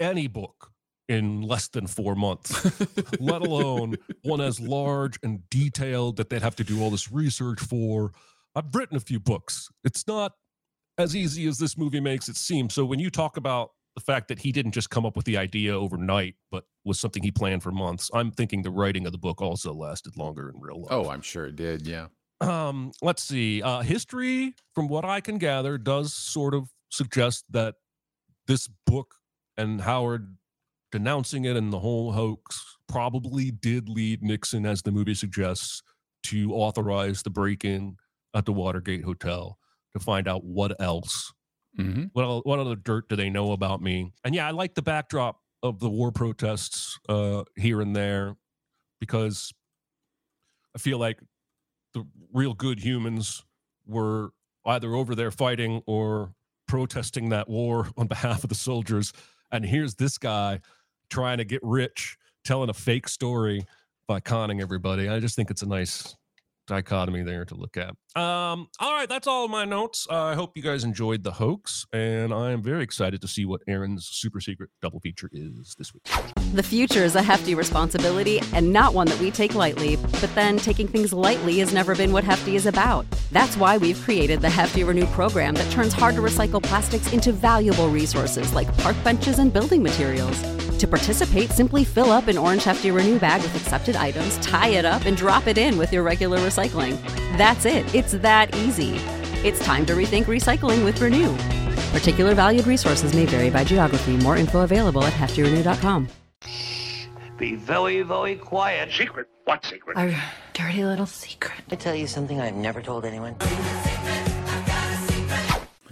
any 0.00 0.28
book 0.28 0.69
in 1.10 1.42
less 1.42 1.66
than 1.68 1.86
4 1.86 2.14
months 2.14 2.50
let 3.20 3.42
alone 3.42 3.96
one 4.22 4.40
as 4.40 4.60
large 4.60 5.18
and 5.22 5.40
detailed 5.50 6.16
that 6.16 6.30
they'd 6.30 6.42
have 6.42 6.56
to 6.56 6.64
do 6.64 6.80
all 6.82 6.90
this 6.90 7.10
research 7.10 7.60
for. 7.60 8.12
I've 8.54 8.74
written 8.74 8.96
a 8.96 9.00
few 9.00 9.18
books. 9.20 9.68
It's 9.84 10.06
not 10.06 10.32
as 10.98 11.14
easy 11.16 11.46
as 11.46 11.58
this 11.58 11.76
movie 11.76 12.00
makes 12.00 12.28
it 12.28 12.36
seem. 12.36 12.70
So 12.70 12.84
when 12.84 12.98
you 13.00 13.10
talk 13.10 13.36
about 13.36 13.70
the 13.96 14.00
fact 14.00 14.28
that 14.28 14.38
he 14.38 14.52
didn't 14.52 14.72
just 14.72 14.90
come 14.90 15.04
up 15.04 15.16
with 15.16 15.24
the 15.26 15.36
idea 15.36 15.76
overnight, 15.78 16.34
but 16.50 16.64
was 16.84 17.00
something 17.00 17.22
he 17.22 17.30
planned 17.32 17.62
for 17.62 17.72
months, 17.72 18.08
I'm 18.14 18.30
thinking 18.30 18.62
the 18.62 18.70
writing 18.70 19.04
of 19.06 19.12
the 19.12 19.18
book 19.18 19.42
also 19.42 19.72
lasted 19.74 20.16
longer 20.16 20.48
in 20.48 20.60
real 20.60 20.82
life. 20.82 20.92
oh, 20.92 21.08
I'm 21.10 21.22
sure 21.22 21.46
it 21.46 21.56
did. 21.56 21.86
Yeah. 21.86 22.06
um, 22.40 22.92
let's 23.02 23.22
see. 23.22 23.62
Uh, 23.62 23.80
history, 23.80 24.54
from 24.74 24.88
what 24.88 25.04
I 25.04 25.20
can 25.20 25.38
gather, 25.38 25.76
does 25.78 26.14
sort 26.14 26.54
of 26.54 26.70
suggest 26.88 27.44
that 27.50 27.74
this 28.46 28.68
book 28.86 29.14
and 29.56 29.80
Howard 29.80 30.36
denouncing 30.92 31.44
it 31.44 31.56
and 31.56 31.72
the 31.72 31.78
whole 31.78 32.12
hoax 32.12 32.76
probably 32.88 33.50
did 33.50 33.88
lead 33.88 34.22
Nixon, 34.22 34.66
as 34.66 34.82
the 34.82 34.90
movie 34.90 35.14
suggests, 35.14 35.82
to 36.24 36.52
authorize 36.52 37.22
the 37.22 37.30
break-in 37.30 37.96
at 38.34 38.44
the 38.44 38.52
Watergate 38.52 39.04
Hotel 39.04 39.58
to 39.92 39.98
find 39.98 40.28
out 40.28 40.44
what 40.44 40.80
else, 40.80 41.32
hmm 41.76 42.04
what 42.12 42.46
what 42.46 42.58
other 42.58 42.76
dirt 42.76 43.08
do 43.08 43.16
they 43.16 43.30
know 43.30 43.52
about 43.52 43.80
me? 43.80 44.12
And 44.24 44.34
yeah, 44.34 44.46
I 44.46 44.50
like 44.50 44.74
the 44.74 44.82
backdrop 44.82 45.40
of 45.62 45.78
the 45.78 45.90
war 45.90 46.10
protests 46.10 46.98
uh, 47.08 47.44
here 47.56 47.80
and 47.80 47.94
there 47.94 48.36
because 48.98 49.52
I 50.74 50.78
feel 50.78 50.98
like 50.98 51.20
the 51.94 52.04
real 52.32 52.54
good 52.54 52.80
humans 52.80 53.44
were 53.86 54.30
either 54.66 54.94
over 54.94 55.14
there 55.14 55.30
fighting 55.30 55.82
or 55.86 56.34
protesting 56.68 57.30
that 57.30 57.48
war 57.48 57.88
on 57.96 58.06
behalf 58.06 58.44
of 58.44 58.48
the 58.48 58.54
soldiers. 58.54 59.12
And 59.52 59.64
here's 59.64 59.96
this 59.96 60.18
guy 60.18 60.60
trying 61.10 61.38
to 61.38 61.44
get 61.44 61.60
rich, 61.62 62.16
telling 62.44 62.70
a 62.70 62.74
fake 62.74 63.08
story 63.08 63.66
by 64.08 64.20
conning 64.20 64.60
everybody. 64.60 65.08
I 65.08 65.20
just 65.20 65.36
think 65.36 65.50
it's 65.50 65.62
a 65.62 65.68
nice 65.68 66.16
dichotomy 66.66 67.22
there 67.22 67.44
to 67.44 67.54
look 67.54 67.76
at. 67.76 67.90
Um, 68.20 68.68
all 68.78 68.92
right, 68.92 69.08
that's 69.08 69.26
all 69.26 69.48
my 69.48 69.64
notes. 69.64 70.06
Uh, 70.08 70.22
I 70.22 70.34
hope 70.34 70.56
you 70.56 70.62
guys 70.62 70.84
enjoyed 70.84 71.24
the 71.24 71.32
hoax, 71.32 71.84
and 71.92 72.32
I 72.32 72.52
am 72.52 72.62
very 72.62 72.82
excited 72.82 73.20
to 73.22 73.28
see 73.28 73.44
what 73.44 73.60
Aaron's 73.66 74.06
super 74.06 74.40
secret 74.40 74.70
double 74.80 75.00
feature 75.00 75.28
is 75.32 75.74
this 75.76 75.92
week. 75.92 76.04
The 76.54 76.62
future 76.62 77.02
is 77.04 77.16
a 77.16 77.22
hefty 77.22 77.54
responsibility 77.54 78.40
and 78.52 78.72
not 78.72 78.94
one 78.94 79.08
that 79.08 79.18
we 79.20 79.30
take 79.30 79.54
lightly, 79.54 79.96
but 79.96 80.32
then 80.34 80.58
taking 80.58 80.86
things 80.86 81.12
lightly 81.12 81.58
has 81.58 81.74
never 81.74 81.94
been 81.94 82.12
what 82.12 82.24
Hefty 82.24 82.56
is 82.56 82.66
about. 82.66 83.04
That's 83.32 83.56
why 83.56 83.78
we've 83.78 84.00
created 84.00 84.40
the 84.40 84.50
Hefty 84.50 84.82
Renew 84.82 85.06
program 85.06 85.54
that 85.54 85.70
turns 85.70 85.92
hard 85.92 86.16
to 86.16 86.20
recycle 86.20 86.62
plastics 86.62 87.12
into 87.12 87.32
valuable 87.32 87.88
resources 87.88 88.52
like 88.54 88.76
park 88.78 88.96
benches 89.04 89.38
and 89.38 89.52
building 89.52 89.82
materials. 89.82 90.40
To 90.78 90.88
participate, 90.88 91.50
simply 91.50 91.84
fill 91.84 92.10
up 92.10 92.26
an 92.26 92.38
orange 92.38 92.64
Hefty 92.64 92.90
Renew 92.90 93.18
bag 93.18 93.42
with 93.42 93.54
accepted 93.54 93.94
items, 93.94 94.38
tie 94.38 94.68
it 94.68 94.84
up, 94.84 95.04
and 95.04 95.16
drop 95.16 95.46
it 95.46 95.58
in 95.58 95.78
with 95.78 95.92
your 95.92 96.02
regular 96.02 96.38
recycling. 96.38 97.00
That's 97.36 97.66
it. 97.66 97.94
It's 97.94 98.12
that 98.12 98.54
easy. 98.56 98.96
It's 99.46 99.64
time 99.64 99.86
to 99.86 99.92
rethink 99.92 100.24
recycling 100.24 100.84
with 100.84 101.00
Renew. 101.00 101.32
Particular 101.92 102.34
valued 102.34 102.66
resources 102.66 103.14
may 103.14 103.26
vary 103.26 103.50
by 103.50 103.62
geography. 103.62 104.16
More 104.16 104.36
info 104.36 104.62
available 104.62 105.04
at 105.04 105.12
heftyrenew.com. 105.12 106.08
Be 107.40 107.54
very, 107.54 108.02
very 108.02 108.36
quiet. 108.36 108.92
Secret? 108.92 109.26
What 109.44 109.64
secret? 109.64 109.96
Our 109.96 110.14
dirty 110.52 110.84
little 110.84 111.06
secret. 111.06 111.62
I 111.70 111.76
tell 111.76 111.94
you 111.94 112.06
something 112.06 112.38
I've 112.38 112.54
never 112.54 112.82
told 112.82 113.06
anyone. 113.06 113.34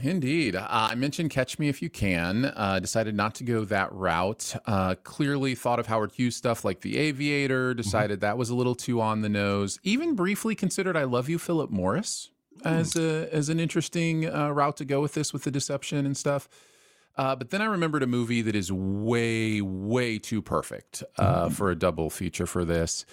Indeed. 0.03 0.57
Uh, 0.57 0.66
I 0.68 0.94
mentioned 0.94 1.30
Catch 1.30 1.59
Me 1.59 1.70
If 1.70 1.80
You 1.80 1.88
Can. 1.88 2.44
Uh, 2.44 2.80
decided 2.80 3.14
not 3.14 3.34
to 3.36 3.44
go 3.44 3.64
that 3.64 3.90
route. 3.94 4.57
Uh, 4.66 4.94
clearly 5.03 5.55
thought 5.55 5.80
of 5.80 5.86
Howard 5.86 6.12
Hughes 6.12 6.36
stuff 6.36 6.66
like 6.66 6.82
The 6.82 6.99
Aviator. 6.99 7.72
Decided 7.72 8.20
that 8.20 8.36
was 8.36 8.51
a 8.51 8.55
little 8.55 8.74
too 8.74 9.01
on 9.01 9.22
the 9.22 9.30
nose. 9.30 9.80
Even 9.82 10.14
briefly 10.14 10.55
considered 10.55 10.99
I 10.99 11.05
Love 11.05 11.30
You, 11.30 11.38
Philip 11.38 11.70
Morris 11.70 12.30
as 12.64 12.94
a, 12.96 13.32
as 13.32 13.49
an 13.49 13.59
interesting 13.59 14.28
uh, 14.28 14.51
route 14.51 14.76
to 14.76 14.84
go 14.84 15.01
with 15.01 15.14
this, 15.14 15.32
with 15.32 15.44
the 15.44 15.51
deception 15.51 16.05
and 16.05 16.16
stuff. 16.16 16.46
Uh, 17.19 17.35
but 17.35 17.51
then 17.51 17.61
I 17.61 17.64
remembered 17.66 18.05
a 18.05 18.07
movie 18.07 18.43
that 18.43 18.55
is 18.55 18.71
way, 18.73 19.61
way 19.61 20.19
too 20.21 20.41
perfect 20.41 21.03
uh, 21.19 21.49
for 21.51 21.71
a 21.71 21.75
double 21.75 22.11
feature 22.11 22.47
for 22.47 22.64
this. 22.64 23.05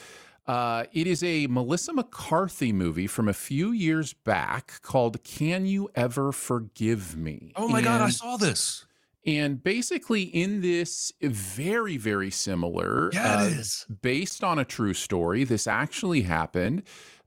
Uh, 0.47 0.84
it 0.93 1.08
is 1.08 1.24
a 1.24 1.47
Melissa 1.47 1.91
McCarthy 1.91 2.72
movie 2.72 3.08
from 3.08 3.28
a 3.28 3.34
few 3.34 3.72
years 3.72 4.14
back 4.14 4.80
called 4.84 5.24
Can 5.24 5.66
You 5.66 5.89
Ever 5.95 6.32
Forgive 6.32 7.18
Me? 7.18 7.51
Oh 7.56 7.68
my 7.68 7.82
God, 7.82 8.01
I 8.01 8.10
saw 8.10 8.38
this. 8.38 8.86
and 9.26 9.64
basically, 9.64 10.22
in 10.22 10.62
this, 10.62 11.12
very, 11.20 11.97
very 11.97 12.30
similar. 12.30 13.10
Yeah, 13.12 13.41
it 13.41 13.53
uh, 13.56 13.60
is. 13.60 13.88
Based 14.03 14.43
on 14.43 14.60
a 14.60 14.66
true 14.66 14.93
story. 14.93 15.45
This 15.45 15.66
actually 15.66 16.22
happened. 16.22 16.84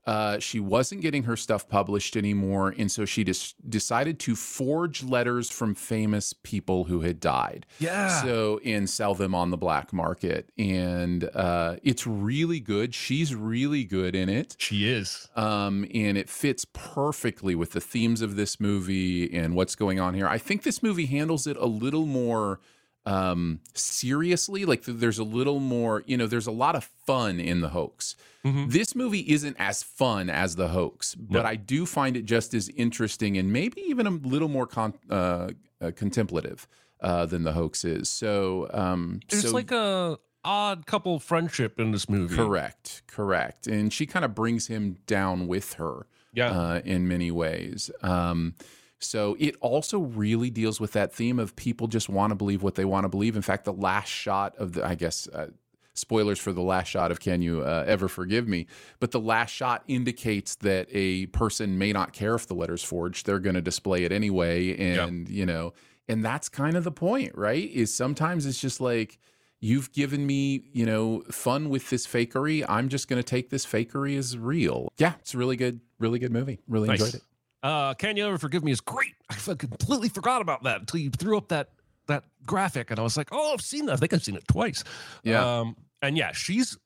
Uh, 0.09 0.39
she 0.39 0.59
wasn't 0.59 1.01
getting 1.01 1.23
her 1.23 1.37
stuff 1.37 1.67
published 1.69 2.17
anymore. 2.17 2.73
And 2.79 2.89
so 2.91 3.05
she 3.05 3.23
just 3.23 3.69
decided 3.69 4.17
to 4.21 4.35
forge 4.35 5.03
letters 5.03 5.51
from 5.51 5.75
famous 5.75 6.33
people 6.33 6.85
who 6.85 7.01
had 7.01 7.19
died. 7.19 7.65
Yeah. 7.79 8.21
So, 8.23 8.59
and 8.65 8.89
sell 8.89 9.13
them 9.13 9.35
on 9.35 9.51
the 9.51 9.57
black 9.57 9.93
market. 9.93 10.49
And 10.57 11.29
uh, 11.35 11.75
it's 11.83 12.07
really 12.07 12.59
good. 12.59 12.95
She's 12.95 13.35
really 13.35 13.83
good 13.83 14.15
in 14.15 14.29
it 14.29 14.55
She 14.57 14.89
is. 14.89 15.27
um, 15.35 15.85
and 15.93 16.17
it 16.17 16.27
fits 16.27 16.65
perfectly 16.73 17.53
with 17.53 17.71
the 17.73 17.81
themes 17.81 18.21
of 18.23 18.35
this 18.35 18.59
movie 18.59 19.31
and 19.31 19.55
what's 19.55 19.75
going 19.75 19.99
on 19.99 20.15
here. 20.15 20.27
I 20.27 20.39
think 20.39 20.63
this 20.63 20.81
movie 20.81 21.05
handles 21.05 21.45
it 21.45 21.57
a 21.57 21.67
little 21.67 22.07
more 22.07 22.59
um, 23.05 23.59
seriously. 23.73 24.65
Like 24.65 24.85
th- 24.85 24.97
there's 24.99 25.19
a 25.19 25.23
little 25.23 25.59
more, 25.59 26.03
you 26.05 26.17
know, 26.17 26.27
there's 26.27 26.47
a 26.47 26.51
lot 26.51 26.75
of 26.75 26.83
fun 27.05 27.39
in 27.39 27.61
the 27.61 27.69
hoax. 27.69 28.15
Mhm. 28.45 28.71
This 28.71 28.95
movie 28.95 29.29
isn't 29.31 29.55
as 29.59 29.83
fun 29.83 30.29
as 30.29 30.55
the 30.55 30.69
hoax, 30.69 31.15
but 31.15 31.41
No. 31.43 31.49
I 31.49 31.55
do 31.55 31.85
find 31.85 32.15
it 32.15 32.23
just 32.25 32.53
as 32.53 32.69
interesting 32.69 33.37
and 33.37 33.51
maybe 33.51 33.81
even 33.81 34.07
a 34.07 34.11
little 34.11 34.47
more 34.47 34.65
con- 34.67 34.93
uh, 35.09 35.49
uh, 35.81 35.91
contemplative. 35.95 36.67
uh, 37.01 37.25
than 37.25 37.43
the 37.43 37.53
hoax 37.53 37.85
is. 37.85 38.09
So, 38.09 38.69
um, 38.73 39.21
There's 39.29 39.43
so 39.43 39.51
like 39.53 39.71
a 39.71 40.19
odd 40.43 40.85
couple 40.85 41.17
friendship 41.19 41.79
in 41.79 41.91
this 41.91 42.09
movie. 42.09 42.35
correct, 42.35 43.03
correct, 43.07 43.67
and 43.67 43.93
she 43.93 44.05
kind 44.05 44.25
of 44.25 44.35
brings 44.35 44.67
him 44.67 44.97
down 45.07 45.47
with 45.47 45.75
her 45.75 46.07
Yeah. 46.33 46.51
uh, 46.51 46.81
in 46.83 47.07
many 47.07 47.31
ways. 47.31 47.89
Um, 48.01 48.53
so 48.99 49.37
it 49.39 49.55
also 49.61 49.99
really 49.99 50.49
deals 50.49 50.81
with 50.81 50.91
that 50.91 51.13
theme 51.15 51.39
of 51.39 51.55
people 51.55 51.87
just 51.87 52.09
want 52.09 52.31
to 52.31 52.35
believe 52.35 52.63
what 52.63 52.75
they 52.75 52.83
want 52.83 53.05
to 53.05 53.09
believe. 53.09 53.37
In 53.37 53.41
fact, 53.41 53.63
the 53.63 53.71
last 53.71 54.09
shot 54.09 54.53
of 54.57 54.73
the, 54.73 54.85
I 54.85 54.95
guess, 54.95 55.25
uh, 55.29 55.51
spoilers 55.99 56.39
for 56.39 56.51
the 56.53 56.61
last 56.61 56.87
shot 56.87 57.11
of 57.11 57.19
Can 57.19 57.41
You 57.41 57.61
uh, 57.61 57.83
Ever 57.87 58.07
Forgive 58.07 58.47
Me? 58.47 58.65
But 58.99 59.11
the 59.11 59.19
last 59.19 59.51
shot 59.51 59.83
indicates 59.87 60.55
that 60.57 60.87
a 60.91 61.27
person 61.27 61.77
may 61.77 61.91
not 61.93 62.13
care 62.13 62.35
if 62.35 62.47
the 62.47 62.55
letter's 62.55 62.83
forged. 62.83 63.25
They're 63.25 63.39
going 63.39 63.55
to 63.55 63.61
display 63.61 64.03
it 64.03 64.11
anyway. 64.11 64.75
And, 64.77 65.27
you 65.29 65.45
know, 65.45 65.73
and 66.07 66.23
that's 66.25 66.49
kind 66.49 66.75
of 66.75 66.83
the 66.83 66.91
point, 66.91 67.35
right? 67.35 67.69
Is 67.71 67.93
sometimes 67.93 68.45
it's 68.45 68.59
just 68.59 68.81
like, 68.81 69.19
you've 69.61 69.91
given 69.91 70.25
me, 70.25 70.69
you 70.71 70.85
know, 70.85 71.21
fun 71.29 71.69
with 71.69 71.89
this 71.89 72.07
fakery. 72.07 72.65
I'm 72.69 72.87
just 72.89 73.07
going 73.09 73.21
to 73.21 73.27
take 73.27 73.49
this 73.49 73.65
fakery 73.65 74.17
as 74.17 74.37
real. 74.37 74.87
Yeah, 74.97 75.13
it's 75.19 75.33
a 75.33 75.37
really 75.37 75.57
good, 75.57 75.81
really 75.99 76.17
good 76.17 76.31
movie. 76.31 76.59
Really 76.67 76.87
Nice. 76.87 76.99
enjoyed 77.01 77.15
it. 77.15 77.21
Uh, 77.61 77.93
Can 77.95 78.15
You 78.15 78.25
Ever 78.25 78.37
Forgive 78.37 78.63
Me 78.63 78.71
is 78.71 78.79
great. 78.79 79.15
I 79.29 79.53
completely 79.55 80.07
forgot 80.07 80.41
about 80.41 80.63
that 80.63 80.79
until 80.79 81.01
you 81.01 81.09
threw 81.09 81.37
up 81.37 81.49
that 81.49 81.69
that 82.07 82.23
graphic, 82.43 82.89
and 82.89 82.99
I 82.99 83.03
was 83.03 83.17
like, 83.17 83.27
oh, 83.31 83.53
I've 83.53 83.61
seen 83.61 83.85
that. 83.85 83.93
I 83.93 83.95
think 83.97 84.13
I've 84.13 84.23
seen 84.23 84.35
it 84.35 84.47
twice. 84.47 84.83
Yeah. 85.23 85.59
Um, 85.59 85.75
and 86.01 86.17
yeah, 86.17 86.31
she's 86.31 86.77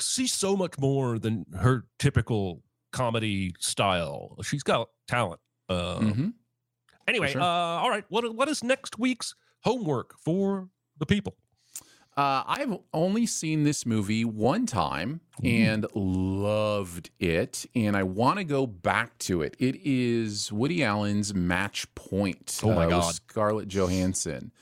she's 0.00 0.32
so 0.32 0.56
much 0.56 0.78
more 0.78 1.18
than 1.18 1.46
her 1.58 1.84
typical 1.98 2.62
comedy 2.92 3.54
style. 3.58 4.36
She's 4.42 4.62
got 4.62 4.88
talent. 5.08 5.40
Uh, 5.68 5.98
Mhm. 6.00 6.32
Anyway, 7.08 7.30
sure. 7.32 7.40
uh, 7.40 7.44
all 7.44 7.90
right. 7.90 8.04
What 8.08 8.34
what 8.34 8.48
is 8.48 8.62
next 8.62 8.98
week's 8.98 9.34
homework 9.60 10.14
for 10.18 10.68
the 10.98 11.06
people? 11.06 11.36
Uh, 12.14 12.44
I've 12.46 12.76
only 12.92 13.24
seen 13.24 13.64
this 13.64 13.86
movie 13.86 14.22
one 14.24 14.66
time 14.66 15.22
and 15.42 15.86
loved 15.94 17.08
it, 17.18 17.64
and 17.74 17.96
I 17.96 18.02
want 18.02 18.36
to 18.38 18.44
go 18.44 18.66
back 18.66 19.16
to 19.20 19.40
it. 19.40 19.56
It 19.58 19.76
is 19.82 20.52
Woody 20.52 20.84
Allen's 20.84 21.34
Match 21.34 21.92
Point. 21.94 22.60
Oh 22.62 22.74
my 22.74 22.82
uh, 22.84 22.86
with 22.88 22.90
God. 22.90 23.14
Scarlett 23.14 23.68
Johansson. 23.68 24.52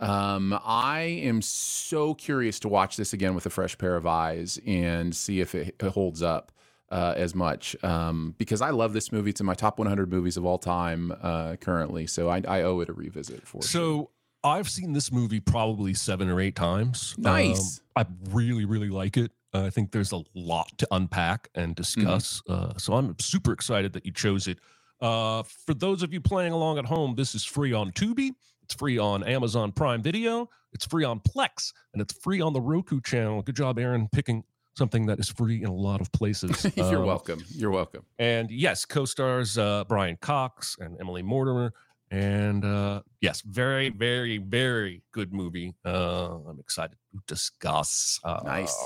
Um, 0.00 0.58
I 0.64 1.00
am 1.00 1.42
so 1.42 2.14
curious 2.14 2.60
to 2.60 2.68
watch 2.68 2.96
this 2.96 3.12
again 3.12 3.34
with 3.34 3.46
a 3.46 3.50
fresh 3.50 3.76
pair 3.78 3.96
of 3.96 4.06
eyes 4.06 4.60
and 4.66 5.14
see 5.14 5.40
if 5.40 5.54
it, 5.54 5.80
holds 5.82 6.22
up 6.22 6.52
uh, 6.90 7.14
as 7.16 7.34
much. 7.34 7.76
Um, 7.82 8.34
because 8.38 8.60
I 8.60 8.70
love 8.70 8.92
this 8.92 9.10
movie; 9.12 9.30
it's 9.30 9.40
in 9.40 9.46
my 9.46 9.54
top 9.54 9.78
100 9.78 10.10
movies 10.10 10.36
of 10.36 10.44
all 10.44 10.58
time 10.58 11.12
uh, 11.22 11.56
currently. 11.56 12.06
So 12.06 12.28
I, 12.28 12.42
I 12.46 12.62
owe 12.62 12.80
it 12.80 12.88
a 12.88 12.92
revisit 12.92 13.46
for 13.46 13.62
sure. 13.62 13.68
So 13.68 14.10
I've 14.44 14.68
seen 14.68 14.92
this 14.92 15.10
movie 15.10 15.40
probably 15.40 15.94
seven 15.94 16.28
or 16.28 16.40
eight 16.40 16.54
times. 16.54 17.14
Nice. 17.18 17.80
Um, 17.96 18.04
I 18.06 18.30
really, 18.30 18.64
really 18.64 18.90
like 18.90 19.16
it. 19.16 19.32
Uh, 19.52 19.64
I 19.64 19.70
think 19.70 19.92
there's 19.92 20.12
a 20.12 20.22
lot 20.34 20.76
to 20.78 20.86
unpack 20.90 21.48
and 21.54 21.74
discuss. 21.74 22.42
Uh, 22.48 22.74
so 22.76 22.92
I'm 22.94 23.16
super 23.18 23.52
excited 23.52 23.94
that 23.94 24.04
you 24.04 24.12
chose 24.12 24.46
it. 24.46 24.58
Uh, 25.00 25.42
for 25.42 25.74
those 25.74 26.02
of 26.02 26.12
you 26.12 26.20
playing 26.20 26.52
along 26.52 26.78
at 26.78 26.84
home, 26.84 27.14
this 27.14 27.34
is 27.34 27.44
free 27.44 27.72
on 27.72 27.90
Tubi. 27.92 28.32
It's 28.68 28.74
free 28.74 28.98
on 28.98 29.24
Amazon 29.24 29.72
Prime 29.72 30.02
Video. 30.02 30.46
It's 30.74 30.84
free 30.84 31.02
on 31.02 31.20
Plex, 31.20 31.72
and 31.94 32.02
it's 32.02 32.12
free 32.12 32.42
on 32.42 32.52
the 32.52 32.60
Roku 32.60 33.00
channel. 33.00 33.40
Good 33.40 33.56
job, 33.56 33.78
Aaron, 33.78 34.10
picking 34.12 34.44
something 34.76 35.06
that 35.06 35.18
is 35.18 35.30
free 35.30 35.62
in 35.62 35.68
a 35.70 35.74
lot 35.74 36.02
of 36.02 36.12
places. 36.12 36.70
You're 36.76 36.98
Um, 36.98 37.06
welcome. 37.06 37.42
You're 37.48 37.70
welcome. 37.70 38.04
and 38.18 38.50
yes, 38.50 38.84
co-stars 38.84 39.56
uh, 39.56 39.84
Brian 39.88 40.18
Cox 40.20 40.76
and 40.80 41.00
Emily 41.00 41.22
Mortimer. 41.22 41.72
And 42.10 42.62
uh, 42.62 43.00
yes, 43.22 43.40
very, 43.40 43.88
very, 43.88 44.36
very 44.36 45.02
good 45.12 45.32
movie. 45.32 45.74
Uh, 45.82 46.36
I'm 46.46 46.60
excited 46.60 46.98
to 47.14 47.22
discuss. 47.26 48.20
Uh, 48.22 48.40
Nice. 48.44 48.76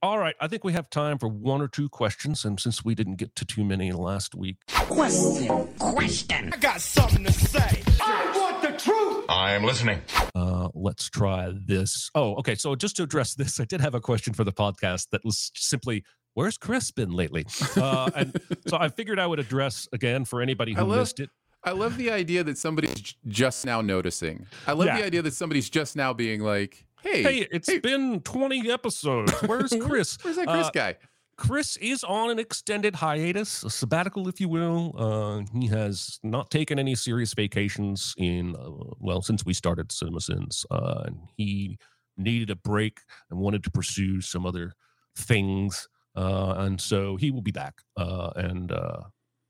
All 0.00 0.16
right, 0.20 0.36
I 0.40 0.46
think 0.46 0.62
we 0.62 0.74
have 0.74 0.88
time 0.90 1.18
for 1.18 1.28
one 1.28 1.60
or 1.60 1.66
two 1.66 1.88
questions, 1.88 2.44
and 2.44 2.60
since 2.60 2.84
we 2.84 2.94
didn't 2.94 3.16
get 3.16 3.34
to 3.34 3.44
too 3.44 3.64
many 3.64 3.90
last 3.90 4.32
week, 4.32 4.58
Question. 4.68 5.66
Question. 5.80 6.50
I 6.52 6.56
got 6.56 6.80
something 6.80 7.24
to 7.24 7.32
say. 7.32 7.82
I 8.00 8.32
want 8.38 8.62
the 8.62 8.78
truth. 8.80 9.24
I 9.28 9.54
am 9.54 9.64
listening. 9.64 10.00
uh, 10.36 10.68
let's 10.72 11.10
try 11.10 11.52
this. 11.66 12.10
Oh, 12.14 12.36
okay. 12.36 12.54
So 12.54 12.76
just 12.76 12.94
to 12.96 13.02
address 13.02 13.34
this, 13.34 13.58
I 13.58 13.64
did 13.64 13.80
have 13.80 13.96
a 13.96 14.00
question 14.00 14.34
for 14.34 14.44
the 14.44 14.52
podcast 14.52 15.08
that 15.10 15.24
was 15.24 15.50
simply, 15.56 16.04
"Where's 16.34 16.56
Chris 16.58 16.92
been 16.92 17.10
lately?" 17.10 17.44
Uh, 17.76 18.08
and 18.14 18.40
so 18.68 18.76
I 18.78 18.90
figured 18.90 19.18
I 19.18 19.26
would 19.26 19.40
address 19.40 19.88
again 19.92 20.24
for 20.24 20.40
anybody 20.40 20.74
who 20.74 20.82
love- 20.84 20.98
missed 21.00 21.18
it. 21.18 21.30
I 21.64 21.72
love 21.72 21.96
the 21.96 22.12
idea 22.12 22.44
that 22.44 22.56
somebody's 22.56 23.16
just 23.26 23.66
now 23.66 23.80
noticing. 23.80 24.46
I 24.64 24.72
love 24.74 24.86
Yeah. 24.86 24.98
the 24.98 25.04
idea 25.06 25.22
that 25.22 25.34
somebody's 25.34 25.68
just 25.68 25.96
now 25.96 26.12
being 26.12 26.40
like, 26.40 26.86
"Hey, 27.02 27.22
Hey, 27.22 27.48
it's 27.50 27.68
hey, 27.70 27.78
been 27.78 28.20
20 28.20 28.70
episodes. 28.70 29.32
Where's 29.46 29.74
Chris? 29.80 30.18
where's 30.22 30.36
that 30.36 30.46
Chris 30.48 30.66
Uh, 30.66 30.70
guy?" 30.72 30.96
Chris 31.36 31.76
is 31.76 32.02
on 32.02 32.30
an 32.30 32.40
extended 32.40 32.96
hiatus, 32.96 33.62
a 33.62 33.70
sabbatical, 33.70 34.26
if 34.26 34.40
you 34.40 34.48
will. 34.48 34.92
Uh, 34.98 35.42
he 35.56 35.68
has 35.68 36.18
not 36.24 36.50
taken 36.50 36.80
any 36.80 36.96
serious 36.96 37.32
vacations 37.32 38.12
in, 38.18 38.56
uh, 38.56 38.70
well, 38.98 39.22
since 39.22 39.46
we 39.46 39.54
started 39.54 39.92
Cinema 39.92 40.20
Sins. 40.20 40.66
Uh, 40.68 41.04
and 41.06 41.20
he 41.36 41.78
needed 42.16 42.50
a 42.50 42.56
break 42.56 42.98
and 43.30 43.38
wanted 43.38 43.62
to 43.62 43.70
pursue 43.70 44.20
some 44.20 44.44
other 44.44 44.72
things. 45.16 45.88
Uh, 46.16 46.54
and 46.58 46.80
so 46.80 47.14
he 47.14 47.30
will 47.30 47.42
be 47.42 47.52
back. 47.52 47.82
Uh, 47.96 48.30
and 48.34 48.72
uh, 48.72 49.02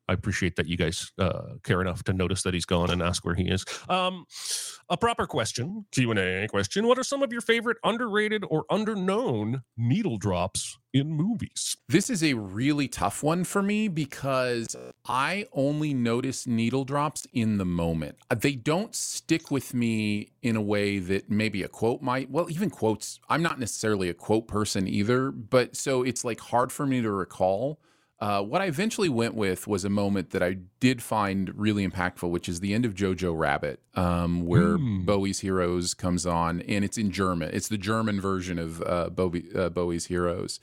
I 0.08 0.14
appreciate 0.14 0.56
that 0.56 0.66
you 0.66 0.76
guys 0.76 1.12
uh, 1.18 1.54
care 1.64 1.80
enough 1.80 2.02
to 2.04 2.12
notice 2.12 2.42
that 2.42 2.54
he's 2.54 2.64
gone 2.64 2.90
and 2.90 3.02
ask 3.02 3.24
where 3.24 3.34
he 3.34 3.48
is. 3.48 3.64
Um, 3.88 4.24
a 4.88 4.96
proper 4.96 5.26
question, 5.26 5.84
Q 5.92 6.10
and 6.10 6.18
A 6.18 6.48
question. 6.48 6.86
What 6.86 6.98
are 6.98 7.04
some 7.04 7.22
of 7.22 7.30
your 7.32 7.42
favorite 7.42 7.76
underrated 7.84 8.44
or 8.48 8.64
underknown 8.70 9.62
needle 9.76 10.16
drops 10.16 10.78
in 10.94 11.12
movies? 11.12 11.76
This 11.88 12.08
is 12.08 12.24
a 12.24 12.34
really 12.34 12.88
tough 12.88 13.22
one 13.22 13.44
for 13.44 13.62
me 13.62 13.88
because 13.88 14.74
I 15.06 15.46
only 15.52 15.92
notice 15.92 16.46
needle 16.46 16.84
drops 16.84 17.26
in 17.32 17.58
the 17.58 17.66
moment. 17.66 18.16
Uh, 18.30 18.36
They 18.36 18.54
don't 18.54 18.94
stick 18.94 19.50
with 19.50 19.74
me 19.74 20.30
in 20.42 20.56
a 20.56 20.62
way 20.62 20.98
that 20.98 21.28
maybe 21.28 21.62
a 21.62 21.68
quote 21.68 22.00
might. 22.00 22.30
Well, 22.30 22.50
even 22.50 22.70
quotes, 22.70 23.20
I'm 23.28 23.42
not 23.42 23.58
necessarily 23.58 24.08
a 24.08 24.14
quote 24.14 24.48
person 24.48 24.88
either, 24.88 25.30
but 25.30 25.76
so 25.76 26.02
it's 26.02 26.24
like 26.24 26.40
hard 26.40 26.72
for 26.72 26.86
me 26.86 27.02
to 27.02 27.10
recall. 27.10 27.80
Uh, 28.20 28.42
what 28.42 28.60
I 28.60 28.64
eventually 28.66 29.08
went 29.08 29.34
with 29.34 29.68
was 29.68 29.84
a 29.84 29.88
moment 29.88 30.30
that 30.30 30.42
I 30.42 30.56
did 30.80 31.02
find 31.02 31.56
really 31.56 31.86
impactful, 31.86 32.28
which 32.30 32.48
is 32.48 32.58
the 32.58 32.74
end 32.74 32.84
of 32.84 32.94
Jojo 32.94 33.36
Rabbit, 33.38 33.80
um, 33.94 34.44
where 34.44 34.76
Mm. 34.76 35.04
Bowie's 35.06 35.38
Heroes 35.40 35.94
comes 35.94 36.26
on, 36.26 36.60
and 36.62 36.84
it's 36.84 36.98
in 36.98 37.12
German. 37.12 37.50
It's 37.52 37.68
the 37.68 37.78
German 37.78 38.20
version 38.20 38.58
of 38.58 38.82
uh, 38.82 39.10
Bowie, 39.10 39.46
uh, 39.54 39.68
Bowie's 39.68 40.06
Heroes. 40.06 40.58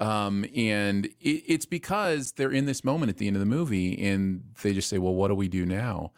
Um, 0.00 0.46
and 0.56 1.06
it, 1.20 1.42
it's 1.46 1.66
because 1.66 2.32
they're 2.32 2.50
in 2.50 2.64
this 2.64 2.82
moment 2.84 3.10
at 3.10 3.18
the 3.18 3.26
end 3.26 3.36
of 3.36 3.40
the 3.40 3.46
movie, 3.46 4.00
and 4.02 4.42
they 4.62 4.72
just 4.72 4.88
say, 4.88 4.96
"Well, 4.98 5.14
what 5.14 5.28
do 5.28 5.34
we 5.34 5.46
do 5.46 5.66
now?" 5.66 6.12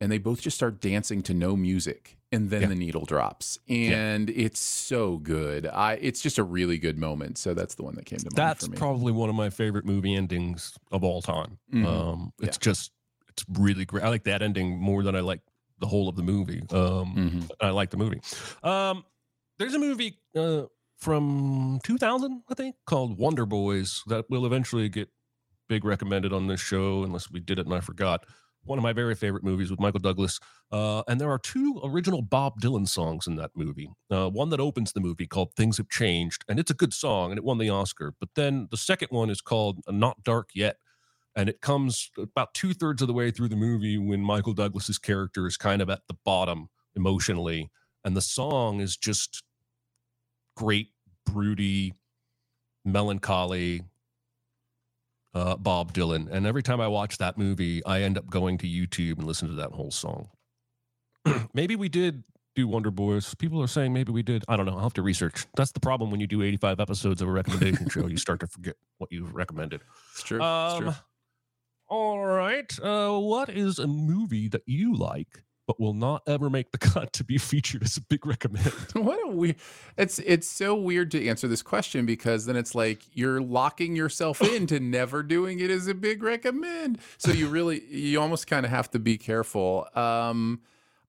And 0.00 0.10
they 0.10 0.18
both 0.18 0.40
just 0.42 0.56
start 0.56 0.80
dancing 0.80 1.22
to 1.22 1.32
no 1.34 1.54
music, 1.56 2.18
and 2.32 2.50
then 2.50 2.62
Yeah. 2.62 2.68
the 2.68 2.74
needle 2.74 3.04
drops, 3.04 3.58
and 3.68 4.28
it's 4.30 4.58
so 4.60 5.18
good. 5.18 5.66
I 5.66 5.94
it's 5.94 6.20
just 6.22 6.38
a 6.38 6.42
really 6.44 6.78
good 6.78 6.98
moment. 6.98 7.38
So 7.38 7.54
that's 7.54 7.74
the 7.76 7.82
one 7.84 7.94
that 7.96 8.06
came 8.06 8.18
to 8.20 8.24
mind 8.24 8.36
That's 8.36 8.64
for 8.66 8.72
me. 8.72 8.76
probably 8.78 9.12
one 9.12 9.28
of 9.28 9.34
my 9.36 9.50
favorite 9.50 9.84
movie 9.84 10.14
endings 10.14 10.74
of 10.90 11.04
all 11.04 11.22
time. 11.22 11.58
Mhm. 11.72 11.86
Um, 11.86 12.32
it's 12.40 12.58
just 12.58 12.90
it's 13.28 13.44
really 13.58 13.84
great. 13.84 14.04
I 14.04 14.08
like 14.08 14.24
that 14.24 14.42
ending 14.42 14.78
more 14.78 15.02
than 15.02 15.14
I 15.14 15.20
like 15.20 15.40
the 15.78 15.86
whole 15.86 16.08
of 16.08 16.16
the 16.16 16.22
movie. 16.22 16.62
Um, 16.70 17.14
Mhm. 17.16 17.50
I 17.60 17.70
like 17.70 17.90
the 17.90 17.96
movie. 17.96 18.20
Um, 18.62 19.04
there's 19.58 19.74
a 19.74 19.78
movie 19.78 20.18
uh, 20.36 20.64
from 20.98 21.80
2000, 21.84 22.42
I 22.48 22.54
think, 22.54 22.76
called 22.86 23.18
Wonder 23.18 23.46
Boys 23.46 24.02
that 24.06 24.28
will 24.30 24.46
eventually 24.46 24.88
get 24.88 25.08
big 25.68 25.84
recommended 25.84 26.32
on 26.32 26.46
this 26.46 26.60
show, 26.60 27.02
unless 27.04 27.30
we 27.30 27.40
did 27.40 27.58
it 27.58 27.66
and 27.66 27.74
I 27.74 27.80
forgot. 27.80 28.26
One 28.64 28.78
of 28.78 28.82
my 28.82 28.92
very 28.92 29.14
favorite 29.14 29.42
movies 29.42 29.70
with 29.70 29.80
Michael 29.80 30.00
Douglas. 30.00 30.38
Uh, 30.70 31.02
and 31.08 31.20
there 31.20 31.30
are 31.30 31.38
two 31.38 31.80
original 31.82 32.22
Bob 32.22 32.60
Dylan 32.60 32.88
songs 32.88 33.26
in 33.26 33.36
that 33.36 33.50
movie. 33.56 33.90
Uh, 34.10 34.28
one 34.28 34.50
that 34.50 34.60
opens 34.60 34.92
the 34.92 35.00
movie 35.00 35.26
called 35.26 35.54
Things 35.54 35.78
Have 35.78 35.88
Changed, 35.88 36.44
and 36.48 36.60
it's 36.60 36.70
a 36.70 36.74
good 36.74 36.94
song 36.94 37.30
and 37.30 37.38
it 37.38 37.44
won 37.44 37.58
the 37.58 37.70
Oscar. 37.70 38.14
But 38.20 38.30
then 38.34 38.68
the 38.70 38.76
second 38.76 39.08
one 39.10 39.30
is 39.30 39.40
called 39.40 39.80
Not 39.88 40.22
Dark 40.22 40.50
Yet. 40.54 40.76
And 41.34 41.48
it 41.48 41.60
comes 41.62 42.10
about 42.18 42.52
two 42.52 42.74
thirds 42.74 43.00
of 43.00 43.08
the 43.08 43.14
way 43.14 43.30
through 43.30 43.48
the 43.48 43.56
movie 43.56 43.96
when 43.96 44.20
Michael 44.20 44.52
Douglas's 44.52 44.98
character 44.98 45.46
is 45.46 45.56
kind 45.56 45.80
of 45.80 45.88
at 45.88 46.02
the 46.06 46.16
bottom 46.24 46.68
emotionally. 46.94 47.70
And 48.04 48.16
the 48.16 48.20
song 48.20 48.80
is 48.80 48.96
just 48.96 49.42
great, 50.56 50.88
broody, 51.24 51.94
melancholy, 52.84 53.82
uh, 55.34 55.56
Bob 55.56 55.92
Dylan. 55.92 56.28
And 56.30 56.46
every 56.46 56.62
time 56.62 56.80
I 56.80 56.88
watch 56.88 57.18
that 57.18 57.38
movie, 57.38 57.84
I 57.84 58.02
end 58.02 58.18
up 58.18 58.28
going 58.28 58.58
to 58.58 58.66
YouTube 58.66 59.18
and 59.18 59.24
listen 59.26 59.48
to 59.48 59.54
that 59.54 59.72
whole 59.72 59.90
song. 59.90 60.28
maybe 61.54 61.76
we 61.76 61.88
did 61.88 62.24
do 62.54 62.68
Wonder 62.68 62.90
Boys. 62.90 63.34
People 63.36 63.62
are 63.62 63.66
saying 63.66 63.92
maybe 63.92 64.12
we 64.12 64.22
did. 64.22 64.44
I 64.48 64.56
don't 64.56 64.66
know. 64.66 64.72
I'll 64.76 64.82
have 64.82 64.92
to 64.94 65.02
research. 65.02 65.46
That's 65.56 65.72
the 65.72 65.80
problem 65.80 66.10
when 66.10 66.20
you 66.20 66.26
do 66.26 66.42
85 66.42 66.80
episodes 66.80 67.22
of 67.22 67.28
a 67.28 67.32
recommendation 67.32 67.88
show. 67.88 68.06
You 68.06 68.18
start 68.18 68.40
to 68.40 68.46
forget 68.46 68.74
what 68.98 69.10
you've 69.10 69.34
recommended. 69.34 69.80
It's 70.12 70.22
true. 70.22 70.36
it's 70.38 70.44
Um, 70.44 70.82
true. 70.82 70.92
all 71.88 72.18
right. 72.24 72.70
Uh, 72.82 73.18
what 73.18 73.48
is 73.48 73.78
a 73.78 73.86
movie 73.86 74.48
that 74.48 74.62
you 74.66 74.94
like 74.94 75.44
but 75.66 75.78
will 75.80 75.94
not 75.94 76.22
ever 76.26 76.50
make 76.50 76.70
the 76.72 76.78
cut 76.92 77.12
to 77.14 77.24
be 77.24 77.38
featured 77.38 77.82
as 77.82 77.96
a 77.96 78.00
big 78.00 78.26
recommend. 78.26 78.72
what 78.94 79.18
a 79.24 79.30
weird 79.30 79.56
it's 79.96 80.18
it's 80.20 80.48
so 80.48 80.74
weird 80.74 81.10
to 81.12 81.28
answer 81.28 81.48
this 81.48 81.62
question 81.62 82.06
because 82.06 82.46
then 82.46 82.56
it's 82.56 82.74
like 82.74 83.02
you're 83.12 83.40
locking 83.40 83.96
yourself 83.96 84.40
into 84.54 84.80
never 84.80 85.22
doing 85.22 85.60
it 85.60 85.70
as 85.70 85.86
a 85.88 85.94
big 85.94 86.22
recommend. 86.22 86.98
So 87.18 87.32
you 87.32 87.48
really 87.48 87.84
you 87.84 88.20
almost 88.20 88.46
kind 88.46 88.66
of 88.66 88.70
have 88.70 88.90
to 88.92 88.98
be 88.98 89.18
careful. 89.18 89.86
Um 89.94 90.60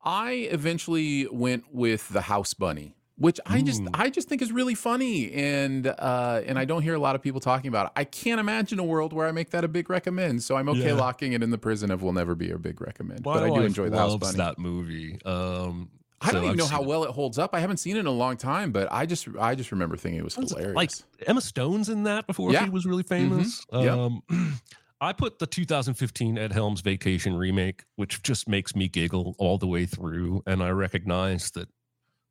i 0.06 0.49
eventually 0.51 1.28
went 1.32 1.64
with 1.72 2.10
the 2.10 2.20
house 2.20 2.54
bunny 2.54 2.93
which 3.18 3.39
i 3.45 3.61
just 3.61 3.82
Ooh. 3.82 3.88
i 3.93 4.09
just 4.09 4.28
think 4.28 4.41
is 4.41 4.51
really 4.51 4.74
funny 4.76 5.32
and 5.34 5.86
uh 5.88 6.41
and 6.45 6.57
i 6.57 6.66
don't 6.66 6.82
hear 6.82 6.95
a 6.95 6.99
lot 6.99 7.16
of 7.16 7.22
people 7.22 7.39
talking 7.39 7.68
about 7.68 7.86
it 7.88 7.91
i 7.95 8.03
can't 8.03 8.39
imagine 8.39 8.80
a 8.80 8.84
world 8.84 9.14
where 9.14 9.28
i 9.28 9.32
make 9.32 9.51
that 9.51 9.64
a 9.64 9.68
big 9.68 9.89
recommend 9.89 10.41
so 10.41 10.55
i'm 10.55 10.68
okay 10.70 10.88
Yeah. 10.88 10.93
locking 10.93 11.34
it 11.34 11.43
in 11.43 11.51
the 11.51 11.57
prison 11.57 11.91
of 11.91 12.01
will 12.01 12.14
never 12.14 12.34
be 12.36 12.49
a 12.51 12.57
big 12.57 12.82
recommend 12.82 13.24
My 13.24 13.34
but 13.36 13.43
i 13.43 13.49
do 13.49 13.61
enjoy 13.61 13.89
the 13.89 13.97
house 13.97 14.16
bunny 14.18 14.38
that 14.38 14.57
movie. 14.57 15.20
Um, 15.26 15.89
I 16.22 16.32
don't 16.32 16.43
even 16.45 16.51
I've 16.51 16.57
know 16.57 16.68
how 16.68 16.82
well 16.82 17.03
it 17.03 17.09
holds 17.09 17.38
up. 17.38 17.53
I 17.53 17.59
haven't 17.59 17.78
seen 17.78 17.97
it 17.97 17.99
in 17.99 18.05
a 18.05 18.11
long 18.11 18.38
time, 18.38 18.72
but 18.72 18.88
I 18.89 19.05
just 19.05 19.28
I 19.38 19.55
just 19.55 19.74
remember 19.74 19.97
thinking 19.97 20.20
it 20.20 20.24
was 20.24 20.36
hilarious. 20.36 20.74
Like 20.74 20.91
Emma 21.28 21.41
Stone's 21.41 21.89
in 21.89 22.03
that 22.03 22.28
before 22.28 22.53
Yeah. 22.53 22.64
she 22.64 22.70
was 22.70 22.86
really 22.86 23.03
famous. 23.03 23.66
Yep. 23.74 23.89
Um, 23.97 24.24
I 25.01 25.11
put 25.11 25.39
the 25.39 25.45
2015 25.47 26.38
Ed 26.38 26.53
Helms 26.53 26.80
Vacation 26.80 27.36
remake, 27.36 27.84
which 27.97 28.24
just 28.24 28.47
makes 28.47 28.74
me 28.74 28.88
giggle 28.88 29.36
all 29.38 29.57
the 29.57 29.68
way 29.68 29.86
through, 29.86 30.41
and 30.47 30.64
I 30.64 30.70
recognize 30.70 31.51
that 31.51 31.68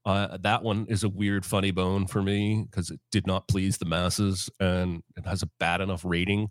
uh, 0.05 0.37
that 0.43 0.63
one 0.63 0.87
is 0.89 1.05
a 1.05 1.09
weird, 1.09 1.45
funny 1.47 1.71
bone 1.71 2.07
for 2.07 2.23
me 2.23 2.67
because 2.71 2.91
it 2.91 3.01
did 3.11 3.27
not 3.27 3.47
please 3.49 3.79
the 3.79 3.85
masses 3.85 4.51
and 4.59 5.03
it 5.17 5.25
has 5.27 5.43
a 5.43 5.49
bad 5.61 5.81
enough 5.81 6.05
rating. 6.05 6.49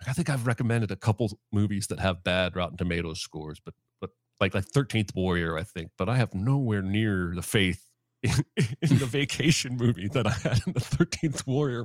Like, 0.00 0.08
I 0.08 0.12
think 0.12 0.28
I've 0.30 0.46
recommended 0.46 0.90
a 0.90 0.96
couple 0.96 1.30
movies 1.52 1.86
that 1.88 2.00
have 2.00 2.24
bad 2.24 2.56
Rotten 2.56 2.76
Tomatoes 2.76 3.20
scores, 3.20 3.60
but 3.64 3.74
but 4.00 4.10
like 4.40 4.54
like 4.54 4.64
13th 4.64 5.14
Warrior, 5.14 5.56
I 5.56 5.62
think, 5.62 5.90
but 5.96 6.08
I 6.08 6.16
have 6.16 6.34
nowhere 6.34 6.82
near 6.82 7.32
the 7.34 7.42
faith 7.42 7.84
in, 8.24 8.32
in 8.56 8.98
the 8.98 9.06
vacation 9.06 9.76
movie 9.76 10.08
that 10.08 10.26
I 10.26 10.30
had 10.32 10.60
in 10.66 10.72
the 10.72 10.80
13th 10.80 11.46
Warrior. 11.46 11.84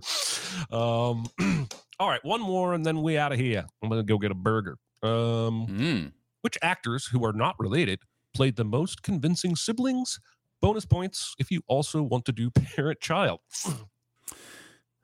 Um, 0.72 1.26
all 2.00 2.10
right, 2.10 2.24
one 2.26 2.42
more 2.42 2.74
and 2.74 2.84
then 2.86 3.04
we 3.04 3.18
out 3.18 3.32
of 3.32 3.38
here. 3.40 3.66
I'm 3.84 3.90
gonna 3.90 4.02
go 4.04 4.18
get 4.18 4.32
a 4.32 4.36
burger. 4.36 4.78
Um, 5.04 5.68
Mm. 5.68 6.12
which 6.42 6.58
actors 6.64 7.06
who 7.06 7.24
are 7.24 7.34
not 7.34 7.56
related 7.60 8.00
played 8.34 8.56
the 8.56 8.66
most 8.66 9.04
convincing 9.04 9.56
siblings? 9.56 10.20
Bonus 10.62 10.86
points 10.86 11.36
if 11.40 11.52
you 11.52 11.62
also 11.68 12.02
want 12.02 12.26
to 12.26 12.32
do 12.32 12.50
parent 12.76 13.00
child. 13.00 13.40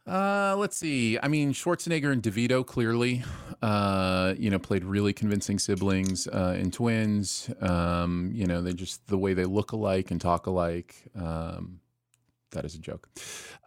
Uh, 0.06 0.56
let's 0.58 0.76
see. 0.76 1.18
I 1.22 1.28
mean, 1.30 1.54
Schwarzenegger 1.54 2.12
and 2.12 2.22
DeVito 2.22 2.66
clearly, 2.66 3.24
uh, 3.62 4.34
you 4.38 4.50
know, 4.50 4.60
played 4.60 4.84
really 4.84 5.14
convincing 5.14 5.60
siblings 5.60 6.28
uh, 6.28 6.56
and 6.58 6.74
twins. 6.74 7.50
Um, 7.62 8.32
you 8.34 8.46
know, 8.46 8.62
they 8.62 8.74
just 8.74 9.08
the 9.08 9.18
way 9.18 9.34
they 9.34 9.46
look 9.46 9.72
alike 9.72 10.12
and 10.12 10.20
talk 10.20 10.48
alike. 10.48 10.96
Um, 11.16 11.80
that 12.52 12.66
is 12.66 12.76
a 12.76 12.80
joke. 12.80 13.10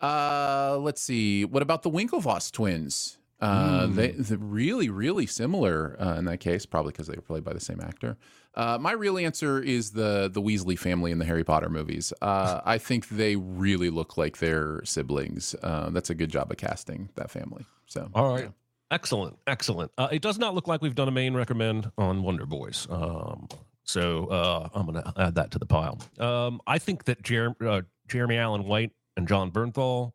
Uh, 0.02 0.76
let's 0.78 1.00
see. 1.00 1.44
What 1.44 1.62
about 1.62 1.82
the 1.82 1.90
Winklevoss 1.90 2.52
twins? 2.52 3.18
Uh, 3.40 3.86
they, 3.86 4.12
they're 4.12 4.38
really, 4.38 4.88
really 4.88 5.26
similar 5.26 5.96
uh, 6.00 6.14
in 6.16 6.24
that 6.24 6.38
case, 6.38 6.64
probably 6.64 6.92
because 6.92 7.06
they 7.06 7.16
were 7.16 7.22
played 7.22 7.44
by 7.44 7.52
the 7.52 7.60
same 7.60 7.80
actor. 7.80 8.16
Uh, 8.54 8.78
my 8.80 8.92
real 8.92 9.18
answer 9.18 9.62
is 9.62 9.90
the 9.90 10.30
the 10.32 10.40
Weasley 10.40 10.78
family 10.78 11.12
in 11.12 11.18
the 11.18 11.26
Harry 11.26 11.44
Potter 11.44 11.68
movies. 11.68 12.12
Uh, 12.22 12.60
I 12.64 12.78
think 12.78 13.08
they 13.10 13.36
really 13.36 13.90
look 13.90 14.16
like 14.16 14.38
their 14.38 14.80
siblings. 14.84 15.54
Uh, 15.62 15.90
that's 15.90 16.08
a 16.08 16.14
good 16.14 16.30
job 16.30 16.50
of 16.50 16.56
casting 16.56 17.10
that 17.16 17.30
family. 17.30 17.66
So, 17.84 18.08
All 18.14 18.32
right. 18.34 18.44
yeah. 18.44 18.50
Excellent. 18.90 19.36
Excellent. 19.46 19.90
Uh, 19.98 20.08
it 20.10 20.22
does 20.22 20.38
not 20.38 20.54
look 20.54 20.68
like 20.68 20.80
we've 20.80 20.94
done 20.94 21.08
a 21.08 21.12
main 21.12 21.34
recommend 21.34 21.90
on 21.98 22.22
Wonder 22.22 22.46
Boys. 22.46 22.86
Um, 22.88 23.48
so 23.82 24.26
uh, 24.26 24.68
I'm 24.74 24.86
going 24.86 25.02
to 25.02 25.12
add 25.16 25.34
that 25.34 25.50
to 25.52 25.58
the 25.58 25.66
pile. 25.66 25.98
Um, 26.18 26.60
I 26.66 26.78
think 26.78 27.04
that 27.04 27.22
Jer- 27.22 27.56
uh, 27.60 27.82
Jeremy 28.08 28.38
Allen 28.38 28.64
White 28.64 28.92
and 29.16 29.26
Jon 29.28 29.50
Bernthal 29.50 30.12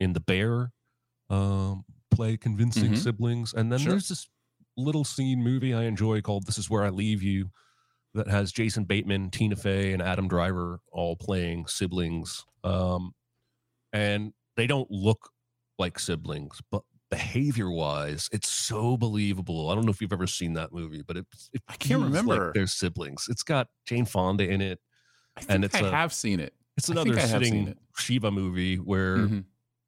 in 0.00 0.12
The 0.12 0.20
Bear 0.20 0.72
um, 1.28 1.84
play 2.14 2.36
convincing 2.36 2.92
Mhm. 2.92 2.98
siblings. 2.98 3.52
And 3.54 3.70
then 3.72 3.78
Sure. 3.80 3.92
there's 3.92 4.08
this 4.08 4.28
little 4.76 5.04
scene 5.04 5.42
movie 5.42 5.72
I 5.74 5.84
enjoy 5.84 6.20
called 6.20 6.46
This 6.46 6.58
Is 6.58 6.68
Where 6.70 6.82
I 6.84 6.88
Leave 6.90 7.22
You 7.22 7.50
that 8.14 8.28
has 8.28 8.52
Jason 8.52 8.84
Bateman, 8.84 9.30
Tina 9.30 9.56
Fey, 9.56 9.92
and 9.92 10.00
Adam 10.02 10.28
Driver 10.28 10.80
all 10.92 11.16
playing 11.16 11.66
siblings. 11.66 12.44
Um, 12.62 13.14
and 13.92 14.32
they 14.56 14.66
don't 14.66 14.90
look 14.90 15.30
like 15.78 15.98
siblings, 15.98 16.60
but 16.70 16.82
behavior 17.10 17.70
wise, 17.70 18.28
it's 18.32 18.48
so 18.50 18.96
believable. 18.96 19.68
I 19.70 19.74
don't 19.74 19.84
know 19.84 19.90
if 19.90 20.00
you've 20.00 20.12
ever 20.12 20.26
seen 20.26 20.54
that 20.54 20.72
movie, 20.72 21.02
but 21.06 21.16
it, 21.16 21.26
it 21.52 21.62
I 21.68 21.72
can't 21.76 22.02
feels 22.02 22.02
like 22.02 22.22
remember. 22.22 22.52
they're 22.54 22.66
siblings. 22.66 23.26
It's 23.28 23.42
got 23.42 23.68
Jane 23.86 24.04
Fonda 24.06 24.48
in 24.48 24.60
it. 24.60 24.80
I 25.36 25.40
think 25.40 25.50
And 25.50 25.64
it's 25.64 25.74
I 25.74 25.80
a- 25.80 25.90
have 25.90 26.12
seen 26.12 26.40
it. 26.40 26.54
It's 26.76 26.88
another 26.88 27.16
I 27.16 27.20
have 27.20 27.30
seen 27.30 27.38
sitting 27.42 27.68
it. 27.68 27.78
Shiva 27.98 28.30
movie 28.32 28.76
where 28.76 29.18
Mhm. 29.18 29.44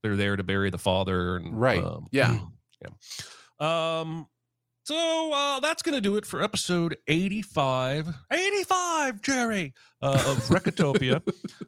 They're 0.07 0.17
there 0.17 0.37
to 0.37 0.43
bury 0.45 0.71
the 0.71 0.79
father. 0.79 1.37
And, 1.37 1.59
Right. 1.61 1.83
Um, 1.83 2.07
Yeah. 2.13 2.39
yeah. 2.83 4.01
Um. 4.01 4.27
So 4.85 5.33
uh, 5.33 5.59
that's 5.59 5.83
going 5.83 5.97
to 5.97 6.01
do 6.01 6.15
it 6.17 6.25
for 6.25 6.41
episode 6.41 6.97
85. 7.09 8.07
85, 8.33 9.21
Jerry, 9.21 9.75
uh, 10.01 10.13
of 10.29 10.39
Recotopia. 10.49 11.21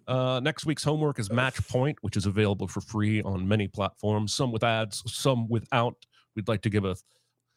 uh, 0.06 0.38
next 0.40 0.64
week's 0.66 0.84
homework 0.84 1.18
is 1.18 1.28
Match 1.28 1.66
Point, 1.66 1.98
which 2.02 2.16
is 2.16 2.26
available 2.26 2.68
for 2.68 2.80
free 2.80 3.20
on 3.22 3.48
many 3.48 3.66
platforms, 3.66 4.32
some 4.34 4.52
with 4.52 4.62
ads, 4.62 5.02
some 5.12 5.48
without. 5.48 5.96
We'd 6.36 6.46
like 6.46 6.62
to 6.62 6.70
give 6.70 6.84
a 6.84 6.94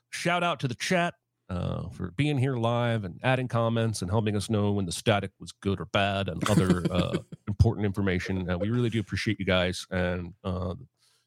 shout 0.09 0.41
out 0.43 0.59
to 0.61 0.67
the 0.67 0.73
chat 0.73 1.13
uh, 1.47 1.89
for 1.89 2.09
being 2.17 2.39
here 2.39 2.55
live 2.57 3.03
and 3.03 3.19
adding 3.21 3.47
comments 3.47 4.01
and 4.01 4.09
helping 4.09 4.35
us 4.35 4.49
know 4.49 4.71
when 4.71 4.87
the 4.87 4.91
static 4.91 5.29
was 5.39 5.51
good 5.51 5.79
or 5.79 5.85
bad 5.85 6.27
and 6.27 6.49
other 6.49 6.83
uh, 6.91 7.17
important 7.61 7.85
information. 7.85 8.49
Uh, 8.49 8.57
we 8.57 8.71
really 8.71 8.89
do 8.89 8.99
appreciate 8.99 9.39
you 9.39 9.45
guys. 9.45 9.85
And 9.91 10.33
uh, 10.43 10.73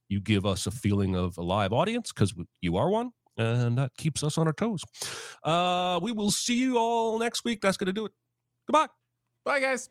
you 0.09 0.21
give 0.21 0.45
us 0.45 0.67
a 0.67 0.73
feeling 0.73 1.15
of 1.15 1.39
a 1.39 1.43
live 1.43 1.73
audience 1.73 2.13
because 2.13 2.35
you 2.61 2.77
are 2.77 2.91
one. 2.91 3.11
And 3.37 3.79
that 3.79 3.93
keeps 3.97 4.25
us 4.25 4.37
on 4.37 4.49
our 4.49 4.53
toes. 4.53 4.83
Uh, 5.45 6.01
we 6.03 6.11
will 6.11 6.33
see 6.33 6.59
you 6.59 6.77
all 6.77 7.19
next 7.21 7.45
week. 7.45 7.61
That's 7.61 7.77
going 7.77 7.87
to 7.87 7.93
do 7.93 8.07
it. 8.07 8.13
Goodbye. 8.67 8.89
Bye, 9.45 9.61
guys. 9.61 9.91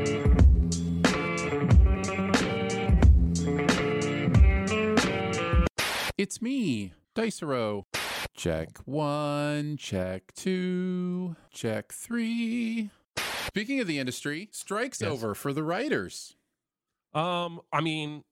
It's 6.21 6.39
me, 6.39 6.93
Dicero. 7.15 7.87
Check 8.37 8.77
one, 8.85 9.75
check 9.75 10.31
two, 10.35 11.35
check 11.49 11.91
three. 11.91 12.91
Speaking 13.47 13.79
of 13.79 13.87
the 13.87 13.97
industry, 13.97 14.47
strike's 14.51 15.01
Yes. 15.01 15.09
over 15.09 15.33
for 15.33 15.51
the 15.51 15.63
writers. 15.63 16.35
Um, 17.15 17.59
I 17.73 17.81
mean, 17.81 18.23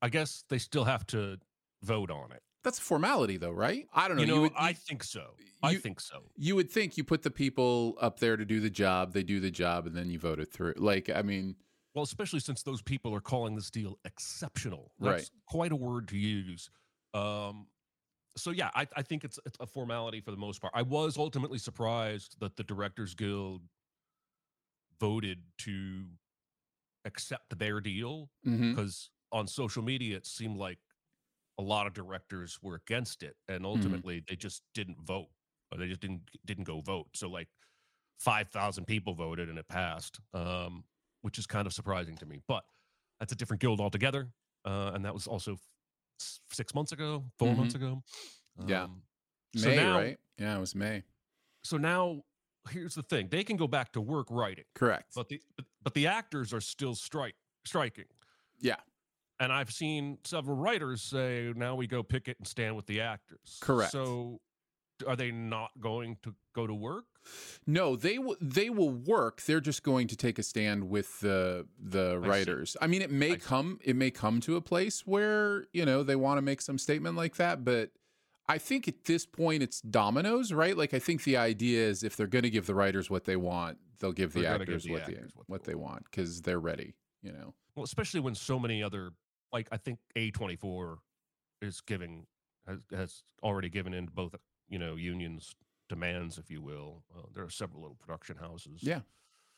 I 0.00 0.08
guess 0.08 0.44
they 0.48 0.56
still 0.56 0.84
have 0.84 1.06
to 1.08 1.36
vote 1.82 2.10
on 2.10 2.32
it. 2.32 2.42
That's 2.64 2.78
a 2.78 2.82
formality, 2.82 3.36
though, 3.36 3.52
right? 3.52 3.86
I 3.92 4.08
don't 4.08 4.16
know. 4.16 4.22
You 4.22 4.26
know, 4.34 4.40
would, 4.40 4.52
I 4.56 4.72
think 4.72 5.04
so. 5.04 5.34
I 5.62 5.72
you- 5.72 5.78
think 5.78 6.00
so. 6.00 6.30
you 6.34 6.56
would 6.56 6.70
think 6.70 6.96
you 6.96 7.04
put 7.04 7.22
the 7.24 7.30
people 7.30 7.98
up 8.00 8.20
there 8.20 8.38
to 8.38 8.46
do 8.46 8.58
the 8.58 8.70
job, 8.70 9.12
they 9.12 9.22
do 9.22 9.38
the 9.38 9.50
job, 9.50 9.86
and 9.86 9.94
then 9.94 10.08
you 10.08 10.18
vote 10.18 10.40
it 10.40 10.50
through. 10.50 10.72
Like, 10.78 11.10
I 11.10 11.20
mean, 11.20 11.56
Well, 11.94 12.04
especially 12.04 12.40
since 12.40 12.62
those 12.62 12.80
people 12.80 13.14
are 13.14 13.20
calling 13.20 13.54
this 13.54 13.70
deal 13.70 13.98
exceptional. 14.06 14.92
Right. 14.98 15.16
That's 15.18 15.30
quite 15.46 15.72
a 15.72 15.76
word 15.76 16.08
to 16.08 16.16
use. 16.18 16.70
Um, 17.16 17.68
so 18.36 18.50
yeah, 18.52 18.70
I, 18.74 18.86
I 18.96 19.02
think 19.02 19.24
it's, 19.24 19.38
it's 19.46 19.58
a 19.60 19.66
formality 19.66 20.20
for 20.20 20.30
the 20.32 20.36
most 20.38 20.60
part. 20.60 20.72
I 20.76 20.82
was 20.82 21.18
ultimately 21.18 21.58
surprised 21.58 22.40
that 22.40 22.56
the 22.56 22.64
Directors 22.64 23.14
Guild 23.14 23.62
voted 24.98 25.44
to 25.58 26.06
accept 27.04 27.58
their 27.58 27.80
deal 27.80 28.30
because 28.70 29.10
on 29.32 29.46
social 29.46 29.82
media 29.82 30.16
it 30.16 30.26
seemed 30.26 30.58
like 30.58 30.78
a 31.58 31.62
lot 31.62 31.86
of 31.86 31.94
directors 31.94 32.60
were 32.62 32.76
against 32.76 33.22
it, 33.22 33.36
and 33.48 33.66
Mm-hmm. 33.74 33.98
ultimately 33.98 34.24
they 34.28 34.36
just 34.36 34.62
didn't 34.74 35.00
vote. 35.06 35.28
Or 35.72 35.78
they 35.78 35.88
just 35.88 36.00
didn't 36.00 36.30
didn't 36.46 36.64
go 36.64 36.80
vote. 36.80 37.08
So 37.16 37.28
like 37.28 37.48
five 38.20 38.50
thousand 38.50 38.86
people 38.86 39.14
voted 39.14 39.48
and 39.50 39.58
it 39.58 39.68
passed, 39.68 40.20
um, 40.34 40.84
which 41.22 41.38
is 41.38 41.46
kind 41.46 41.66
of 41.66 41.74
surprising 41.74 42.16
to 42.18 42.26
me. 42.26 42.40
But 42.48 42.64
that's 43.20 43.32
a 43.32 43.36
different 43.36 43.60
guild 43.62 43.80
altogether, 43.80 44.32
uh, 44.64 44.92
and 44.94 45.04
that 45.04 45.14
was 45.14 45.26
also 45.26 45.58
six 46.18 46.74
months 46.74 46.92
ago, 46.92 47.24
4 47.38 47.54
months 47.54 47.74
ago. 47.74 48.02
Yeah. 48.66 48.84
Um, 48.84 49.02
so 49.56 49.68
May, 49.68 49.76
now- 49.76 49.98
right? 49.98 50.18
Yeah, 50.38 50.56
it 50.56 50.60
was 50.60 50.74
May. 50.74 51.02
so 51.64 51.76
now 51.78 52.22
here's 52.70 52.94
the 52.94 53.02
thing: 53.02 53.28
they 53.30 53.42
can 53.44 53.56
go 53.56 53.66
back 53.66 53.92
to 53.92 54.00
work 54.00 54.26
writing, 54.30 54.64
Correct. 54.74 55.12
but 55.14 55.28
the 55.28 55.40
but 55.82 55.94
the 55.94 56.06
actors 56.06 56.52
are 56.52 56.60
still 56.60 56.94
strike 56.94 57.34
striking. 57.64 58.06
Yeah. 58.60 58.76
And 59.38 59.52
I've 59.52 59.70
seen 59.70 60.16
several 60.24 60.56
writers 60.56 61.02
say, 61.02 61.52
now 61.54 61.74
we 61.74 61.86
go 61.86 62.02
picket 62.02 62.38
and 62.38 62.48
stand 62.48 62.74
with 62.74 62.86
the 62.86 63.02
actors. 63.02 63.58
Correct. 63.60 63.92
So 63.92 64.40
are 65.06 65.16
they 65.16 65.30
not 65.30 65.70
going 65.80 66.18
to 66.22 66.34
go 66.54 66.66
to 66.66 66.74
work? 66.74 67.04
No, 67.66 67.96
they 67.96 68.18
will. 68.18 68.36
They 68.40 68.70
will 68.70 68.90
work. 68.90 69.42
They're 69.42 69.60
just 69.60 69.82
going 69.82 70.06
to 70.08 70.16
take 70.16 70.38
a 70.38 70.42
stand 70.42 70.88
with 70.88 71.20
the 71.20 71.66
the 71.78 72.20
see. 72.20 72.28
writers. 72.28 72.76
I 72.80 72.86
mean, 72.86 73.02
it 73.02 73.10
may 73.10 73.32
I 73.32 73.34
see. 73.34 73.40
come. 73.40 73.80
It 73.84 73.96
may 73.96 74.10
come 74.10 74.40
to 74.42 74.56
a 74.56 74.60
place 74.60 75.06
where 75.06 75.66
you 75.72 75.84
know 75.84 76.02
they 76.02 76.16
want 76.16 76.38
to 76.38 76.42
make 76.42 76.60
some 76.60 76.78
statement 76.78 77.16
like 77.16 77.36
that. 77.36 77.64
But 77.64 77.90
I 78.48 78.58
think 78.58 78.86
at 78.86 79.04
this 79.04 79.26
point, 79.26 79.62
it's 79.62 79.80
dominoes, 79.80 80.52
right? 80.52 80.76
Like 80.76 80.94
I 80.94 80.98
think 80.98 81.24
the 81.24 81.36
idea 81.36 81.86
is 81.86 82.04
if 82.04 82.16
they're 82.16 82.26
going 82.26 82.44
to 82.44 82.50
give 82.50 82.66
the 82.66 82.74
writers 82.74 83.10
what 83.10 83.24
they 83.24 83.36
want, 83.36 83.78
they'll 83.98 84.12
give 84.12 84.32
the 84.32 84.42
They're 84.42 84.52
give 84.52 84.62
actors 84.62 84.84
the 84.84 84.92
what 84.92 85.02
actors 85.02 85.32
they 85.34 85.42
what 85.46 85.64
they 85.64 85.74
want 85.74 86.04
because 86.04 86.42
they're 86.42 86.60
ready. 86.60 86.94
You 87.22 87.32
know. 87.32 87.54
Well, 87.74 87.84
especially 87.84 88.20
when 88.20 88.34
so 88.34 88.58
many 88.58 88.82
other, 88.82 89.10
like 89.52 89.68
I 89.72 89.76
think 89.76 89.98
A24 90.16 90.96
is 91.60 91.80
giving, 91.80 92.26
has, 92.66 92.78
has 92.90 93.22
already 93.42 93.68
given 93.68 93.92
in 93.92 94.06
to 94.06 94.12
both, 94.12 94.34
you 94.68 94.78
know, 94.78 94.96
unions' 94.96 95.54
demands, 95.88 96.38
if 96.38 96.50
you 96.50 96.60
will. 96.60 97.02
Uh, 97.16 97.22
there 97.34 97.44
are 97.44 97.50
several 97.50 97.82
little 97.82 97.96
production 97.96 98.36
houses. 98.36 98.80
Yeah. 98.82 99.00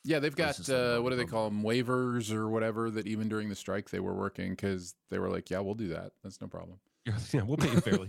Yeah, 0.04 0.20
they've 0.20 0.34
got 0.34 0.68
uh, 0.70 1.00
what 1.00 1.11
do 1.11 1.16
they 1.16 1.24
call 1.24 1.50
them 1.50 1.62
waivers 1.62 2.32
or 2.32 2.48
whatever 2.48 2.88
that 2.90 3.06
even 3.06 3.28
during 3.28 3.48
the 3.48 3.56
strike 3.56 3.90
they 3.90 4.00
were 4.00 4.14
working 4.14 4.50
because 4.50 4.94
they 5.11 5.18
were 5.18 5.28
like, 5.28 5.50
yeah, 5.50 5.59
we'll 5.59 5.74
do 5.74 5.88
that. 5.88 6.12
That's 6.22 6.40
no 6.40 6.46
problem. 6.46 6.78
yeah, 7.32 7.42
we'll 7.42 7.56
pay 7.56 7.70
you 7.72 7.80
fairly. 7.80 8.09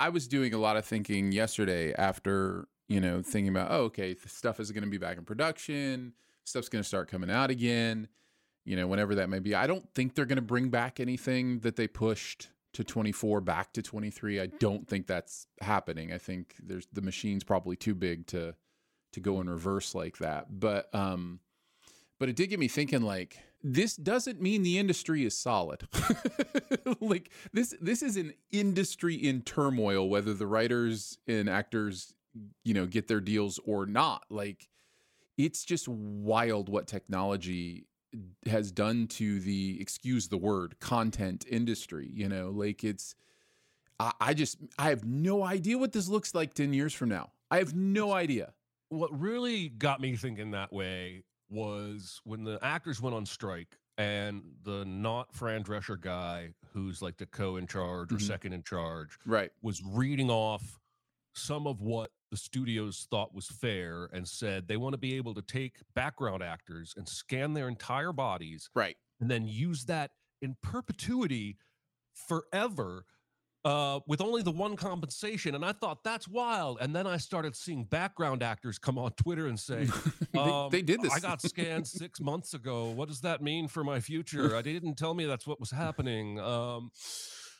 I 0.00 0.08
was 0.08 0.28
doing 0.28 0.54
a 0.54 0.58
lot 0.58 0.76
of 0.76 0.84
thinking 0.84 1.32
yesterday 1.32 1.92
after, 1.94 2.68
you 2.88 3.00
know, 3.00 3.22
thinking 3.22 3.48
about, 3.48 3.70
oh, 3.70 3.82
okay, 3.84 4.14
the 4.14 4.28
stuff 4.28 4.60
is 4.60 4.70
going 4.72 4.84
to 4.84 4.90
be 4.90 4.98
back 4.98 5.18
in 5.18 5.24
production. 5.24 6.12
Stuff's 6.44 6.68
going 6.68 6.82
to 6.82 6.88
start 6.88 7.08
coming 7.08 7.30
out 7.30 7.50
again, 7.50 8.08
you 8.64 8.76
know, 8.76 8.86
whenever 8.86 9.16
that 9.16 9.28
may 9.28 9.38
be. 9.38 9.54
I 9.54 9.66
don't 9.66 9.88
think 9.94 10.14
they're 10.14 10.26
going 10.26 10.36
to 10.36 10.42
bring 10.42 10.70
back 10.70 11.00
anything 11.00 11.60
that 11.60 11.76
they 11.76 11.86
pushed 11.86 12.48
to 12.74 12.84
24 12.84 13.40
back 13.40 13.72
to 13.74 13.82
23. 13.82 14.40
I 14.40 14.46
don't 14.46 14.88
think 14.88 15.06
that's 15.06 15.46
happening. 15.60 16.12
I 16.12 16.18
think 16.18 16.54
there's 16.62 16.86
the 16.92 17.02
machine's 17.02 17.44
probably 17.44 17.76
too 17.76 17.94
big 17.94 18.26
to 18.28 18.54
to 19.12 19.20
go 19.20 19.40
in 19.40 19.48
reverse 19.48 19.94
like 19.94 20.18
that. 20.18 20.58
But 20.60 20.92
um 20.94 21.40
but 22.18 22.28
it 22.28 22.36
did 22.36 22.48
get 22.48 22.58
me 22.58 22.68
thinking 22.68 23.02
like 23.02 23.38
this 23.62 23.94
doesn't 23.94 24.40
mean 24.40 24.62
the 24.62 24.78
industry 24.78 25.24
is 25.24 25.36
solid. 25.36 25.86
like 27.00 27.30
this 27.52 27.74
this 27.80 28.02
is 28.02 28.16
an 28.16 28.32
industry 28.50 29.14
in 29.14 29.42
turmoil 29.42 30.08
whether 30.08 30.34
the 30.34 30.46
writers 30.46 31.18
and 31.26 31.48
actors 31.48 32.14
you 32.64 32.74
know 32.74 32.86
get 32.86 33.08
their 33.08 33.20
deals 33.20 33.60
or 33.64 33.86
not. 33.86 34.24
Like 34.30 34.68
it's 35.36 35.64
just 35.64 35.88
wild 35.88 36.68
what 36.68 36.86
technology 36.86 37.86
has 38.46 38.70
done 38.72 39.06
to 39.08 39.40
the 39.40 39.80
excuse 39.80 40.28
the 40.28 40.36
word 40.38 40.78
content 40.80 41.44
industry, 41.48 42.10
you 42.12 42.28
know? 42.28 42.50
Like 42.50 42.84
it's 42.84 43.14
I, 44.00 44.12
I 44.20 44.34
just 44.34 44.58
I 44.78 44.88
have 44.90 45.04
no 45.04 45.42
idea 45.44 45.78
what 45.78 45.92
this 45.92 46.08
looks 46.08 46.34
like 46.34 46.54
10 46.54 46.72
years 46.72 46.92
from 46.94 47.08
now. 47.08 47.30
I 47.50 47.58
have 47.58 47.74
no 47.74 48.12
idea. 48.12 48.52
what 48.88 49.18
really 49.18 49.70
got 49.70 50.00
me 50.02 50.16
thinking 50.16 50.50
that 50.50 50.70
way 50.70 51.24
was 51.48 52.20
when 52.24 52.44
the 52.44 52.58
actors 52.62 53.00
went 53.00 53.16
on 53.16 53.24
strike 53.24 53.78
and 53.96 54.42
the 54.64 54.84
not 54.84 55.32
Fran 55.34 55.64
Drescher 55.64 55.98
guy, 55.98 56.50
who's 56.74 57.00
like 57.00 57.16
the 57.16 57.24
co 57.26 57.56
in 57.56 57.66
charge 57.66 58.12
or 58.12 58.16
Mhm. 58.16 58.22
second 58.26 58.52
in 58.52 58.62
charge, 58.62 59.18
Right. 59.24 59.50
was 59.62 59.82
reading 59.82 60.28
off 60.30 60.78
some 61.34 61.66
of 61.66 61.80
what 61.80 62.10
the 62.32 62.36
studios 62.38 63.06
thought 63.10 63.32
was 63.34 63.46
fair 63.46 64.08
and 64.12 64.26
said 64.26 64.66
they 64.66 64.76
want 64.78 64.94
to 64.94 64.98
be 64.98 65.14
able 65.14 65.34
to 65.34 65.42
take 65.42 65.76
background 65.94 66.42
actors 66.42 66.94
and 66.96 67.06
scan 67.08 67.52
their 67.54 67.68
entire 67.68 68.12
bodies 68.12 68.68
Right. 68.74 68.96
and 69.20 69.30
then 69.30 69.46
use 69.46 69.84
that 69.84 70.10
in 70.40 70.56
perpetuity 70.62 71.58
forever 72.14 73.04
uh, 73.64 74.00
with 74.08 74.20
only 74.20 74.42
the 74.42 74.50
one 74.50 74.74
compensation. 74.74 75.54
And 75.54 75.64
I 75.64 75.70
thought 75.72 76.02
that's 76.02 76.26
wild. 76.26 76.78
And 76.80 76.96
then 76.96 77.06
I 77.06 77.16
started 77.16 77.54
seeing 77.54 77.84
background 77.84 78.42
actors 78.42 78.76
come 78.78 78.98
on 78.98 79.12
Twitter 79.12 79.46
and 79.46 79.60
say, 79.60 79.86
They- 80.32 80.38
um, 80.40 80.70
they 80.70 80.82
did 80.82 81.00
this. 81.00 81.12
I 81.12 81.20
got 81.20 81.40
scanned 81.42 81.86
six 82.02 82.18
months 82.20 82.54
ago. 82.54 82.86
What 82.90 83.08
does 83.08 83.20
that 83.20 83.40
mean 83.40 83.68
for 83.68 83.84
my 83.84 84.00
future? 84.00 84.56
I 84.56 84.62
didn't 84.62 84.96
tell 84.96 85.14
me 85.14 85.26
that's 85.26 85.46
what 85.46 85.60
was 85.60 85.70
happening. 85.70 86.40
Um, 86.40 86.90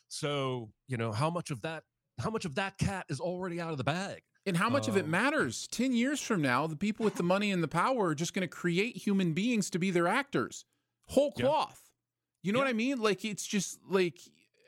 so 0.08 0.70
you 0.88 0.96
know 0.96 1.12
how 1.12 1.30
much 1.30 1.50
of 1.50 1.62
that, 1.62 1.84
how 2.20 2.30
much 2.30 2.44
of 2.46 2.56
that 2.56 2.78
cat 2.78 3.06
is 3.08 3.20
already 3.20 3.60
out 3.60 3.70
of 3.70 3.78
the 3.78 3.84
bag. 3.84 4.22
And 4.44 4.56
how 4.56 4.68
much 4.68 4.88
of 4.88 4.96
it 4.96 5.04
Um, 5.04 5.10
matters? 5.10 5.68
10 5.68 5.92
years 5.92 6.20
from 6.20 6.42
now, 6.42 6.66
the 6.66 6.76
people 6.76 7.04
with 7.04 7.14
the 7.14 7.22
money 7.22 7.50
and 7.52 7.62
the 7.62 7.68
power 7.68 8.08
are 8.08 8.14
just 8.14 8.34
going 8.34 8.42
to 8.42 8.48
create 8.48 8.96
human 8.96 9.32
beings 9.34 9.70
to 9.70 9.78
be 9.78 9.90
their 9.90 10.08
actors. 10.08 10.64
Whole 11.08 11.32
Yeah. 11.36 11.44
cloth. 11.44 11.90
You 12.42 12.52
know 12.52 12.58
what 12.58 12.66
I 12.68 12.72
mean? 12.72 13.00
Like 13.00 13.24
it's 13.24 13.46
just 13.46 13.78
like 13.88 14.18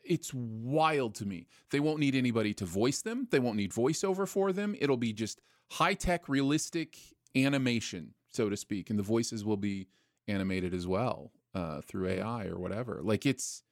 it's 0.04 0.32
wild 0.34 1.14
to 1.16 1.24
me. 1.26 1.48
They 1.70 1.80
won't 1.80 1.98
need 1.98 2.14
anybody 2.14 2.52
to 2.54 2.64
voice 2.66 3.00
them. 3.02 3.26
They 3.30 3.38
won't 3.40 3.56
need 3.56 3.72
voiceover 3.72 4.28
for 4.28 4.52
them. 4.52 4.76
It'll 4.78 4.98
be 4.98 5.12
just 5.14 5.40
high-tech 5.72 6.28
realistic 6.28 6.96
animation, 7.34 8.14
so 8.28 8.48
to 8.50 8.56
speak, 8.56 8.90
and 8.90 8.98
the 8.98 9.02
voices 9.02 9.44
will 9.44 9.56
be 9.56 9.88
animated 10.28 10.74
as 10.74 10.86
well 10.86 11.32
uh, 11.54 11.80
through 11.80 12.08
AI 12.08 12.46
or 12.46 12.58
whatever. 12.58 13.00
Like 13.02 13.24
it's 13.26 13.62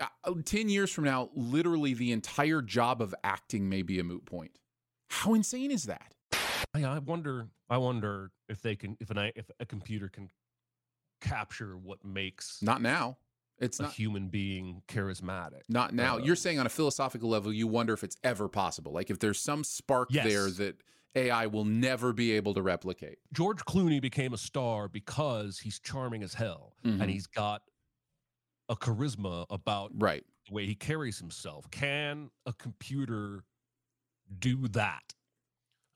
uh, 0.00 0.06
10 0.44 0.68
years 0.68 0.90
from 0.92 1.04
now, 1.04 1.30
literally 1.34 1.94
the 1.94 2.12
entire 2.12 2.62
job 2.62 3.02
of 3.02 3.14
acting 3.24 3.68
may 3.68 3.82
be 3.82 3.98
a 3.98 4.04
moot 4.04 4.24
point. 4.24 4.58
How 5.08 5.34
insane 5.34 5.70
is 5.70 5.84
that? 5.84 6.14
I, 6.74 6.98
wonder. 6.98 7.48
I 7.70 7.78
wonder 7.78 8.30
if 8.48 8.60
they 8.60 8.76
can, 8.76 8.96
if 9.00 9.10
an 9.10 9.18
if 9.34 9.50
a 9.60 9.64
computer 9.66 10.08
can 10.08 10.28
capture 11.20 11.76
what 11.76 12.04
makes 12.04 12.58
Not 12.62 12.82
now. 12.82 13.18
It's 13.58 13.80
a 13.80 13.84
not 13.84 13.92
human 13.92 14.28
being 14.28 14.82
charismatic. 14.86 15.62
not 15.70 15.94
now. 15.94 16.16
uh, 16.16 16.18
You're 16.18 16.36
saying 16.36 16.58
on 16.58 16.66
a 16.66 16.70
philosophical 16.70 17.30
level, 17.30 17.50
you 17.52 17.66
wonder 17.66 17.94
if 17.94 18.04
it's 18.04 18.16
ever 18.22 18.48
possible. 18.48 18.92
Like 18.92 19.08
if 19.08 19.18
there's 19.18 19.40
some 19.40 19.64
spark 19.64 20.08
Yes. 20.10 20.26
there 20.26 20.50
that 20.50 20.82
AI 21.14 21.46
will 21.46 21.64
never 21.64 22.12
be 22.12 22.32
able 22.32 22.52
to 22.52 22.60
replicate. 22.60 23.16
George 23.32 23.64
Clooney 23.64 23.98
became 24.02 24.34
a 24.34 24.38
star 24.38 24.88
because 24.88 25.58
he's 25.60 25.78
charming 25.80 26.22
as 26.22 26.34
hell 26.34 26.74
Mhm. 26.84 27.00
and 27.00 27.10
he's 27.10 27.26
got 27.26 27.62
a 28.68 28.76
charisma 28.76 29.46
about 29.48 29.90
Right. 29.94 30.26
the 30.46 30.52
way 30.52 30.66
he 30.66 30.74
carries 30.74 31.18
himself. 31.18 31.70
Can 31.70 32.30
a 32.44 32.52
computer 32.52 33.44
do 34.38 34.68
that? 34.68 35.14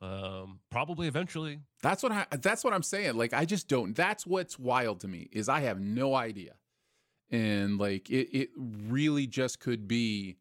Um, 0.02 0.60
probably 0.70 1.08
eventually. 1.08 1.60
That's 1.82 2.02
what 2.02 2.12
I 2.12 2.26
that's 2.30 2.64
what 2.64 2.72
I'm 2.72 2.82
saying. 2.82 3.16
Like 3.16 3.34
I 3.34 3.44
just 3.44 3.68
don't 3.68 3.94
that's 3.94 4.26
what's 4.26 4.58
wild 4.58 5.00
to 5.00 5.08
me 5.08 5.28
is 5.32 5.48
I 5.48 5.60
have 5.60 5.80
no 5.80 6.14
idea. 6.14 6.54
And 7.30 7.78
like 7.78 8.08
it 8.08 8.28
it 8.36 8.50
really 8.56 9.26
just 9.26 9.60
could 9.60 9.86
be 9.86 10.38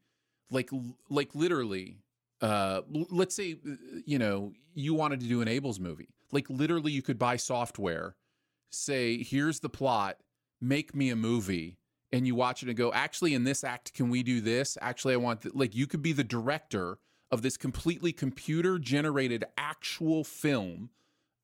like 0.50 0.70
like 1.10 1.36
literally 1.36 1.98
uh 2.42 2.82
let's 2.90 3.36
say 3.36 3.58
uh, 3.70 3.76
you 4.06 4.18
know 4.18 4.54
you 4.74 4.94
wanted 4.94 5.20
to 5.20 5.28
do 5.28 5.42
an 5.42 5.50
Abel's 5.50 5.80
movie. 5.80 6.10
Like 6.32 6.50
literally 6.50 6.94
you 6.94 7.02
could 7.02 7.20
buy 7.20 7.36
software, 7.36 8.16
say 8.70 9.22
here's 9.24 9.60
the 9.60 9.70
plot, 9.70 10.18
make 10.62 10.96
me 10.96 11.10
a 11.10 11.18
movie 11.18 11.80
and 12.14 12.26
you 12.26 12.34
watch 12.34 12.64
it 12.64 12.70
and 12.70 12.78
go 12.78 12.94
actually 12.94 13.34
in 13.34 13.44
this 13.44 13.66
act 13.66 13.94
can 13.94 14.10
we 14.10 14.24
do 14.24 14.40
this? 14.40 14.78
Actually 14.80 15.16
I 15.16 15.18
want 15.18 15.42
th-. 15.42 15.54
like 15.54 15.76
you 15.76 15.86
could 15.86 16.02
be 16.02 16.14
the 16.14 16.24
director 16.24 16.98
of 17.32 17.42
this 17.42 17.58
completely 17.58 18.12
computer 18.12 18.80
generated 18.80 19.46
actual 19.58 20.24
film 20.24 20.90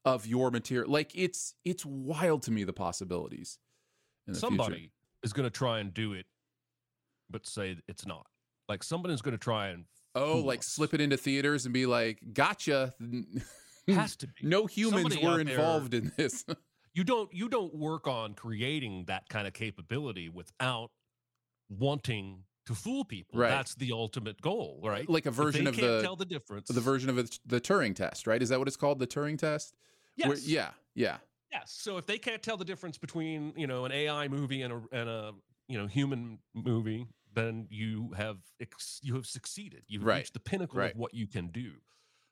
of 0.03 0.25
your 0.27 0.51
material. 0.51 0.91
Like 0.91 1.11
it's 1.15 1.55
it's 1.63 1.85
wild 1.85 2.43
to 2.43 2.51
me 2.51 2.63
the 2.63 2.73
possibilities. 2.73 3.59
In 4.27 4.33
the 4.33 4.39
Somebody 4.39 4.75
future. 4.75 4.91
is 5.23 5.33
going 5.33 5.45
to 5.45 5.51
try 5.51 5.79
and 5.79 5.93
do 5.93 6.13
it, 6.13 6.25
but 7.29 7.45
say 7.45 7.77
it's 7.87 8.05
not. 8.07 8.25
Like 8.67 8.81
somebody's 8.83 9.21
going 9.21 9.33
to 9.33 9.37
try 9.43 9.67
and 9.67 9.85
Oh, 10.15 10.39
like 10.39 10.59
us. 10.59 10.67
slip 10.67 10.93
it 10.93 11.01
into 11.01 11.17
theaters 11.17 11.65
and 11.65 11.73
be 11.73 11.85
like, 11.85 12.19
"Gotcha." 12.33 12.93
Has 13.87 14.15
to 14.17 14.27
be. 14.27 14.33
no 14.41 14.65
humans 14.65 15.13
Somebody 15.13 15.23
were 15.23 15.31
out 15.41 15.45
there- 15.45 15.55
involved 15.55 15.93
in 15.93 16.11
this. 16.17 16.43
you 16.95 17.03
don't 17.03 17.31
you 17.33 17.49
don't 17.49 17.75
work 17.75 18.07
on 18.07 18.33
creating 18.33 19.05
that 19.05 19.29
kind 19.29 19.45
of 19.45 19.53
capability 19.53 20.29
without 20.29 20.89
wanting 21.69 22.43
to 22.65 22.73
fool 22.75 23.05
people. 23.05 23.39
Right. 23.39 23.49
That's 23.49 23.75
the 23.75 23.91
ultimate 23.91 24.41
goal, 24.41 24.79
right? 24.83 25.07
like 25.09 25.25
a 25.25 25.31
version 25.31 25.65
they 25.65 25.69
of 25.69 25.75
can't 25.75 25.87
the 25.87 26.01
tell 26.01 26.15
the 26.15 26.25
difference. 26.25 26.67
the 26.69 26.81
version 26.81 27.09
of 27.09 27.15
the 27.45 27.61
Turing 27.61 27.95
test, 27.95 28.25
right? 28.27 28.41
Is 28.41 28.49
that 28.49 28.59
what 28.59 28.67
it's 28.67 28.77
called, 28.77 28.99
the 28.99 29.07
Turing 29.07 29.37
test? 29.37 29.75
Yes. 30.15 30.27
Where- 30.27 30.37
yeah, 30.37 30.69
yeah. 30.95 31.17
Yes. 31.51 31.71
So 31.77 31.97
if 31.97 32.05
they 32.05 32.17
can't 32.17 32.41
tell 32.43 32.57
the 32.57 32.65
difference 32.65 32.97
between 32.97 33.53
you 33.55 33.67
know 33.67 33.85
an 33.85 33.91
AI 33.91 34.27
movie 34.27 34.61
and 34.63 34.73
a 34.73 34.81
and 34.91 35.07
a 35.09 35.31
you 35.67 35.77
know 35.77 35.87
human 35.87 36.39
movie, 36.53 37.07
then 37.33 37.67
you 37.69 38.11
have 38.17 38.37
ex- 38.59 38.99
you 39.03 39.13
have 39.15 39.25
succeeded. 39.25 39.83
You've 39.87 40.03
Right. 40.03 40.17
reached 40.17 40.33
the 40.33 40.39
pinnacle 40.39 40.79
Right. 40.79 40.91
of 40.93 40.97
what 40.97 41.13
you 41.13 41.27
can 41.27 41.49
do. 41.49 41.73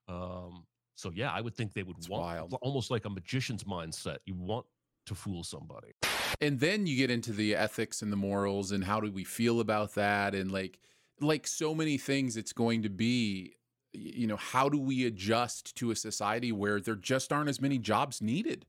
Um, 0.07 0.65
so 0.95 1.11
yeah, 1.13 1.31
I 1.31 1.41
would 1.41 1.55
think 1.55 1.73
they 1.73 1.83
would 1.83 1.97
It's 1.99 2.09
want 2.09 2.23
wild. 2.23 2.53
almost 2.61 2.91
like 2.91 3.05
a 3.05 3.09
magician's 3.09 3.63
mindset. 3.63 4.17
You 4.25 4.35
want 4.35 4.65
to 5.05 5.15
fool 5.15 5.43
somebody. 5.43 5.93
And 6.41 6.59
then 6.59 6.85
you 6.85 6.97
get 6.97 7.11
into 7.11 7.31
the 7.31 7.55
ethics 7.55 8.01
and 8.01 8.11
the 8.11 8.17
morals 8.17 8.71
and 8.71 8.83
how 8.83 8.99
do 8.99 9.11
we 9.11 9.23
feel 9.23 9.59
about 9.59 9.95
that 9.95 10.33
and 10.35 10.51
like 10.51 10.79
like 11.21 11.47
so 11.47 11.73
many 11.73 11.97
things 11.97 12.35
it's 12.35 12.53
going 12.53 12.83
to 12.83 12.89
be 12.89 13.55
you 13.93 14.27
know, 14.27 14.35
how 14.35 14.69
do 14.69 14.77
we 14.77 15.05
adjust 15.05 15.75
to 15.75 15.91
a 15.91 15.95
society 15.95 16.51
where 16.51 16.79
there 16.79 16.95
just 16.95 17.31
aren't 17.31 17.49
as 17.49 17.61
many 17.61 17.77
jobs 17.77 18.21
needed? 18.21 18.65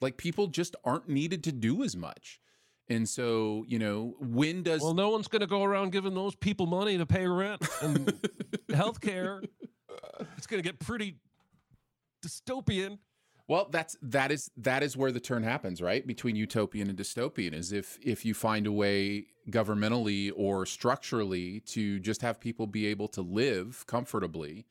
Like 0.00 0.16
people 0.16 0.46
just 0.46 0.76
aren't 0.84 1.08
needed 1.08 1.44
to 1.44 1.52
do 1.52 1.82
as 1.82 1.96
much. 1.96 2.40
And 2.88 3.08
so, 3.08 3.64
you 3.68 3.78
know, 3.78 4.14
when 4.20 4.62
does 4.62 4.82
Well, 4.82 4.94
no 4.94 5.10
one's 5.10 5.28
going 5.28 5.40
to 5.40 5.46
go 5.46 5.62
around 5.62 5.92
giving 5.92 6.14
those 6.14 6.34
people 6.34 6.66
money 6.66 6.98
to 6.98 7.06
pay 7.06 7.26
rent 7.26 7.66
and 7.80 8.12
health 8.74 9.00
care. 9.00 9.42
It's 10.36 10.46
going 10.46 10.62
to 10.62 10.68
get 10.68 10.78
pretty 10.78 11.16
dystopian. 12.24 12.98
Well, 13.48 13.68
that's 13.70 13.96
that 14.02 14.30
is 14.30 14.50
that 14.56 14.82
is 14.82 14.96
where 14.96 15.12
the 15.12 15.20
turn 15.20 15.42
happens, 15.42 15.82
right? 15.82 16.06
Between 16.06 16.36
utopian 16.36 16.88
and 16.88 16.98
dystopian 16.98 17.52
is 17.54 17.72
if 17.72 17.98
if 18.02 18.24
you 18.24 18.34
find 18.34 18.66
a 18.66 18.72
way 18.72 19.26
governmentally 19.50 20.32
or 20.36 20.64
structurally 20.66 21.60
to 21.60 21.98
just 21.98 22.22
have 22.22 22.40
people 22.40 22.66
be 22.66 22.86
able 22.86 23.08
to 23.08 23.22
live 23.22 23.84
comfortably 23.86 24.66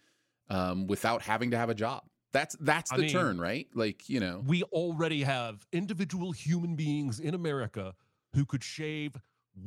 um, 0.49 0.87
without 0.87 1.21
having 1.21 1.51
to 1.51 1.57
have 1.57 1.69
a 1.69 1.75
job. 1.75 2.03
That's 2.33 2.55
that's 2.59 2.91
I 2.91 2.97
the 2.97 3.01
mean, 3.03 3.11
turn, 3.11 3.41
right? 3.41 3.67
Like 3.73 4.07
you 4.09 4.19
know, 4.19 4.43
We 4.45 4.63
already 4.63 5.23
have 5.23 5.65
individual 5.73 6.31
human 6.31 6.75
beings 6.75 7.19
in 7.19 7.33
America 7.33 7.93
who 8.33 8.45
could 8.45 8.63
shave 8.63 9.15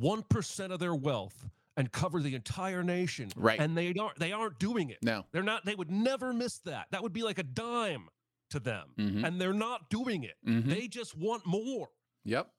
1% 0.01 0.71
of 0.71 0.79
their 0.79 0.95
wealth 0.95 1.47
and 1.77 1.91
cover 1.91 2.21
the 2.21 2.33
entire 2.33 2.83
nation. 2.83 3.29
Right. 3.35 3.59
And 3.59 3.77
they 3.77 3.93
aren't 3.99 4.17
they 4.17 4.31
aren't 4.31 4.59
doing 4.59 4.89
it. 4.89 4.99
No. 5.03 5.25
They're 5.31 5.43
not 5.43 5.65
they 5.65 5.75
would 5.75 5.91
never 5.91 6.33
miss 6.33 6.57
that. 6.59 6.87
That 6.91 7.03
would 7.03 7.13
be 7.13 7.23
like 7.23 7.37
a 7.37 7.43
dime 7.43 8.09
to 8.49 8.59
them. 8.59 8.93
Mhm. 8.97 9.25
And 9.25 9.41
they're 9.41 9.53
not 9.53 9.89
doing 9.89 10.23
it. 10.23 10.35
Mhm. 10.45 10.65
They 10.65 10.87
just 10.87 11.15
want 11.15 11.45
more. 11.45 11.89
Yep. 12.25 12.53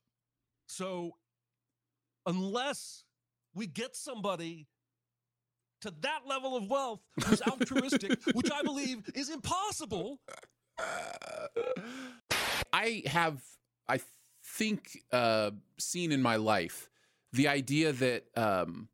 So 0.66 1.16
unless 2.26 3.04
we 3.54 3.66
get 3.66 3.94
somebody 3.96 4.68
to 5.82 5.90
that 6.00 6.26
level 6.26 6.56
of 6.56 6.68
wealth 6.68 7.00
who's 7.24 7.40
altruistic, 7.42 8.18
which 8.34 8.50
I 8.50 8.62
believe 8.62 9.08
is 9.14 9.30
impossible, 9.30 10.20
I 12.72 13.02
have, 13.06 13.42
I 13.88 14.00
think, 14.44 15.02
uh, 15.12 15.52
seen 15.78 16.12
in 16.12 16.22
my 16.22 16.36
life 16.36 16.88
the 17.32 17.48
idea 17.48 17.92
that 17.92 18.24
um, 18.36 18.88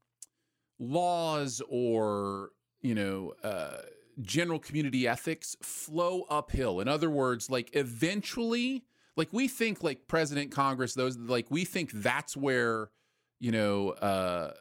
laws 0.79 1.63
or 1.69 2.51
you 2.81 2.95
know 2.95 3.35
uh, 3.43 3.79
general 4.21 4.59
community 4.59 5.07
ethics 5.07 5.57
flow 5.63 6.25
uphill. 6.29 6.81
In 6.81 6.89
other 6.89 7.11
words, 7.11 7.51
like 7.51 7.71
eventually, 7.75 8.85
like 9.17 9.33
we 9.33 9.49
think, 9.49 9.83
like 9.83 10.09
President, 10.09 10.51
Congress, 10.51 10.95
those 10.95 11.17
like 11.19 11.51
we 11.51 11.65
think 11.65 11.91
that's 11.93 12.37
where 12.37 12.91
you 13.41 13.51
know 13.51 13.91
uh, 13.91 14.53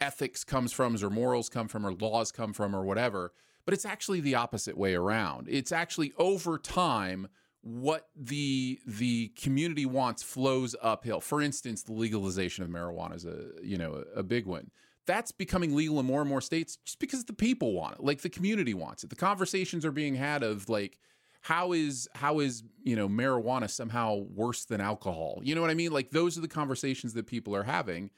ethics 0.00 0.44
comes 0.44 0.72
from, 0.72 0.96
or 1.02 1.10
morals 1.10 1.48
come 1.48 1.68
from, 1.68 1.86
or 1.86 1.92
laws 1.92 2.32
come 2.32 2.52
from, 2.52 2.74
or 2.74 2.84
whatever. 2.84 3.32
But 3.64 3.74
it's 3.74 3.86
actually 3.86 4.20
the 4.20 4.34
opposite 4.34 4.76
way 4.76 4.94
around. 4.94 5.48
It's 5.48 5.72
actually 5.72 6.12
over 6.18 6.58
time 6.58 7.28
what 7.62 8.08
the 8.14 8.78
the 8.86 9.28
community 9.28 9.86
wants 9.86 10.22
flows 10.22 10.76
uphill. 10.82 11.20
For 11.20 11.40
instance, 11.40 11.82
the 11.82 11.94
legalization 11.94 12.62
of 12.62 12.70
marijuana 12.70 13.14
is 13.14 13.24
a 13.24 13.46
you 13.62 13.78
know 13.78 14.04
a, 14.14 14.20
a 14.20 14.22
big 14.22 14.46
one. 14.46 14.70
That's 15.06 15.32
becoming 15.32 15.74
legal 15.74 16.00
in 16.00 16.06
more 16.06 16.20
and 16.20 16.28
more 16.30 16.40
states 16.40 16.78
just 16.84 16.98
because 16.98 17.24
the 17.24 17.32
people 17.34 17.72
want 17.74 17.96
it, 17.96 18.04
like 18.04 18.22
the 18.22 18.30
community 18.30 18.74
wants 18.74 19.04
it. 19.04 19.10
The 19.10 19.16
conversations 19.16 19.84
are 19.84 19.92
being 19.92 20.14
had 20.14 20.42
of 20.42 20.68
like 20.68 20.98
how 21.42 21.72
is 21.72 22.08
how 22.14 22.40
is 22.40 22.62
you 22.82 22.96
know 22.96 23.08
marijuana 23.08 23.68
somehow 23.68 24.14
worse 24.34 24.64
than 24.64 24.80
alcohol? 24.80 25.40
You 25.42 25.54
know 25.54 25.60
what 25.60 25.70
I 25.70 25.74
mean? 25.74 25.92
Like 25.92 26.10
those 26.10 26.38
are 26.38 26.40
the 26.40 26.48
conversations 26.48 27.12
that 27.14 27.26
people 27.26 27.54
are 27.54 27.64
having, 27.64 28.10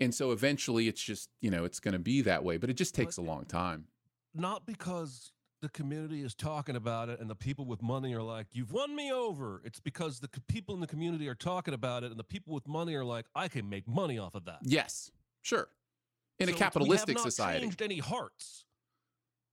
and 0.00 0.14
so 0.14 0.30
eventually 0.30 0.86
it's 0.86 1.02
just 1.02 1.28
you 1.40 1.50
know 1.50 1.64
it's 1.64 1.80
going 1.80 1.92
to 1.94 1.98
be 1.98 2.20
that 2.22 2.44
way. 2.44 2.56
But 2.56 2.70
it 2.70 2.74
just 2.76 2.94
takes 2.94 3.16
a 3.16 3.22
long 3.22 3.44
time. 3.44 3.86
not 4.34 4.64
because 4.64 5.32
the 5.60 5.68
community 5.70 6.22
is 6.22 6.36
talking 6.36 6.76
about 6.76 7.08
it 7.08 7.18
and 7.18 7.28
the 7.28 7.34
people 7.34 7.64
with 7.64 7.82
money 7.82 8.14
are 8.14 8.22
like, 8.22 8.46
you've 8.52 8.70
won 8.70 8.94
me 8.94 9.10
over. 9.10 9.60
It's 9.64 9.80
because 9.80 10.20
the 10.20 10.28
c- 10.32 10.40
people 10.46 10.72
in 10.76 10.80
the 10.80 10.86
community 10.86 11.26
are 11.26 11.34
talking 11.34 11.74
about 11.74 12.04
it 12.04 12.12
and 12.12 12.16
the 12.20 12.22
people 12.22 12.54
with 12.54 12.68
money 12.68 12.94
are 12.94 13.04
like, 13.04 13.26
I 13.34 13.48
can 13.48 13.68
make 13.68 13.88
money 13.88 14.20
off 14.20 14.36
of 14.36 14.44
that. 14.44 14.60
Yes, 14.62 15.10
sure. 15.42 15.66
In 16.40 16.48
So 16.48 16.54
a 16.54 16.56
capitalistic 16.58 17.08
we 17.08 17.12
have 17.14 17.24
not 17.24 17.32
society. 17.32 17.60
changed 17.60 17.82
any 17.82 17.98
hearts 17.98 18.64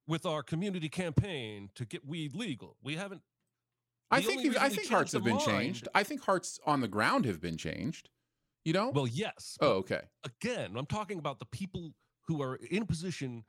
with 0.08 0.26
our 0.26 0.44
community 0.44 0.90
campaign 0.90 1.70
to 1.76 1.86
get 1.86 2.06
weed 2.06 2.36
legal. 2.36 2.78
We 2.84 2.96
haven't. 2.96 3.22
I 4.12 4.22
think 4.22 4.56
I 4.58 4.70
think 4.70 4.88
hearts 4.88 5.14
have 5.14 5.24
been 5.24 5.40
changed. 5.40 5.88
I 5.96 6.04
think 6.04 6.24
hearts 6.24 6.60
on 6.66 6.82
the 6.82 6.88
ground 6.88 7.26
have 7.26 7.42
been 7.42 7.58
changed. 7.58 8.10
You 8.64 8.74
know? 8.74 8.90
Well, 8.90 9.08
yes. 9.08 9.58
oh, 9.62 9.74
okay. 9.74 10.02
Again, 10.24 10.76
I'm 10.76 10.88
talking 10.88 11.20
about 11.20 11.38
the 11.38 11.46
people 11.46 11.92
who 12.28 12.42
are 12.42 12.56
in 12.56 12.82
a 12.82 12.86
position 12.86 13.46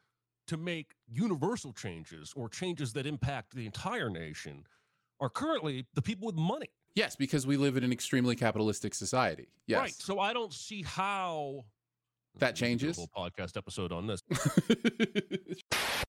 to 0.47 0.59
make 0.59 0.93
universal 1.09 1.73
changes 1.73 2.33
or 2.37 2.51
changes 2.51 2.93
that 2.93 3.07
impact 3.07 3.55
the 3.55 3.65
entire 3.65 4.11
nation 4.11 4.65
are 5.19 5.31
currently 5.31 5.87
the 5.95 6.03
people 6.03 6.27
with 6.27 6.37
money. 6.37 6.69
Yes, 6.95 7.17
because 7.17 7.47
we 7.47 7.57
live 7.57 7.77
in 7.77 7.85
an 7.85 7.93
extremely 7.93 8.37
capitalistic 8.37 8.95
society. 8.95 9.49
Yes. 9.67 9.81
Right. 9.81 9.93
So 9.95 10.19
I 10.19 10.33
don't 10.33 10.53
see 10.53 10.83
how 10.83 11.65
That 12.39 12.49
We 12.49 12.53
could 12.53 12.65
a 12.65 12.67
changes? 12.69 12.97
whole 12.97 13.09
podcast 13.17 13.57
episode 13.57 13.93
on 13.93 14.07
this. 14.07 14.23